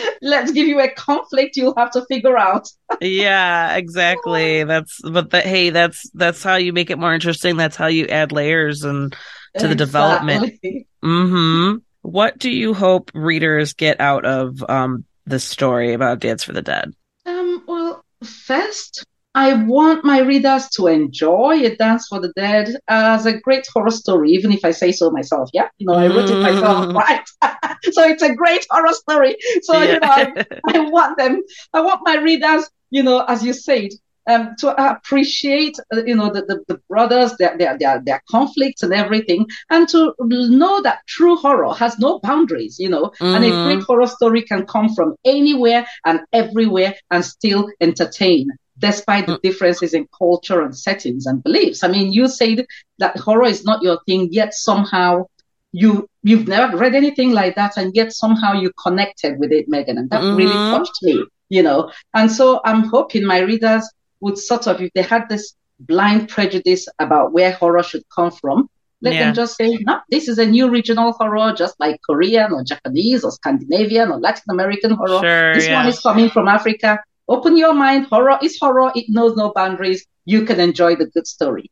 let's 0.22 0.52
give 0.52 0.66
you 0.66 0.80
a 0.80 0.88
conflict 0.88 1.56
you'll 1.56 1.76
have 1.76 1.90
to 1.92 2.04
figure 2.06 2.36
out. 2.36 2.68
yeah, 3.00 3.76
exactly. 3.76 4.64
That's 4.64 5.00
but 5.02 5.30
that 5.30 5.46
hey, 5.46 5.70
that's 5.70 6.08
that's 6.14 6.42
how 6.42 6.56
you 6.56 6.72
make 6.72 6.90
it 6.90 6.98
more 6.98 7.14
interesting. 7.14 7.56
That's 7.56 7.76
how 7.76 7.86
you 7.86 8.06
add 8.06 8.32
layers 8.32 8.84
and 8.84 9.12
to 9.12 9.18
exactly. 9.54 9.68
the 9.68 9.74
development. 9.74 10.60
Mm-hmm. 11.04 11.76
What 12.02 12.38
do 12.38 12.50
you 12.50 12.74
hope 12.74 13.10
readers 13.14 13.72
get 13.72 14.00
out 14.00 14.24
of 14.24 14.62
um 14.68 15.04
the 15.26 15.40
story 15.40 15.92
about 15.92 16.20
Dance 16.20 16.44
for 16.44 16.52
the 16.52 16.62
Dead? 16.62 16.92
Um, 17.24 17.64
well, 17.66 18.04
first, 18.22 19.04
I 19.36 19.52
want 19.52 20.02
my 20.02 20.20
readers 20.20 20.66
to 20.70 20.86
enjoy 20.86 21.62
A 21.62 21.76
Dance 21.76 22.06
for 22.08 22.20
the 22.20 22.32
Dead 22.36 22.74
as 22.88 23.26
a 23.26 23.38
great 23.38 23.66
horror 23.70 23.90
story, 23.90 24.30
even 24.30 24.50
if 24.50 24.64
I 24.64 24.70
say 24.70 24.92
so 24.92 25.10
myself. 25.10 25.50
Yeah, 25.52 25.68
you 25.76 25.86
know, 25.86 25.92
I 25.92 26.06
wrote 26.06 26.30
it 26.30 26.40
myself, 26.40 26.86
mm. 26.86 26.94
right? 26.94 27.28
so 27.92 28.02
it's 28.04 28.22
a 28.22 28.34
great 28.34 28.66
horror 28.70 28.94
story. 28.94 29.36
So 29.60 29.74
yeah. 29.74 29.92
you 29.92 30.00
know, 30.00 30.08
I, 30.08 30.46
I, 30.74 30.78
want 30.88 31.18
them, 31.18 31.42
I 31.74 31.82
want 31.82 32.00
my 32.02 32.16
readers, 32.16 32.70
you 32.88 33.02
know, 33.02 33.26
as 33.28 33.44
you 33.44 33.52
said, 33.52 33.90
um, 34.26 34.54
to 34.60 34.68
appreciate, 34.90 35.76
uh, 35.94 36.02
you 36.06 36.14
know, 36.14 36.32
the, 36.32 36.40
the, 36.46 36.64
the, 36.66 36.80
brothers, 36.88 37.36
their, 37.38 37.58
their 37.58 37.76
their 37.78 38.02
their 38.06 38.22
conflicts 38.30 38.82
and 38.82 38.94
everything, 38.94 39.46
and 39.68 39.86
to 39.90 40.14
know 40.18 40.80
that 40.80 41.00
true 41.06 41.36
horror 41.36 41.74
has 41.74 41.98
no 41.98 42.20
boundaries, 42.20 42.78
you 42.78 42.88
know, 42.88 43.12
mm-hmm. 43.20 43.34
and 43.34 43.44
a 43.44 43.50
great 43.50 43.76
mm-hmm. 43.76 43.84
horror 43.84 44.06
story 44.06 44.40
can 44.40 44.64
come 44.64 44.94
from 44.94 45.14
anywhere 45.26 45.86
and 46.06 46.20
everywhere 46.32 46.94
and 47.10 47.22
still 47.22 47.68
entertain 47.82 48.48
despite 48.78 49.26
the 49.26 49.38
mm. 49.38 49.42
differences 49.42 49.94
in 49.94 50.06
culture 50.16 50.62
and 50.62 50.76
settings 50.76 51.26
and 51.26 51.42
beliefs. 51.42 51.82
I 51.82 51.88
mean, 51.88 52.12
you 52.12 52.28
said 52.28 52.66
that 52.98 53.16
horror 53.16 53.46
is 53.46 53.64
not 53.64 53.82
your 53.82 54.00
thing, 54.06 54.28
yet 54.32 54.54
somehow 54.54 55.26
you 55.72 56.08
you've 56.22 56.48
never 56.48 56.76
read 56.76 56.94
anything 56.94 57.32
like 57.32 57.54
that, 57.56 57.76
and 57.76 57.94
yet 57.94 58.12
somehow 58.12 58.52
you 58.52 58.70
connected 58.82 59.38
with 59.38 59.52
it, 59.52 59.68
Megan, 59.68 59.98
and 59.98 60.10
that 60.10 60.22
mm-hmm. 60.22 60.36
really 60.36 60.52
touched 60.52 61.02
me, 61.02 61.24
you 61.48 61.62
know. 61.62 61.90
And 62.14 62.30
so 62.30 62.60
I'm 62.64 62.84
hoping 62.84 63.24
my 63.24 63.40
readers 63.40 63.88
would 64.20 64.38
sort 64.38 64.66
of, 64.66 64.80
if 64.80 64.90
they 64.94 65.02
had 65.02 65.28
this 65.28 65.54
blind 65.78 66.28
prejudice 66.28 66.88
about 66.98 67.32
where 67.32 67.52
horror 67.52 67.82
should 67.82 68.04
come 68.14 68.30
from, 68.30 68.68
let 69.02 69.12
yeah. 69.14 69.26
them 69.26 69.34
just 69.34 69.56
say, 69.56 69.76
no, 69.82 70.00
this 70.10 70.26
is 70.28 70.38
a 70.38 70.46
new 70.46 70.70
regional 70.70 71.12
horror, 71.12 71.52
just 71.52 71.78
like 71.78 72.00
Korean 72.08 72.52
or 72.52 72.64
Japanese 72.64 73.24
or 73.24 73.30
Scandinavian 73.30 74.10
or 74.10 74.18
Latin 74.18 74.44
American 74.50 74.92
horror. 74.92 75.20
Sure, 75.20 75.54
this 75.54 75.68
yeah. 75.68 75.78
one 75.80 75.88
is 75.88 76.00
coming 76.00 76.30
from 76.30 76.48
Africa. 76.48 76.98
Open 77.28 77.56
your 77.56 77.74
mind. 77.74 78.06
Horror 78.06 78.38
is 78.42 78.58
horror. 78.60 78.92
It 78.94 79.06
knows 79.08 79.36
no 79.36 79.52
boundaries. 79.52 80.06
You 80.24 80.44
can 80.44 80.60
enjoy 80.60 80.96
the 80.96 81.06
good 81.06 81.26
story. 81.26 81.70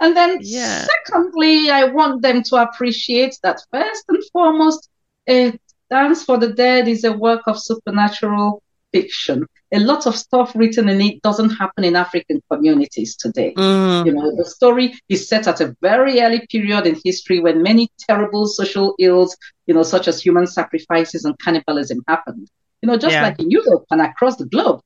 And 0.00 0.16
then, 0.16 0.38
yeah. 0.42 0.86
secondly, 0.86 1.70
I 1.70 1.84
want 1.84 2.22
them 2.22 2.42
to 2.44 2.56
appreciate 2.56 3.38
that 3.42 3.60
first 3.72 4.04
and 4.08 4.22
foremost, 4.32 4.88
a 5.28 5.58
Dance 5.90 6.24
for 6.24 6.38
the 6.38 6.52
Dead 6.52 6.88
is 6.88 7.04
a 7.04 7.12
work 7.12 7.42
of 7.46 7.60
supernatural 7.60 8.62
fiction. 8.92 9.46
A 9.72 9.78
lot 9.78 10.06
of 10.06 10.16
stuff 10.16 10.52
written 10.54 10.88
in 10.88 11.00
it 11.00 11.22
doesn't 11.22 11.50
happen 11.50 11.84
in 11.84 11.96
African 11.96 12.42
communities 12.50 13.16
today. 13.16 13.54
Mm. 13.56 14.06
You 14.06 14.12
know, 14.12 14.34
the 14.36 14.44
story 14.44 14.94
is 15.08 15.28
set 15.28 15.46
at 15.48 15.60
a 15.60 15.76
very 15.80 16.20
early 16.20 16.46
period 16.50 16.86
in 16.86 17.00
history 17.04 17.40
when 17.40 17.62
many 17.62 17.90
terrible 17.98 18.46
social 18.46 18.94
ills, 18.98 19.36
you 19.66 19.74
know, 19.74 19.82
such 19.82 20.08
as 20.08 20.20
human 20.20 20.46
sacrifices 20.46 21.24
and 21.24 21.38
cannibalism 21.38 22.02
happened. 22.08 22.48
You 22.82 22.88
know, 22.88 22.96
just 22.96 23.14
yeah. 23.14 23.22
like 23.22 23.38
in 23.38 23.50
Europe 23.50 23.84
and 23.90 24.00
across 24.00 24.36
the 24.36 24.46
globe 24.46 24.80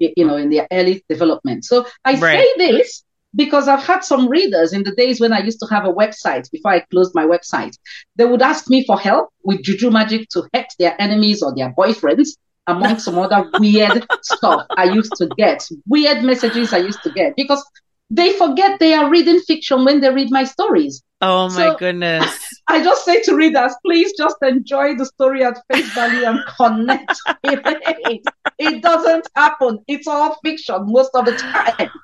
you 0.00 0.26
know, 0.26 0.36
in 0.36 0.50
their 0.50 0.66
early 0.72 1.04
development. 1.08 1.64
So 1.64 1.86
I 2.04 2.18
right. 2.18 2.38
say 2.38 2.54
this 2.56 3.04
because 3.34 3.68
I've 3.68 3.84
had 3.84 4.02
some 4.02 4.28
readers 4.28 4.72
in 4.72 4.82
the 4.82 4.92
days 4.92 5.20
when 5.20 5.32
I 5.32 5.40
used 5.40 5.60
to 5.60 5.66
have 5.66 5.84
a 5.84 5.92
website 5.92 6.50
before 6.50 6.72
I 6.72 6.80
closed 6.90 7.14
my 7.14 7.24
website. 7.24 7.76
They 8.16 8.24
would 8.24 8.42
ask 8.42 8.68
me 8.68 8.84
for 8.84 8.98
help 8.98 9.30
with 9.44 9.62
juju 9.62 9.90
magic 9.90 10.28
to 10.30 10.48
hex 10.52 10.74
their 10.78 11.00
enemies 11.00 11.42
or 11.42 11.54
their 11.54 11.72
boyfriends, 11.72 12.30
among 12.66 12.98
some 12.98 13.18
other 13.18 13.48
weird 13.58 14.04
stuff 14.22 14.66
I 14.76 14.84
used 14.84 15.14
to 15.16 15.28
get, 15.36 15.66
weird 15.86 16.22
messages 16.24 16.72
I 16.72 16.78
used 16.78 17.02
to 17.04 17.10
get 17.10 17.36
because 17.36 17.64
they 18.10 18.32
forget 18.32 18.80
they 18.80 18.92
are 18.92 19.08
reading 19.08 19.40
fiction 19.40 19.84
when 19.84 20.00
they 20.00 20.10
read 20.10 20.30
my 20.30 20.44
stories. 20.44 21.02
Oh 21.22 21.48
my 21.50 21.68
so, 21.68 21.76
goodness. 21.76 22.24
I 22.68 22.82
just 22.82 23.04
say 23.04 23.22
to 23.22 23.36
readers, 23.36 23.74
please 23.84 24.12
just 24.16 24.36
enjoy 24.42 24.96
the 24.96 25.06
story 25.06 25.44
at 25.44 25.60
face 25.70 25.92
value 25.92 26.24
and 26.24 26.40
connect 26.56 27.12
with 27.44 27.60
it. 27.64 28.22
It 28.58 28.82
doesn't 28.82 29.28
happen. 29.36 29.78
It's 29.86 30.08
all 30.08 30.36
fiction 30.42 30.86
most 30.86 31.10
of 31.14 31.26
the 31.26 31.36
time. 31.36 31.90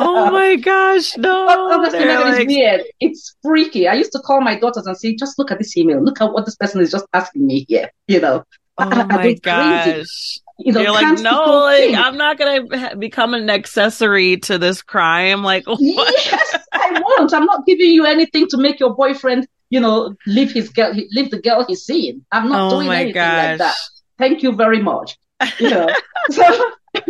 Oh 0.00 0.30
my 0.30 0.56
gosh, 0.56 1.14
no. 1.18 1.46
Honestly, 1.46 2.06
like... 2.06 2.40
it's 2.40 2.46
weird. 2.46 2.80
It's 3.00 3.36
freaky. 3.42 3.86
I 3.86 3.94
used 3.94 4.12
to 4.12 4.20
call 4.20 4.40
my 4.40 4.58
daughters 4.58 4.86
and 4.86 4.96
say, 4.96 5.14
just 5.14 5.38
look 5.38 5.50
at 5.50 5.58
this 5.58 5.76
email. 5.76 6.02
Look 6.02 6.22
at 6.22 6.32
what 6.32 6.46
this 6.46 6.56
person 6.56 6.80
is 6.80 6.90
just 6.90 7.04
asking 7.12 7.46
me 7.46 7.66
here. 7.68 7.90
You 8.08 8.20
know. 8.20 8.44
Oh 8.78 8.86
my 8.86 9.34
gosh. 9.34 9.84
Crazy 9.84 9.90
you 9.90 10.02
know, 10.02 10.43
you're 10.58 10.92
like, 10.92 11.18
no, 11.20 11.60
like, 11.60 11.94
I'm 11.94 12.16
not 12.16 12.38
gonna 12.38 12.96
become 12.96 13.34
an 13.34 13.50
accessory 13.50 14.36
to 14.38 14.58
this 14.58 14.82
crime. 14.82 15.42
Like, 15.42 15.64
what? 15.66 15.78
yes, 16.26 16.56
I 16.72 17.02
won't. 17.04 17.32
I'm 17.32 17.44
not 17.44 17.66
giving 17.66 17.90
you 17.90 18.04
anything 18.06 18.46
to 18.48 18.56
make 18.56 18.78
your 18.78 18.94
boyfriend, 18.94 19.48
you 19.70 19.80
know, 19.80 20.14
leave 20.26 20.52
his 20.52 20.68
girl, 20.68 20.92
leave 21.10 21.30
the 21.30 21.40
girl 21.40 21.64
he's 21.66 21.84
seeing. 21.84 22.24
I'm 22.30 22.48
not 22.48 22.72
oh 22.72 22.76
doing 22.76 22.90
anything 22.90 23.14
gosh. 23.14 23.48
like 23.50 23.58
that. 23.58 23.74
Thank 24.18 24.42
you 24.42 24.52
very 24.52 24.80
much. 24.80 25.18
You 25.58 25.70
know, 25.70 25.88
so 26.30 26.72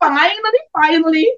finally, 0.00 0.58
finally, 0.72 1.30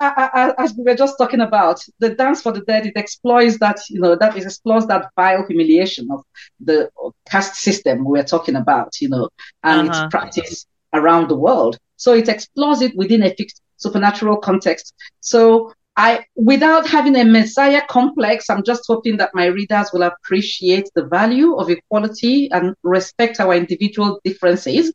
as 0.00 0.74
we 0.74 0.84
were 0.84 0.94
just 0.94 1.16
talking 1.18 1.40
about, 1.40 1.82
the 1.98 2.10
dance 2.10 2.42
for 2.42 2.52
the 2.52 2.60
dead, 2.60 2.86
it 2.86 2.96
exploits 2.96 3.58
that, 3.58 3.78
you 3.88 4.00
know, 4.00 4.16
that 4.16 4.36
it 4.36 4.44
explores 4.44 4.86
that 4.86 5.10
vile 5.16 5.46
humiliation 5.46 6.10
of 6.10 6.24
the 6.58 6.90
caste 7.28 7.56
system 7.56 8.04
we 8.04 8.18
are 8.18 8.24
talking 8.24 8.56
about, 8.56 9.00
you 9.00 9.08
know, 9.08 9.28
and 9.62 9.90
uh-huh. 9.90 10.04
its 10.04 10.10
practice 10.10 10.66
around 10.92 11.28
the 11.28 11.36
world. 11.36 11.78
So 11.96 12.14
it 12.14 12.28
explores 12.28 12.82
it 12.82 12.96
within 12.96 13.22
a 13.22 13.34
fixed 13.34 13.62
supernatural 13.76 14.38
context. 14.38 14.94
So 15.20 15.72
I, 15.96 16.24
without 16.34 16.88
having 16.88 17.16
a 17.16 17.24
messiah 17.24 17.82
complex, 17.88 18.48
I'm 18.48 18.62
just 18.62 18.84
hoping 18.86 19.16
that 19.18 19.34
my 19.34 19.46
readers 19.46 19.90
will 19.92 20.02
appreciate 20.02 20.88
the 20.94 21.04
value 21.04 21.56
of 21.56 21.68
equality 21.68 22.50
and 22.52 22.74
respect 22.82 23.40
our 23.40 23.54
individual 23.54 24.20
differences 24.24 24.92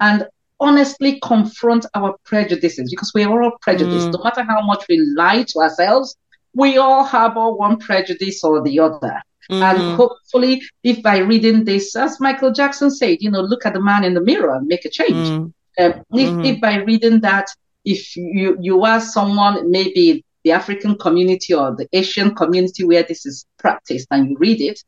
and 0.00 0.26
honestly 0.60 1.18
confront 1.20 1.86
our 1.94 2.16
prejudices 2.24 2.90
because 2.90 3.12
we 3.14 3.24
are 3.24 3.42
all 3.42 3.52
prejudiced. 3.62 4.08
Mm. 4.08 4.12
No 4.12 4.24
matter 4.24 4.42
how 4.42 4.62
much 4.62 4.84
we 4.88 4.98
lie 5.16 5.42
to 5.44 5.58
ourselves, 5.60 6.16
we 6.54 6.76
all 6.76 7.04
harbor 7.04 7.52
one 7.52 7.78
prejudice 7.78 8.44
or 8.44 8.62
the 8.62 8.78
other. 8.78 9.22
Mm-hmm. 9.50 9.62
And 9.62 9.96
hopefully, 9.96 10.62
if 10.82 11.02
by 11.02 11.18
reading 11.18 11.64
this, 11.64 11.96
as 11.96 12.20
Michael 12.20 12.52
Jackson 12.52 12.90
said, 12.90 13.18
you 13.20 13.30
know, 13.30 13.40
look 13.40 13.66
at 13.66 13.74
the 13.74 13.80
man 13.80 14.04
in 14.04 14.14
the 14.14 14.20
mirror 14.20 14.54
and 14.54 14.66
make 14.66 14.84
a 14.84 14.90
change. 14.90 15.12
Mm-hmm. 15.12 15.84
Um, 15.84 16.04
if, 16.12 16.28
mm-hmm. 16.28 16.44
if 16.44 16.60
by 16.60 16.76
reading 16.76 17.20
that, 17.20 17.48
if 17.84 18.16
you, 18.16 18.56
you 18.60 18.84
are 18.84 19.00
someone, 19.00 19.70
maybe 19.70 20.24
the 20.44 20.52
African 20.52 20.96
community 20.96 21.54
or 21.54 21.74
the 21.74 21.88
Asian 21.92 22.34
community 22.34 22.84
where 22.84 23.02
this 23.02 23.26
is 23.26 23.46
practiced 23.58 24.08
and 24.10 24.30
you 24.30 24.36
read 24.38 24.60
it, 24.60 24.82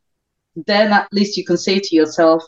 then 0.67 0.93
at 0.93 1.09
least 1.13 1.37
you 1.37 1.45
can 1.45 1.57
say 1.57 1.81
to 1.81 1.97
yourself, 1.97 2.45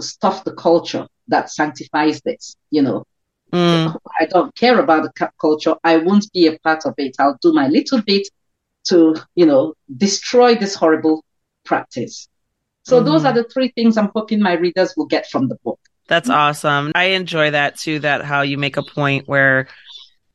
stuff 0.00 0.44
the 0.44 0.54
culture 0.54 1.06
that 1.28 1.50
sanctifies 1.50 2.20
this, 2.22 2.56
you 2.70 2.82
know. 2.82 3.04
Mm. 3.52 3.94
I 4.18 4.26
don't 4.26 4.54
care 4.54 4.80
about 4.80 5.02
the 5.02 5.30
culture. 5.38 5.74
I 5.84 5.98
won't 5.98 6.32
be 6.32 6.46
a 6.46 6.58
part 6.60 6.86
of 6.86 6.94
it. 6.96 7.16
I'll 7.18 7.38
do 7.42 7.52
my 7.52 7.68
little 7.68 8.00
bit 8.00 8.26
to, 8.84 9.14
you 9.34 9.46
know, 9.46 9.74
destroy 9.94 10.54
this 10.54 10.74
horrible 10.74 11.22
practice. 11.64 12.28
So 12.84 12.96
mm-hmm. 12.96 13.06
those 13.06 13.24
are 13.24 13.32
the 13.32 13.44
three 13.44 13.72
things 13.74 13.96
I'm 13.96 14.10
hoping 14.14 14.40
my 14.40 14.54
readers 14.54 14.94
will 14.96 15.06
get 15.06 15.28
from 15.28 15.48
the 15.48 15.56
book. 15.64 15.80
That's 16.08 16.28
awesome. 16.28 16.92
I 16.94 17.04
enjoy 17.04 17.52
that 17.52 17.78
too, 17.78 18.00
that 18.00 18.24
how 18.24 18.42
you 18.42 18.58
make 18.58 18.76
a 18.76 18.82
point 18.82 19.28
where 19.28 19.68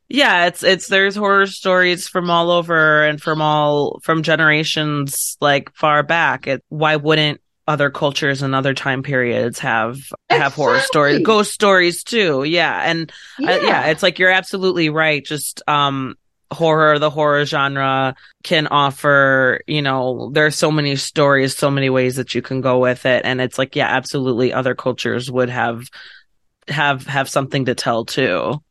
yeah, 0.08 0.46
it's 0.46 0.62
it's 0.62 0.88
there's 0.88 1.14
horror 1.14 1.46
stories 1.46 2.08
from 2.08 2.30
all 2.30 2.50
over 2.50 3.04
and 3.04 3.20
from 3.20 3.42
all 3.42 4.00
from 4.02 4.22
generations 4.22 5.36
like 5.40 5.74
far 5.74 6.02
back. 6.02 6.46
It, 6.46 6.64
why 6.70 6.96
wouldn't 6.96 7.42
other 7.66 7.90
cultures 7.90 8.40
and 8.40 8.54
other 8.54 8.72
time 8.72 9.02
periods 9.02 9.58
have 9.58 9.96
exactly. 9.96 10.38
have 10.38 10.54
horror 10.54 10.80
stories, 10.80 11.20
ghost 11.20 11.52
stories 11.52 12.02
too? 12.04 12.42
Yeah, 12.44 12.80
and 12.90 13.12
yeah. 13.38 13.50
Uh, 13.50 13.58
yeah, 13.58 13.86
it's 13.88 14.02
like 14.02 14.18
you're 14.18 14.30
absolutely 14.30 14.88
right. 14.88 15.22
Just 15.22 15.62
um 15.68 16.16
horror, 16.52 16.98
the 16.98 17.10
horror 17.10 17.44
genre 17.44 18.14
can 18.42 18.66
offer, 18.68 19.60
you 19.66 19.82
know, 19.82 20.30
there's 20.32 20.56
so 20.56 20.70
many 20.70 20.96
stories, 20.96 21.56
so 21.56 21.70
many 21.70 21.90
ways 21.90 22.16
that 22.16 22.34
you 22.34 22.42
can 22.42 22.60
go 22.60 22.78
with 22.78 23.06
it. 23.06 23.24
And 23.24 23.40
it's 23.40 23.58
like, 23.58 23.76
yeah, 23.76 23.88
absolutely 23.88 24.52
other 24.52 24.74
cultures 24.74 25.30
would 25.30 25.50
have, 25.50 25.88
have, 26.68 27.06
have 27.06 27.28
something 27.28 27.66
to 27.66 27.74
tell 27.74 28.04
too. 28.04 28.62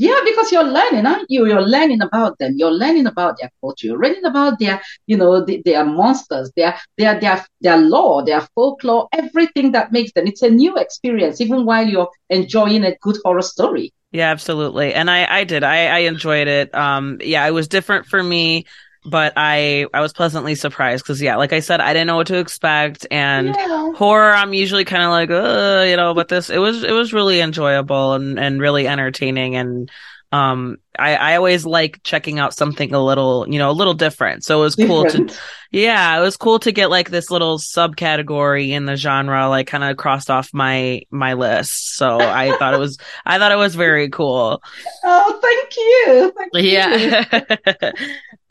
Yeah, 0.00 0.20
because 0.24 0.52
you're 0.52 0.62
learning, 0.62 1.06
aren't 1.06 1.28
you? 1.28 1.44
You're 1.46 1.66
learning 1.66 2.02
about 2.02 2.38
them. 2.38 2.54
You're 2.56 2.70
learning 2.70 3.06
about 3.06 3.36
their 3.40 3.50
culture. 3.60 3.88
You're 3.88 4.00
learning 4.00 4.24
about 4.24 4.60
their, 4.60 4.80
you 5.08 5.16
know, 5.16 5.44
the, 5.44 5.60
their 5.64 5.84
monsters, 5.84 6.52
their, 6.54 6.78
their, 6.96 7.18
their, 7.18 7.44
their 7.60 7.78
law, 7.78 8.22
their 8.22 8.42
folklore, 8.54 9.08
everything 9.12 9.72
that 9.72 9.90
makes 9.90 10.12
them. 10.12 10.28
It's 10.28 10.42
a 10.42 10.50
new 10.50 10.76
experience, 10.76 11.40
even 11.40 11.64
while 11.64 11.84
you're 11.84 12.08
enjoying 12.30 12.84
a 12.84 12.96
good 12.98 13.16
horror 13.24 13.42
story. 13.42 13.92
Yeah, 14.10 14.30
absolutely. 14.30 14.94
And 14.94 15.10
I, 15.10 15.40
I 15.40 15.44
did. 15.44 15.62
I, 15.62 15.86
I 15.86 15.98
enjoyed 16.00 16.48
it. 16.48 16.74
Um, 16.74 17.18
yeah, 17.22 17.46
it 17.46 17.50
was 17.50 17.68
different 17.68 18.06
for 18.06 18.22
me 18.22 18.64
but 19.04 19.32
I 19.36 19.86
I 19.94 20.00
was 20.00 20.12
pleasantly 20.12 20.54
surprised 20.54 21.04
because 21.04 21.22
yeah, 21.22 21.36
like 21.36 21.52
I 21.52 21.60
said, 21.60 21.80
I 21.80 21.92
didn't 21.92 22.08
know 22.08 22.16
what 22.16 22.26
to 22.28 22.38
expect, 22.38 23.06
and 23.10 23.46
Yeah. 23.48 23.92
horror 23.94 24.32
I'm 24.32 24.52
usually 24.52 24.84
kind 24.84 25.02
of 25.04 25.10
like, 25.10 25.30
uh, 25.30 25.84
you 25.88 25.96
know, 25.96 26.14
but 26.14 26.28
this 26.28 26.50
it 26.50 26.58
was 26.58 26.82
it 26.84 26.90
was 26.92 27.12
really 27.12 27.40
enjoyable 27.40 28.14
and 28.14 28.38
and 28.38 28.60
really 28.60 28.86
entertaining, 28.86 29.56
and 29.56 29.90
um, 30.32 30.76
I 30.98 31.14
I 31.14 31.36
always 31.36 31.64
like 31.64 32.02
checking 32.02 32.38
out 32.38 32.52
something 32.52 32.92
a 32.92 33.02
little 33.02 33.46
you 33.48 33.58
know 33.58 33.70
a 33.70 33.72
little 33.72 33.94
different, 33.94 34.44
so 34.44 34.60
it 34.60 34.64
was 34.64 34.76
cool 34.76 35.04
to 35.06 35.28
yeah, 35.70 36.16
it 36.16 36.20
was 36.20 36.36
cool 36.36 36.58
to 36.60 36.72
get 36.72 36.88
like 36.88 37.10
this 37.10 37.30
little 37.30 37.58
subcategory 37.58 38.70
in 38.70 38.86
the 38.86 38.96
genre, 38.96 39.48
like 39.48 39.66
kind 39.66 39.84
of 39.84 39.96
crossed 39.98 40.30
off 40.30 40.50
my 40.54 41.02
my 41.10 41.34
list. 41.34 41.96
So 41.96 42.18
I 42.20 42.56
thought 42.56 42.74
it 42.74 42.80
was 42.80 42.98
I 43.26 43.38
thought 43.38 43.52
it 43.52 43.56
was 43.56 43.74
very 43.74 44.08
cool. 44.08 44.62
Oh, 45.04 45.40
thank 45.42 45.76
you. 45.76 46.32
Thank 46.36 46.54
you. 46.54 46.70
Yeah. 46.70 47.92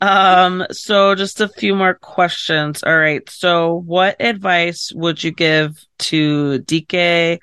um, 0.00 0.66
so 0.70 1.16
just 1.16 1.40
a 1.40 1.48
few 1.48 1.74
more 1.74 1.94
questions. 1.94 2.84
All 2.84 2.98
right. 2.98 3.28
So 3.28 3.82
what 3.84 4.16
advice 4.20 4.92
would 4.94 5.22
you 5.22 5.32
give 5.32 5.84
to 5.98 6.58
Dike, 6.60 7.40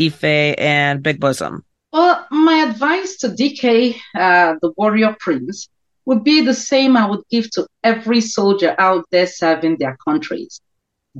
Ife, 0.00 0.24
and 0.24 1.02
Big 1.02 1.20
Bosom? 1.20 1.64
Well, 1.92 2.26
my 2.30 2.64
advice 2.68 3.16
to 3.18 3.28
Dike, 3.28 3.96
uh, 4.14 4.54
the 4.60 4.72
warrior 4.76 5.16
prince, 5.18 5.68
would 6.06 6.24
be 6.24 6.40
the 6.42 6.54
same 6.54 6.96
I 6.96 7.08
would 7.08 7.22
give 7.30 7.50
to 7.52 7.66
every 7.82 8.20
soldier 8.20 8.74
out 8.78 9.04
there 9.10 9.26
serving 9.26 9.76
their 9.78 9.96
countries. 10.06 10.60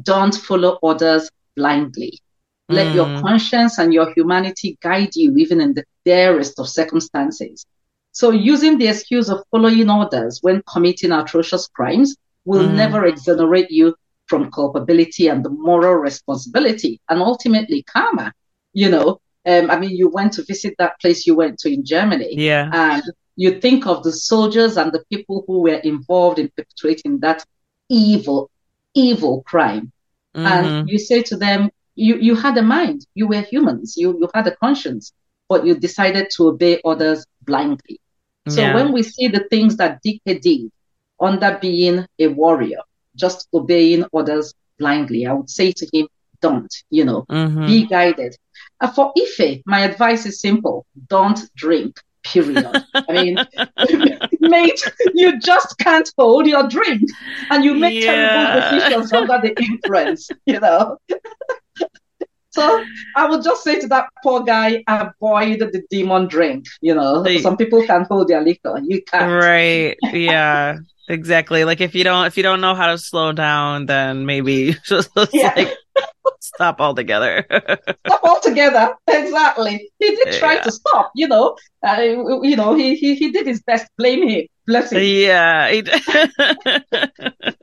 Don't 0.02 0.34
follow 0.34 0.78
orders 0.82 1.30
blindly. 1.56 2.20
Let 2.68 2.92
your 2.94 3.10
Mm. 3.10 3.24
conscience 3.24 3.78
and 3.78 3.92
your 3.92 4.12
humanity 4.14 4.76
guide 4.82 5.14
you, 5.14 5.34
even 5.36 5.60
in 5.60 5.74
the 5.74 5.84
direst 6.04 6.58
of 6.58 6.68
circumstances. 6.68 7.64
So, 8.12 8.30
using 8.30 8.78
the 8.78 8.88
excuse 8.88 9.28
of 9.30 9.44
following 9.50 9.90
orders 9.90 10.38
when 10.42 10.62
committing 10.72 11.12
atrocious 11.12 11.68
crimes 11.68 12.16
will 12.44 12.62
Mhm. 12.62 12.68
never 12.68 13.04
exonerate 13.06 13.70
you 13.70 13.94
from 14.26 14.50
culpability 14.50 15.28
and 15.28 15.44
the 15.44 15.50
moral 15.50 15.94
responsibility 15.94 17.00
and 17.08 17.20
ultimately 17.22 17.84
karma. 17.84 18.32
You 18.72 18.90
know, 18.90 19.18
um, 19.49 19.70
I 19.70 19.78
mean, 19.78 19.90
you 20.01 20.09
went 20.18 20.32
to 20.34 20.44
visit 20.44 20.74
that 20.78 21.01
place 21.01 21.26
you 21.26 21.34
went 21.34 21.59
to 21.61 21.72
in 21.72 21.84
Germany, 21.84 22.34
Yeah. 22.51 22.68
and 22.72 23.03
you 23.36 23.51
think 23.61 23.86
of 23.86 24.03
the 24.03 24.12
soldiers 24.12 24.76
and 24.76 24.92
the 24.92 25.05
people 25.12 25.44
who 25.46 25.57
were 25.66 25.80
involved 25.92 26.38
in 26.38 26.49
perpetrating 26.57 27.18
that 27.20 27.44
evil, 27.88 28.51
evil 28.94 29.42
crime 29.53 29.92
Mhm. 30.36 30.46
and 30.53 30.90
you 30.90 30.99
say 30.99 31.22
to 31.22 31.36
them, 31.36 31.70
you, 31.94 32.16
you 32.26 32.34
had 32.34 32.57
a 32.59 32.62
mind, 32.62 33.07
you 33.14 33.26
were 33.26 33.40
humans, 33.53 33.96
you, 33.96 34.09
you 34.20 34.28
had 34.34 34.46
a 34.46 34.57
conscience, 34.57 35.12
but 35.49 35.64
you 35.66 35.74
decided 35.74 36.26
to 36.36 36.49
obey 36.49 36.80
others 36.84 37.24
blindly. 37.42 37.96
So 38.49 38.61
Yeah. 38.62 38.74
when 38.74 38.92
we 38.92 39.03
see 39.03 39.28
the 39.28 39.44
things 39.53 39.76
that 39.76 40.01
Dike 40.05 40.40
did 40.42 40.70
under 41.20 41.59
being 41.61 42.07
a 42.18 42.28
warrior, 42.28 42.82
just 43.16 43.49
obeying 43.53 44.05
others 44.14 44.55
blindly, 44.78 45.26
I 45.26 45.32
would 45.32 45.51
say 45.51 45.72
to 45.72 45.86
him, 45.92 46.07
don't, 46.40 46.72
you 46.90 47.05
know, 47.05 47.24
Mhm. 47.28 47.66
be 47.66 47.86
guided. 47.86 48.36
Uh, 48.80 48.88
for 48.90 49.12
Ife, 49.18 49.61
my 49.66 49.80
advice 49.80 50.26
is 50.26 50.40
simple 50.40 50.86
don't 51.09 51.40
drink, 51.56 51.96
period. 52.24 52.66
I 52.94 53.12
mean, 53.12 53.38
mate, 54.40 54.80
you 55.14 55.38
just 55.40 55.76
can't 55.78 56.11
hold 56.18 56.46
your 56.46 56.68
drink 56.68 57.02
and 57.50 57.64
you 57.64 57.74
make 57.74 57.94
Yeah. 58.04 58.12
terrible 58.12 58.61
decisions 58.61 59.12
under 59.12 59.40
the 59.42 59.56
influence, 59.62 60.28
you 60.46 60.61
know. 60.61 60.98
so 62.50 62.84
I 63.16 63.26
would 63.28 63.42
just 63.44 63.62
say 63.62 63.78
to 63.80 63.86
that 63.88 64.06
poor 64.22 64.42
guy, 64.42 64.82
avoid 64.88 65.61
the 65.61 65.82
demon 65.90 66.26
drink, 66.28 66.66
you 66.80 66.94
know. 66.94 67.24
Some 67.40 67.56
people 67.56 67.84
can 67.86 68.06
hold 68.11 68.28
their 68.28 68.42
liquor, 68.42 68.80
you 68.84 69.02
can't. 69.02 69.30
Right. 69.42 69.96
Yeah. 70.12 70.78
Exactly. 71.11 71.64
Like 71.64 71.80
if 71.80 71.94
you 71.94 72.04
don't 72.04 72.26
if 72.26 72.36
you 72.36 72.42
don't 72.42 72.61
know 72.61 72.74
how 72.74 72.88
to 72.88 72.98
slow 72.98 73.32
down, 73.32 73.86
then 73.86 74.26
maybe 74.26 74.76
just 74.84 75.11
Yeah. 75.32 75.54
like 75.56 75.74
stop 76.40 76.80
altogether. 76.80 77.44
Stop 78.07 78.22
altogether. 78.24 78.94
Exactly. 79.07 79.90
He 79.99 80.16
did 80.16 80.32
try 80.34 80.55
Yeah. 80.55 80.62
to 80.62 80.72
stop, 80.72 81.11
you 81.14 81.28
know. 81.28 81.57
Uh, 81.86 82.01
you 82.42 82.57
know, 82.57 82.74
he, 82.74 82.94
he 82.96 83.14
he 83.14 83.30
did 83.30 83.46
his 83.46 83.62
best. 83.62 83.86
Blame 83.99 84.26
him. 84.28 84.46
Bless 84.66 84.92
him. 84.92 85.03
yeah. 85.03 85.68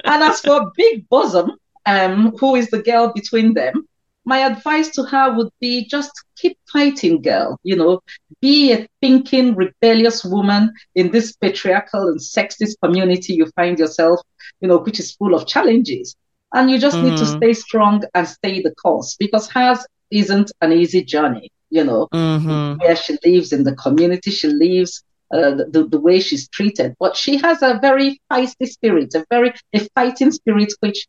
And 0.05 0.23
as 0.23 0.41
for 0.41 0.71
Big 0.75 1.07
Bosom, 1.09 1.51
um, 1.85 2.35
who 2.39 2.55
is 2.55 2.69
the 2.69 2.81
girl 2.81 3.11
between 3.13 3.53
them, 3.53 3.87
my 4.25 4.39
advice 4.39 4.89
to 4.91 5.03
her 5.03 5.33
would 5.35 5.49
be 5.61 5.85
just 5.87 6.11
keep 6.37 6.57
fighting, 6.71 7.21
girl. 7.21 7.59
You 7.63 7.75
know, 7.75 8.01
be 8.41 8.71
a 8.73 8.87
thinking, 9.01 9.55
rebellious 9.55 10.23
woman 10.25 10.73
in 10.95 11.11
this 11.11 11.35
patriarchal 11.35 12.07
and 12.09 12.19
sexist 12.19 12.75
community 12.83 13.33
you 13.35 13.45
find 13.55 13.77
yourself, 13.79 14.19
you 14.61 14.67
know, 14.67 14.77
which 14.79 14.99
is 14.99 15.13
full 15.13 15.35
of 15.35 15.47
challenges. 15.47 16.15
And 16.55 16.71
you 16.71 16.79
just 16.79 17.03
need 17.03 17.17
to 17.17 17.27
Mhm. 17.27 17.27
stay 17.27 17.53
strong 17.53 18.03
and 18.15 18.27
stay 18.27 18.63
the 18.63 18.73
course 18.75 19.15
because 19.19 19.49
hers 19.51 19.85
isn't 20.11 20.51
an 20.61 20.73
easy 20.73 21.03
journey, 21.05 21.51
you 21.69 21.83
know 21.85 22.09
hmm 22.11 22.79
where 22.79 22.95
she 22.95 23.17
lives, 23.25 23.53
in 23.53 23.63
the 23.63 23.75
community 23.75 24.31
she 24.31 24.47
lives, 24.47 25.03
uh, 25.33 25.51
the, 25.71 25.87
the 25.89 25.99
way 25.99 26.19
she's 26.19 26.47
treated. 26.49 26.95
But 26.99 27.15
she 27.15 27.37
has 27.37 27.61
a 27.61 27.79
very 27.81 28.19
feisty 28.31 28.67
spirit, 28.67 29.13
a 29.15 29.25
very 29.29 29.53
a 29.73 29.79
fighting 29.95 30.31
spirit, 30.31 30.73
which 30.81 31.07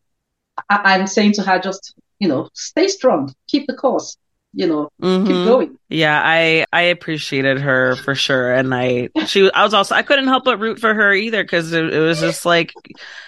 I, 0.69 0.81
I'm 0.95 1.07
saying 1.07 1.33
to 1.33 1.43
her, 1.43 1.59
just 1.59 1.93
you 2.19 2.27
know, 2.27 2.49
stay 2.53 2.87
strong, 2.87 3.33
keep 3.47 3.67
the 3.67 3.75
course, 3.75 4.17
you 4.53 4.67
know, 4.67 4.89
keep 5.25 5.43
hmm 5.43 5.43
going. 5.43 5.77
Yeah, 5.89 6.21
I 6.23 6.65
I 6.73 6.81
appreciated 6.83 7.59
her 7.61 7.95
for 7.97 8.15
sure, 8.15 8.53
and 8.53 8.73
I 8.73 9.09
she 9.25 9.51
I 9.51 9.63
was 9.63 9.73
also 9.73 9.95
I 9.95 10.03
couldn't 10.03 10.27
help 10.27 10.43
but 10.45 10.59
root 10.59 10.79
for 10.79 10.93
her 10.93 11.13
either 11.13 11.43
because 11.43 11.71
it, 11.73 11.93
it 11.93 11.99
was 11.99 12.19
just 12.19 12.45
like 12.45 12.75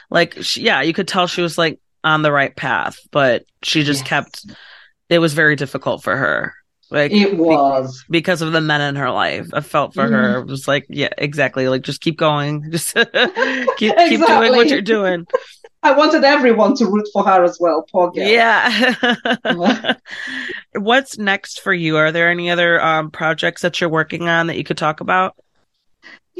like 0.10 0.38
she, 0.42 0.62
yeah 0.64 0.82
you 0.82 0.94
could 0.94 1.08
tell 1.08 1.28
she 1.28 1.42
was 1.42 1.58
like 1.58 1.80
on 2.04 2.22
the 2.22 2.32
right 2.32 2.56
path, 2.56 2.98
but 3.12 3.44
she 3.64 3.84
just 3.84 4.02
Yes. 4.02 4.08
kept 4.10 4.46
it 5.10 5.20
was 5.20 5.34
very 5.34 5.56
difficult 5.56 6.04
for 6.04 6.16
her 6.16 6.54
like 6.92 7.12
It 7.12 7.32
be- 7.32 7.38
was. 7.38 8.04
because 8.10 8.42
of 8.42 8.52
the 8.52 8.62
men 8.62 8.82
in 8.82 8.96
her 8.96 9.12
life. 9.12 9.48
I 9.54 9.62
felt 9.62 9.94
for 9.94 10.06
Mhm. 10.08 10.12
her. 10.12 10.40
It 10.40 10.48
was 10.48 10.68
like 10.68 10.86
yeah 10.90 11.10
exactly 11.18 11.68
like 11.68 11.82
just 11.84 12.02
keep 12.02 12.18
going, 12.18 12.64
just 12.72 12.94
keep 13.78 13.96
keep 13.98 14.26
doing 14.26 14.52
what 14.56 14.70
you're 14.70 14.82
doing. 14.82 15.26
I 15.82 15.94
wanted 15.94 16.26
everyone 16.26 16.76
to 16.76 16.86
root 16.88 17.08
for 17.14 17.24
her 17.24 17.42
as 17.44 17.58
well. 17.60 17.86
Poor 17.90 18.12
girl. 18.12 18.28
Yeah. 18.28 19.94
What's 20.76 21.18
next 21.18 21.62
for 21.62 21.74
you? 21.74 21.98
Are 21.98 22.12
there 22.12 22.30
any 22.30 22.50
other 22.52 22.82
um, 22.82 23.12
projects 23.12 23.62
that 23.62 23.80
you're 23.80 23.90
working 23.90 24.28
on 24.28 24.48
that 24.48 24.58
you 24.58 24.64
could 24.64 24.78
talk 24.78 25.00
about? 25.02 25.36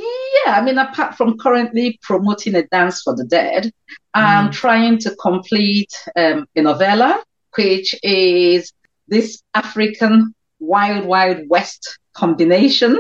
Yeah, 0.04 0.54
I 0.58 0.62
mean, 0.62 0.78
apart 0.78 1.16
from 1.16 1.38
currently 1.38 2.00
promoting 2.02 2.56
a 2.56 2.64
dance 2.68 3.02
for 3.02 3.16
the 3.16 3.26
dead, 3.26 3.72
I'm 4.14 4.48
Mm. 4.50 4.52
trying 4.54 4.98
to 5.00 5.16
complete 5.16 5.92
um, 6.16 6.46
a 6.56 6.62
novella, 6.62 7.24
which 7.56 7.94
is 8.04 8.72
this 9.08 9.42
African 9.54 10.34
Wild 10.60 11.06
Wild 11.06 11.40
West 11.50 11.98
combination. 12.14 12.98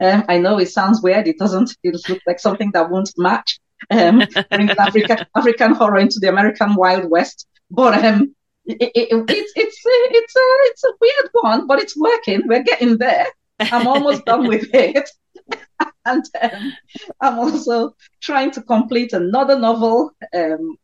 Um, 0.00 0.24
I 0.28 0.38
know 0.38 0.58
it 0.58 0.70
sounds 0.70 1.02
weird. 1.02 1.26
It 1.28 1.38
doesn't. 1.38 1.70
It 1.82 1.94
look 2.08 2.20
like 2.26 2.38
something 2.40 2.70
that 2.72 2.90
won't 2.90 3.12
match. 3.16 3.58
Um, 3.90 4.22
bringing 4.50 4.70
African 4.78 5.18
African 5.36 5.72
horror 5.74 5.98
into 5.98 6.18
the 6.20 6.28
American 6.28 6.74
Wild 6.74 7.10
West, 7.10 7.46
but 7.70 7.92
um, 8.04 8.34
it, 8.66 8.78
it, 8.80 8.90
it- 8.94 9.30
it's 9.40 9.52
it's 9.62 9.80
it's 9.84 10.36
a 10.36 10.46
it's 10.70 10.84
a 10.84 10.92
weird 11.00 11.28
one, 11.48 11.66
but 11.66 11.78
it's 11.82 11.96
working. 11.96 12.42
We're 12.46 12.62
getting 12.72 12.98
there. 12.98 13.26
I'm 13.60 13.86
almost 13.86 14.24
done 14.26 14.46
with 14.46 14.68
it. 14.74 15.08
and 16.04 16.24
um, 16.40 16.72
I'm 17.20 17.38
also 17.38 17.94
trying 18.20 18.50
to 18.52 18.62
complete 18.62 19.12
another 19.12 19.58
novel, 19.58 20.12
um, 20.34 20.76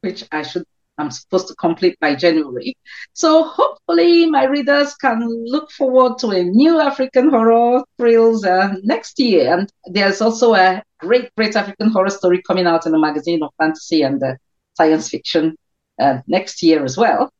which 0.00 0.24
I 0.32 0.42
should 0.42 0.64
I'm 1.00 1.10
supposed 1.10 1.48
to 1.48 1.54
complete 1.54 1.98
by 1.98 2.14
January. 2.14 2.76
So 3.14 3.44
hopefully 3.44 4.26
my 4.26 4.44
readers 4.44 4.94
can 4.96 5.26
look 5.46 5.70
forward 5.70 6.18
to 6.18 6.28
a 6.28 6.44
new 6.44 6.78
African 6.78 7.30
horror 7.30 7.82
thrills 7.96 8.44
uh, 8.44 8.74
next 8.82 9.18
year. 9.18 9.54
And 9.54 9.72
there's 9.86 10.20
also 10.20 10.54
a 10.54 10.82
great, 10.98 11.34
great 11.36 11.56
African 11.56 11.90
horror 11.90 12.10
story 12.10 12.42
coming 12.42 12.66
out 12.66 12.84
in 12.84 12.92
the 12.92 12.98
magazine 12.98 13.42
of 13.42 13.50
fantasy 13.56 14.02
and 14.02 14.22
uh, 14.22 14.34
science 14.74 15.08
fiction 15.08 15.56
uh, 15.98 16.18
next 16.26 16.62
year 16.62 16.84
as 16.84 16.98
well. 16.98 17.32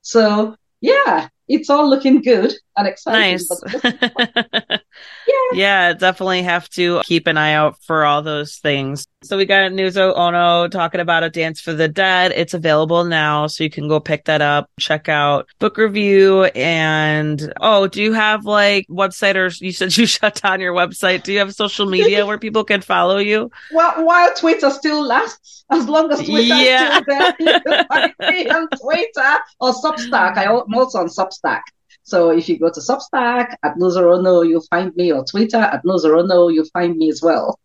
So 0.00 0.56
yeah, 0.80 1.28
it's 1.48 1.68
all 1.68 1.88
looking 1.88 2.22
good 2.22 2.54
and 2.76 2.86
exciting. 2.86 3.20
Nice. 3.20 3.48
But 3.48 4.82
yeah. 5.52 5.92
definitely 5.92 6.42
have 6.42 6.68
to 6.70 7.02
keep 7.04 7.26
an 7.26 7.36
eye 7.36 7.52
out 7.52 7.80
for 7.82 8.04
all 8.04 8.22
those 8.22 8.56
things. 8.56 9.06
So 9.24 9.36
we 9.36 9.44
got 9.44 9.70
Nuzo 9.70 10.16
Onoh 10.16 10.70
talking 10.70 11.00
about 11.00 11.22
a 11.22 11.30
dance 11.30 11.60
for 11.60 11.72
the 11.72 11.86
dead. 11.86 12.32
It's 12.34 12.54
available 12.54 13.04
now, 13.04 13.46
so 13.46 13.62
you 13.62 13.70
can 13.70 13.86
go 13.88 14.00
pick 14.00 14.24
that 14.24 14.42
up, 14.42 14.68
check 14.80 15.08
out 15.08 15.48
book 15.60 15.76
review 15.76 16.44
and 16.44 17.52
oh, 17.60 17.86
do 17.86 18.02
you 18.02 18.12
have 18.14 18.44
like 18.44 18.86
website 18.88 19.36
or 19.36 19.48
you 19.64 19.72
said 19.72 19.96
you 19.96 20.06
shut 20.06 20.40
down 20.42 20.60
your 20.60 20.74
website. 20.74 21.22
Do 21.22 21.32
you 21.32 21.38
have 21.38 21.54
social 21.54 21.86
media 21.86 22.26
where 22.26 22.38
people 22.38 22.64
can 22.64 22.80
follow 22.80 23.18
you? 23.18 23.50
while, 23.70 24.04
while 24.04 24.34
Twitter 24.34 24.70
still 24.70 25.04
lasts, 25.04 25.64
as 25.70 25.88
long 25.88 26.10
as 26.10 26.18
Twitter 26.18 26.54
Yeah. 26.54 26.98
is 26.98 27.02
still 27.02 27.04
there, 27.06 27.36
you 27.38 27.60
can 27.60 27.86
find 27.86 28.14
me 28.20 28.48
on 28.48 28.68
Twitter 28.68 29.38
or 29.60 29.72
Substack. 29.72 30.36
I, 30.36 30.44
am 30.44 30.74
also 30.74 30.98
on 30.98 31.08
Substack. 31.08 31.60
So 32.04 32.30
if 32.30 32.48
you 32.48 32.58
go 32.58 32.70
to 32.70 32.80
Substack 32.80 33.54
at 33.62 33.76
NuzoOnoh, 33.76 34.48
you'll 34.48 34.64
find 34.70 34.94
me, 34.96 35.12
or 35.12 35.24
Twitter 35.24 35.58
at 35.58 35.84
NuzoOnoh, 35.84 36.52
you'll 36.52 36.64
find 36.72 36.96
me 36.96 37.10
as 37.10 37.22
well. 37.22 37.58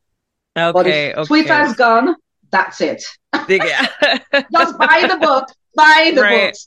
Okay. 0.58 0.72
But 0.74 0.88
if 0.88 1.18
okay. 1.18 1.28
Twitter's 1.28 1.76
gone, 1.76 2.16
That's 2.52 2.82
it. 2.82 3.04
Yeah. 3.50 3.88
Just 4.52 4.78
buy 4.78 5.06
the 5.08 5.18
book. 5.20 5.48
Buy 5.76 6.12
the 6.16 6.22
Right. 6.22 6.58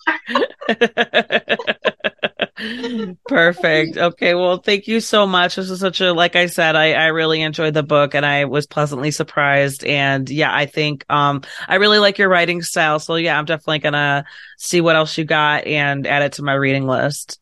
books. 0.69 3.17
Perfect. 3.27 3.97
Okay. 3.97 4.35
Well, 4.35 4.59
thank 4.59 4.87
you 4.87 5.01
so 5.01 5.27
much. 5.27 5.57
This 5.57 5.71
is 5.71 5.81
such 5.81 6.01
a, 6.01 6.13
like 6.13 6.37
I 6.37 6.47
said, 6.47 6.77
I, 6.77 6.93
I 6.93 7.07
really 7.07 7.43
enjoyed 7.43 7.75
the 7.75 7.83
book 7.83 8.15
and 8.15 8.25
I 8.25 8.45
was 8.45 8.67
pleasantly 8.67 9.11
surprised. 9.11 9.85
And 9.85 10.29
yeah, 10.31 10.55
I 10.55 10.67
think, 10.67 11.05
um, 11.11 11.43
I 11.67 11.77
really 11.77 11.99
like 11.99 12.19
your 12.19 12.29
writing 12.29 12.63
style. 12.63 12.99
So 13.01 13.17
yeah, 13.17 13.37
I'm 13.39 13.47
definitely 13.47 13.81
going 13.81 13.95
to 13.95 14.25
see 14.59 14.81
what 14.81 14.95
else 14.95 15.19
you 15.19 15.25
got 15.25 15.67
and 15.67 16.07
add 16.07 16.23
it 16.23 16.35
to 16.35 16.43
my 16.43 16.55
reading 16.55 16.87
list. 16.87 17.40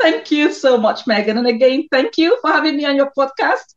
Thank 0.00 0.30
you 0.30 0.52
so 0.52 0.78
much, 0.78 1.06
Megan. 1.06 1.38
And 1.38 1.46
again, 1.46 1.88
thank 1.90 2.18
you 2.18 2.38
for 2.40 2.50
having 2.50 2.76
me 2.76 2.84
on 2.84 2.96
your 2.96 3.10
podcast. 3.16 3.74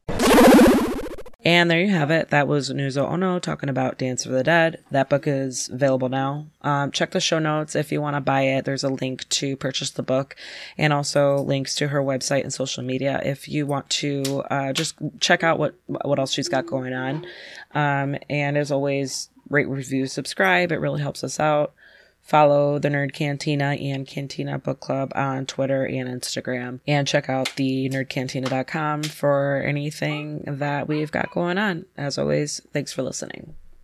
And 1.44 1.72
there 1.72 1.82
you 1.82 1.90
have 1.90 2.12
it. 2.12 2.30
That 2.30 2.48
was 2.48 2.70
Nuzo 2.70 3.10
Onoh 3.10 3.42
talking 3.42 3.70
about 3.70 3.98
Dance 3.98 4.28
of 4.28 4.32
the 4.32 4.44
Dead. 4.44 4.84
That 4.92 5.10
book 5.10 5.26
is 5.26 5.70
available 5.70 6.08
now. 6.08 6.46
Um, 6.62 6.92
check 6.92 7.12
the 7.12 7.20
show 7.20 7.40
notes 7.40 7.76
if 7.76 7.92
you 7.92 8.00
want 8.00 8.16
to 8.16 8.22
buy 8.22 8.42
it. 8.42 8.66
There's 8.66 8.84
a 8.84 8.90
link 8.90 9.28
to 9.30 9.58
purchase 9.58 9.90
the 9.90 10.04
book 10.04 10.36
and 10.78 10.94
also 10.94 11.38
links 11.38 11.74
to 11.76 11.88
her 11.88 12.00
website 12.00 12.44
and 12.44 12.54
social 12.54 12.84
media 12.84 13.20
if 13.26 13.48
you 13.48 13.66
want 13.66 13.90
to 13.90 14.44
uh, 14.52 14.74
just 14.74 14.96
check 15.20 15.44
out 15.44 15.58
what 15.58 15.74
what 15.88 16.20
else 16.20 16.32
she's 16.32 16.50
got 16.50 16.68
going 16.68 16.94
on. 16.94 17.26
Um, 17.74 18.18
and 18.30 18.56
as 18.56 18.72
always, 18.72 19.30
rate, 19.50 19.68
review, 19.68 20.06
subscribe. 20.06 20.72
It 20.72 20.78
really 20.78 21.02
helps 21.02 21.24
us 21.24 21.40
out. 21.40 21.74
Follow 22.22 22.80
the 22.80 22.90
Nerd 22.90 23.14
Cantina 23.14 23.72
and 23.80 24.08
Cantina 24.08 24.58
Book 24.58 24.80
Club 24.80 25.12
on 25.16 25.46
Twitter 25.46 25.86
and 25.86 26.08
Instagram. 26.08 26.80
And 26.88 27.08
check 27.08 27.30
out 27.30 27.56
the 27.56 27.90
nerdcantina.com 27.90 29.04
for 29.04 29.62
anything 29.66 30.44
that 30.46 30.88
we've 30.88 31.12
got 31.12 31.32
going 31.32 31.58
on. 31.58 31.86
As 31.98 32.18
always, 32.18 32.62
thanks 32.72 32.94
for 32.94 33.04
listening. 33.04 33.56